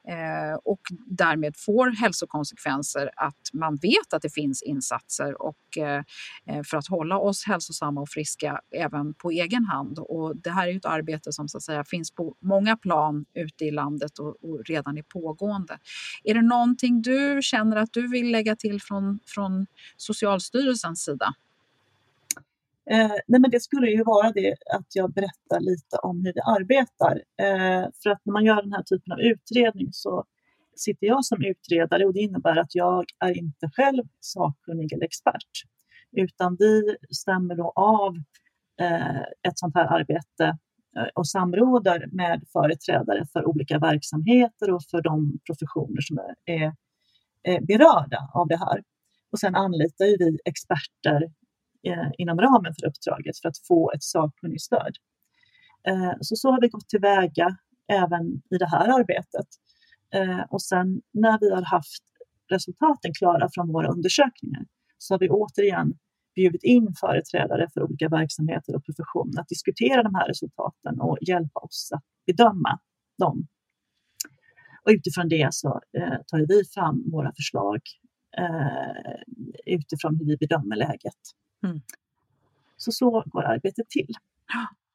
Eh, 0.07 0.55
och 0.63 0.79
därmed 1.07 1.53
får 1.57 1.89
hälsokonsekvenser 1.89 3.09
att 3.15 3.49
man 3.53 3.75
vet 3.75 4.13
att 4.13 4.21
det 4.21 4.33
finns 4.33 4.63
insatser 4.63 5.41
och, 5.41 5.77
eh, 5.77 6.03
eh, 6.49 6.63
för 6.63 6.77
att 6.77 6.87
hålla 6.87 7.17
oss 7.17 7.45
hälsosamma 7.45 8.01
och 8.01 8.09
friska 8.09 8.59
även 8.75 9.13
på 9.13 9.31
egen 9.31 9.65
hand. 9.65 9.99
Och 9.99 10.37
det 10.37 10.49
här 10.49 10.67
är 10.67 10.77
ett 10.77 10.85
arbete 10.85 11.33
som 11.33 11.47
så 11.47 11.57
att 11.57 11.63
säga, 11.63 11.83
finns 11.83 12.11
på 12.11 12.35
många 12.41 12.77
plan 12.77 13.25
ute 13.33 13.65
i 13.65 13.71
landet 13.71 14.19
och, 14.19 14.43
och 14.43 14.65
redan 14.65 14.97
är 14.97 15.03
pågående. 15.03 15.77
Är 16.23 16.33
det 16.33 16.41
någonting 16.41 17.01
du 17.01 17.39
känner 17.41 17.77
att 17.77 17.93
du 17.93 18.07
vill 18.07 18.31
lägga 18.31 18.55
till 18.55 18.81
från, 18.81 19.19
från 19.25 19.67
Socialstyrelsens 19.97 21.03
sida? 21.03 21.33
Eh, 22.91 23.11
nej 23.27 23.41
men 23.41 23.51
det 23.51 23.59
skulle 23.59 23.91
ju 23.91 24.03
vara 24.03 24.31
det 24.31 24.55
att 24.73 24.95
jag 24.95 25.13
berättar 25.13 25.59
lite 25.59 25.97
om 25.97 26.25
hur 26.25 26.33
vi 26.33 26.41
arbetar. 26.41 27.21
Eh, 27.41 27.89
för 28.03 28.09
att 28.09 28.21
när 28.25 28.33
man 28.33 28.45
gör 28.45 28.61
den 28.61 28.73
här 28.73 28.83
typen 28.83 29.13
av 29.13 29.19
utredning 29.19 29.89
så 29.91 30.25
sitter 30.75 31.07
jag 31.07 31.25
som 31.25 31.43
utredare 31.43 32.05
och 32.05 32.13
det 32.13 32.19
innebär 32.19 32.57
att 32.57 32.75
jag 32.75 33.05
är 33.19 33.37
inte 33.37 33.69
själv 33.75 34.03
sakkunnig 34.19 34.93
eller 34.93 35.05
expert. 35.05 35.51
Utan 36.11 36.55
vi 36.59 36.95
stämmer 37.09 37.55
då 37.55 37.73
av 37.75 38.15
eh, 38.81 39.21
ett 39.21 39.59
sånt 39.59 39.75
här 39.75 39.99
arbete 39.99 40.57
eh, 40.97 41.07
och 41.15 41.27
samråder 41.27 42.07
med 42.11 42.43
företrädare 42.53 43.25
för 43.33 43.45
olika 43.45 43.79
verksamheter 43.79 44.71
och 44.71 44.83
för 44.91 45.01
de 45.01 45.39
professioner 45.45 46.01
som 46.01 46.19
är, 46.45 46.73
är 47.43 47.61
berörda 47.61 48.29
av 48.33 48.47
det 48.47 48.57
här. 48.57 48.83
Och 49.31 49.39
sen 49.39 49.55
anlitar 49.55 50.05
vi 50.19 50.39
experter 50.45 51.29
Eh, 51.85 52.09
inom 52.17 52.37
ramen 52.39 52.73
för 52.79 52.87
uppdraget 52.87 53.39
för 53.41 53.49
att 53.49 53.57
få 53.67 53.91
ett 53.91 54.03
sakkunnigt 54.03 54.63
stöd. 54.63 54.95
Eh, 55.87 56.13
så, 56.21 56.35
så 56.35 56.51
har 56.51 56.61
vi 56.61 56.67
gått 56.67 56.89
tillväga 56.89 57.57
även 57.87 58.25
i 58.35 58.57
det 58.59 58.69
här 58.69 58.99
arbetet. 58.99 59.47
Eh, 60.13 60.41
och 60.49 60.61
sen 60.61 61.01
när 61.13 61.39
vi 61.39 61.49
har 61.49 61.61
haft 61.61 62.03
resultaten 62.49 63.13
klara 63.13 63.49
från 63.53 63.71
våra 63.71 63.87
undersökningar 63.87 64.65
så 64.97 65.13
har 65.13 65.19
vi 65.19 65.29
återigen 65.29 65.93
bjudit 66.35 66.63
in 66.63 66.93
företrädare 66.99 67.67
för 67.73 67.83
olika 67.83 68.09
verksamheter 68.09 68.75
och 68.75 68.85
professioner 68.85 69.41
att 69.41 69.47
diskutera 69.47 70.03
de 70.03 70.15
här 70.15 70.27
resultaten 70.27 71.01
och 71.01 71.17
hjälpa 71.21 71.59
oss 71.59 71.89
att 71.95 72.03
bedöma 72.25 72.79
dem. 73.17 73.47
Och 74.83 74.91
utifrån 74.91 75.29
det 75.29 75.47
så 75.51 75.81
eh, 75.97 76.17
tar 76.27 76.47
vi 76.47 76.63
fram 76.73 77.11
våra 77.11 77.31
förslag 77.35 77.81
eh, 78.37 79.15
utifrån 79.65 80.15
hur 80.15 80.25
vi 80.25 80.37
bedömer 80.37 80.75
läget. 80.75 81.21
Mm. 81.65 81.81
Så 82.77 82.91
så 82.91 83.23
går 83.25 83.43
arbetet 83.43 83.89
till. 83.89 84.15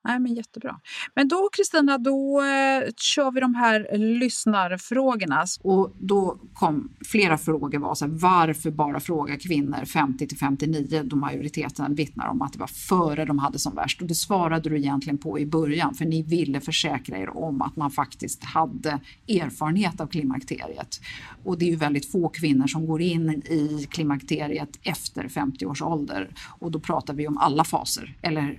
Nej, 0.05 0.20
men 0.20 0.34
jättebra. 0.34 0.80
Men 1.14 1.28
då 1.28 1.48
Kristina, 1.53 1.98
då 1.98 2.40
eh, 2.40 2.90
kör 2.96 3.30
vi 3.30 3.40
de 3.40 3.55
här 3.55 3.98
lyssnarfrågorna. 3.98 5.44
Och 5.62 5.94
då 5.98 6.38
kom 6.55 6.92
flera 7.05 7.38
frågor 7.38 7.78
var 7.78 7.94
så 7.94 8.05
här, 8.07 8.12
varför 8.12 8.70
bara 8.70 9.01
fråga 9.01 9.36
kvinnor 9.36 9.84
50 9.84 10.26
till 10.26 10.38
59 10.38 11.03
då 11.05 11.16
majoriteten 11.16 11.94
vittnar 11.94 12.28
om 12.28 12.42
att 12.42 12.53
det 12.53 12.59
var 12.59 12.66
före 12.66 13.24
de 13.24 13.38
hade 13.38 13.59
som 13.59 13.74
värst. 13.74 14.01
Och 14.01 14.07
det 14.07 14.14
svarade 14.14 14.68
du 14.68 14.78
egentligen 14.78 15.18
på 15.18 15.38
i 15.38 15.46
början 15.46 15.94
för 15.94 16.05
ni 16.05 16.22
ville 16.22 16.61
försäkra 16.61 17.18
er 17.18 17.36
om 17.36 17.62
att 17.62 17.76
man 17.76 17.90
faktiskt 17.90 18.44
hade 18.44 19.01
erfarenhet 19.28 20.01
av 20.01 20.07
klimakteriet. 20.07 21.01
Och 21.44 21.59
det 21.59 21.64
är 21.64 21.70
ju 21.70 21.76
väldigt 21.76 22.12
få 22.12 22.28
kvinnor 22.28 22.66
som 22.66 22.86
går 22.86 23.01
in 23.01 23.30
i 23.30 23.86
klimakteriet 23.90 24.78
efter 24.82 25.28
50 25.28 25.66
års 25.66 25.82
ålder. 25.82 26.30
Och 26.59 26.70
då 26.70 26.80
pratar 26.80 27.14
vi 27.14 27.28
om 27.28 27.38
alla 27.38 27.64
faser, 27.64 28.16
eller? 28.22 28.59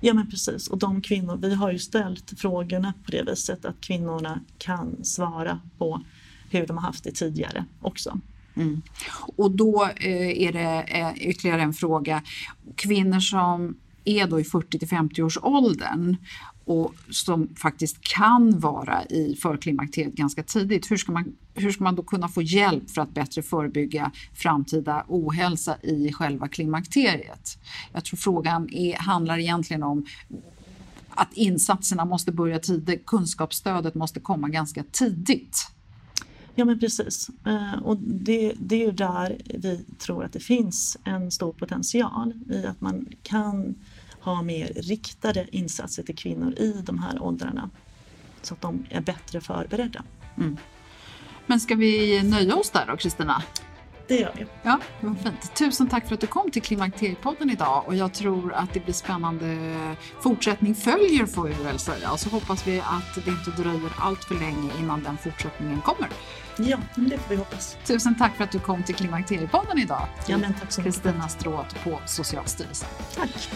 Ja 0.00 0.14
men 0.14 0.30
precis. 0.30 0.68
De 0.82 1.02
kvinnor, 1.02 1.36
vi 1.36 1.54
har 1.54 1.72
ju 1.72 1.78
ställt 1.78 2.40
frågorna 2.40 2.94
på 3.04 3.10
det 3.10 3.22
viset 3.22 3.64
att 3.64 3.80
kvinnorna 3.80 4.40
kan 4.58 5.04
svara 5.04 5.60
på 5.78 6.02
hur 6.50 6.66
de 6.66 6.76
har 6.76 6.84
haft 6.84 7.04
det 7.04 7.12
tidigare 7.12 7.64
också. 7.80 8.20
Mm. 8.54 8.82
Och 9.36 9.50
då 9.50 9.84
eh, 9.84 10.42
är 10.42 10.52
det 10.52 10.82
eh, 10.82 11.28
ytterligare 11.28 11.62
en 11.62 11.72
fråga. 11.72 12.22
Kvinnor 12.76 13.20
som 13.20 13.76
är 14.04 14.26
då 14.26 14.40
i 14.40 14.44
40 14.44 14.78
till 14.78 14.88
50 14.88 15.22
års 15.22 15.38
åldern 15.42 16.16
och 16.64 16.94
som 17.10 17.48
faktiskt 17.56 18.00
kan 18.00 18.60
vara 18.60 19.04
i 19.04 19.36
förklimakteriet 19.42 20.14
ganska 20.14 20.42
tidigt. 20.42 20.90
Hur 20.90 20.96
ska, 20.96 21.12
man, 21.12 21.36
hur 21.54 21.72
ska 21.72 21.84
man 21.84 21.96
då 21.96 22.02
kunna 22.02 22.28
få 22.28 22.42
hjälp 22.42 22.90
för 22.90 23.02
att 23.02 23.14
bättre 23.14 23.42
förebygga 23.42 24.10
framtida 24.34 25.04
ohälsa 25.08 25.76
i 25.82 26.12
själva 26.12 26.48
klimakteriet? 26.48 27.58
Jag 27.92 28.04
tror 28.04 28.16
frågan 28.16 28.68
är, 28.72 28.96
handlar 28.96 29.38
egentligen 29.38 29.82
om 29.82 30.06
att 31.14 31.32
insatserna 31.32 32.04
måste 32.04 32.32
börja 32.32 32.58
tidigt. 32.58 33.06
Kunskapsstödet 33.06 33.94
måste 33.94 34.20
komma 34.20 34.48
ganska 34.48 34.84
tidigt. 34.92 35.66
Ja 36.54 36.64
men 36.64 36.80
precis. 36.80 37.30
Eh, 37.46 37.82
och 37.82 37.96
det, 37.96 38.52
det 38.56 38.76
är 38.76 38.86
ju 38.86 38.92
där 38.92 39.38
vi 39.54 39.84
tror 39.98 40.24
att 40.24 40.32
det 40.32 40.40
finns 40.40 40.98
en 41.04 41.30
stor 41.30 41.52
potential 41.52 42.32
i 42.50 42.66
att 42.66 42.80
man 42.80 43.06
kan 43.22 43.74
ha 44.20 44.42
mer 44.42 44.72
riktade 44.76 45.46
insatser 45.52 46.02
till 46.02 46.16
kvinnor 46.16 46.52
i 46.58 46.82
de 46.84 46.98
här 46.98 47.22
åldrarna 47.22 47.70
så 48.42 48.54
att 48.54 48.60
de 48.60 48.86
är 48.90 49.00
bättre 49.00 49.40
förberedda. 49.40 50.02
Mm. 50.36 50.56
Men 51.46 51.60
ska 51.60 51.74
vi 51.74 52.22
nöja 52.22 52.56
oss 52.56 52.70
där 52.70 52.86
då, 52.86 52.96
Kristina? 52.96 53.42
Det 54.12 54.18
gör 54.18 54.32
vi. 54.36 54.46
Ja, 54.62 54.78
vad 55.00 55.18
fint. 55.18 55.54
Tusen 55.54 55.88
tack 55.88 56.08
för 56.08 56.14
att 56.14 56.20
du 56.20 56.26
kom 56.26 56.50
till 56.50 56.62
Klimakteriepodden 56.62 57.50
idag 57.50 57.82
och 57.86 57.94
jag 57.94 58.14
tror 58.14 58.52
att 58.54 58.74
det 58.74 58.80
blir 58.80 58.94
spännande 58.94 59.76
fortsättning 60.20 60.74
följer 60.74 61.26
får 61.26 61.48
vi 61.48 61.64
väl 61.64 61.78
säga 61.78 62.12
och 62.12 62.20
så 62.20 62.30
hoppas 62.30 62.66
vi 62.66 62.80
att 62.80 63.24
det 63.24 63.30
inte 63.30 63.50
dröjer 63.50 63.92
allt 63.98 64.24
för 64.24 64.34
länge 64.34 64.70
innan 64.78 65.02
den 65.02 65.18
fortsättningen 65.18 65.80
kommer. 65.80 66.08
Ja, 66.58 66.78
det 66.94 67.18
får 67.18 67.30
vi 67.30 67.36
hoppas. 67.36 67.76
Tusen 67.84 68.18
tack 68.18 68.36
för 68.36 68.44
att 68.44 68.52
du 68.52 68.58
kom 68.58 68.82
till 68.82 68.94
Klimakteriepodden 68.94 69.78
idag. 69.78 70.08
Ja, 70.26 70.38
men 70.38 70.54
tack 70.54 70.72
så 70.72 70.80
mycket. 70.80 70.94
Kristina 70.94 71.28
Stråt 71.28 71.84
på 71.84 72.00
Socialstyrelsen. 72.06 72.88
Tack. 73.16 73.48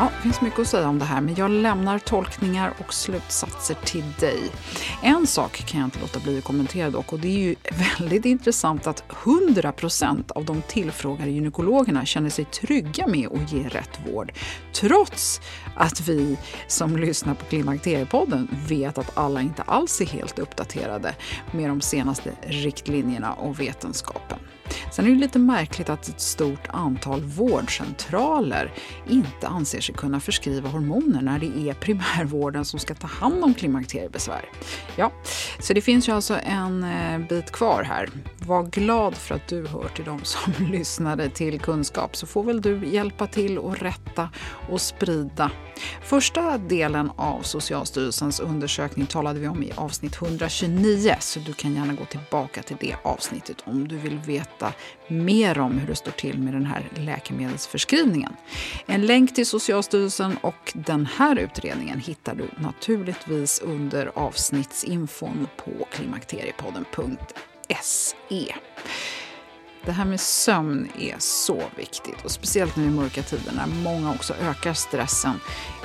Ja, 0.00 0.10
det 0.16 0.22
finns 0.22 0.40
mycket 0.40 0.58
att 0.58 0.66
säga 0.66 0.88
om 0.88 0.98
det 0.98 1.04
här, 1.04 1.20
men 1.20 1.34
jag 1.34 1.50
lämnar 1.50 1.98
tolkningar 1.98 2.72
och 2.78 2.94
slutsatser 2.94 3.76
till 3.84 4.12
dig. 4.20 4.38
En 5.02 5.26
sak 5.26 5.64
kan 5.66 5.80
jag 5.80 5.86
inte 5.86 6.00
låta 6.00 6.20
bli 6.20 6.38
att 6.38 6.44
kommentera 6.44 6.90
dock, 6.90 7.12
och 7.12 7.20
det 7.20 7.28
är 7.28 7.38
ju 7.38 7.54
väldigt 7.98 8.24
intressant 8.24 8.86
att 8.86 9.04
100% 9.08 10.32
av 10.32 10.44
de 10.44 10.62
tillfrågade 10.62 11.30
gynekologerna 11.30 12.04
känner 12.04 12.30
sig 12.30 12.44
trygga 12.44 13.06
med 13.06 13.28
att 13.32 13.52
ge 13.52 13.68
rätt 13.68 14.00
vård, 14.06 14.32
trots 14.72 15.40
att 15.76 16.08
vi 16.08 16.38
som 16.66 16.96
lyssnar 16.96 17.34
på 17.34 17.44
Klimakteriepodden 17.44 18.48
vet 18.68 18.98
att 18.98 19.18
alla 19.18 19.40
inte 19.40 19.62
alls 19.62 20.00
är 20.00 20.06
helt 20.06 20.38
uppdaterade 20.38 21.14
med 21.52 21.70
de 21.70 21.80
senaste 21.80 22.32
riktlinjerna 22.42 23.32
och 23.32 23.60
vetenskapen. 23.60 24.38
Sen 24.92 25.06
är 25.06 25.10
det 25.10 25.20
lite 25.20 25.38
märkligt 25.38 25.88
att 25.88 26.08
ett 26.08 26.20
stort 26.20 26.68
antal 26.68 27.24
vårdcentraler 27.24 28.72
inte 29.08 29.48
anser 29.48 29.80
sig 29.80 29.94
kunna 29.94 30.20
förskriva 30.20 30.68
hormoner 30.68 31.22
när 31.22 31.38
det 31.38 31.70
är 31.70 31.74
primärvården 31.74 32.64
som 32.64 32.80
ska 32.80 32.94
ta 32.94 33.06
hand 33.06 33.44
om 33.44 33.54
klimakteriebesvär. 33.54 34.48
Ja, 34.96 35.12
så 35.58 35.74
det 35.74 35.80
finns 35.80 36.08
ju 36.08 36.12
alltså 36.12 36.38
en 36.42 36.84
eh, 36.84 37.18
bit 37.28 37.52
kvar 37.52 37.82
här. 37.82 38.10
Var 38.38 38.62
glad 38.62 39.14
för 39.14 39.34
att 39.34 39.48
du 39.48 39.66
hör 39.66 39.88
till 39.88 40.04
de 40.04 40.24
som 40.24 40.52
lyssnade 40.70 41.28
till 41.28 41.60
kunskap 41.60 42.16
så 42.16 42.26
får 42.26 42.44
väl 42.44 42.60
du 42.60 42.86
hjälpa 42.86 43.26
till 43.26 43.58
och 43.58 43.78
rätta 43.78 44.28
och 44.68 44.80
sprida. 44.80 45.50
Första 46.02 46.58
delen 46.58 47.10
av 47.16 47.42
Socialstyrelsens 47.42 48.40
undersökning 48.40 49.06
talade 49.06 49.40
vi 49.40 49.48
om 49.48 49.62
i 49.62 49.72
avsnitt 49.74 50.22
129 50.22 51.14
så 51.20 51.40
du 51.40 51.52
kan 51.52 51.74
gärna 51.74 51.92
gå 51.92 52.04
tillbaka 52.04 52.62
till 52.62 52.76
det 52.80 52.94
avsnittet 53.02 53.56
om 53.64 53.88
du 53.88 53.96
vill 53.96 54.18
veta 54.18 54.59
mer 55.08 55.58
om 55.58 55.78
hur 55.78 55.86
det 55.86 55.96
står 55.96 56.12
till 56.12 56.38
med 56.38 56.54
den 56.54 56.66
här 56.66 56.88
läkemedelsförskrivningen. 56.94 58.36
En 58.86 59.06
länk 59.06 59.34
till 59.34 59.46
Socialstyrelsen 59.46 60.36
och 60.40 60.72
den 60.74 61.06
här 61.06 61.38
utredningen 61.38 62.00
hittar 62.00 62.34
du 62.34 62.48
naturligtvis 62.56 63.60
under 63.60 64.12
avsnittsinfon 64.14 65.48
på 65.56 65.86
klimakteriepodden.se. 65.90 68.54
Det 69.84 69.92
här 69.92 70.04
med 70.04 70.20
sömn 70.20 70.88
är 70.98 71.14
så 71.18 71.62
viktigt 71.76 72.24
och 72.24 72.30
speciellt 72.30 72.76
nu 72.76 72.84
i 72.84 72.90
mörka 72.90 73.22
tider 73.22 73.52
när 73.52 73.66
många 73.66 74.10
också 74.10 74.34
ökar 74.34 74.74
stressen 74.74 75.40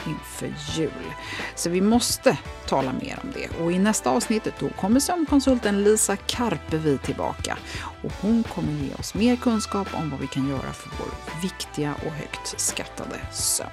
inför 0.08 0.54
jul. 0.78 1.14
Så 1.56 1.70
vi 1.70 1.82
måste 1.82 2.38
tala 2.68 2.94
mer 2.94 3.20
om 3.24 3.32
det 3.34 3.64
och 3.64 3.72
i 3.72 3.80
nästa 3.80 4.10
avsnitt 4.10 4.48
då 4.60 4.70
kommer 4.70 5.00
sömnkonsulten 5.00 5.84
Lisa 5.84 6.16
Karpevi 6.16 6.98
tillbaka 6.98 7.58
och 8.04 8.12
hon 8.22 8.44
kommer 8.44 8.72
ge 8.72 8.94
oss 9.00 9.14
mer 9.14 9.36
kunskap 9.36 9.88
om 9.94 10.10
vad 10.10 10.20
vi 10.20 10.28
kan 10.28 10.50
göra 10.50 10.74
för 10.74 10.90
vår 11.00 11.42
viktiga 11.42 11.96
och 12.06 12.12
högt 12.12 12.60
skattade 12.60 13.16
sömn. 13.32 13.70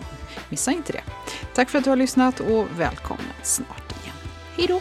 Missa 0.49 0.73
inte 0.73 0.93
det. 0.93 1.05
Tack 1.55 1.71
för 1.71 1.79
att 1.79 1.85
du 1.85 1.91
har 1.91 1.97
lyssnat 1.97 2.41
och 2.41 2.67
välkommen 2.77 3.33
snart 3.43 3.93
igen. 4.03 4.17
Hej 4.57 4.67
då! 4.67 4.81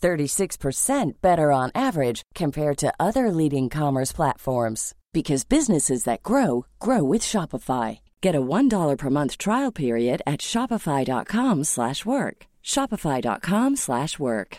36% 0.00 1.20
better 1.20 1.50
on 1.50 1.72
average 1.74 2.22
compared 2.34 2.78
to 2.78 2.94
other 3.00 3.30
leading 3.30 3.68
commerce 3.68 4.12
platforms 4.12 4.94
because 5.12 5.44
businesses 5.44 6.04
that 6.04 6.22
grow 6.22 6.66
grow 6.78 7.02
with 7.02 7.22
Shopify. 7.22 8.00
Get 8.20 8.34
a 8.34 8.40
$1 8.40 8.98
per 8.98 9.10
month 9.10 9.38
trial 9.38 9.72
period 9.72 10.22
at 10.26 10.40
shopify.com/work. 10.40 12.46
shopify.com/work. 12.62 14.58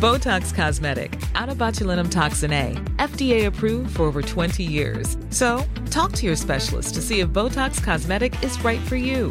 Botox 0.00 0.54
Cosmetic, 0.54 1.20
out 1.34 1.50
of 1.50 1.58
botulinum 1.58 2.10
toxin 2.10 2.54
A, 2.54 2.72
FDA 2.98 3.44
approved 3.44 3.96
for 3.96 4.04
over 4.04 4.22
20 4.22 4.62
years. 4.62 5.18
So, 5.28 5.62
talk 5.90 6.12
to 6.12 6.24
your 6.24 6.36
specialist 6.36 6.94
to 6.94 7.02
see 7.02 7.20
if 7.20 7.28
Botox 7.28 7.84
Cosmetic 7.84 8.42
is 8.42 8.58
right 8.64 8.80
for 8.80 8.96
you. 8.96 9.30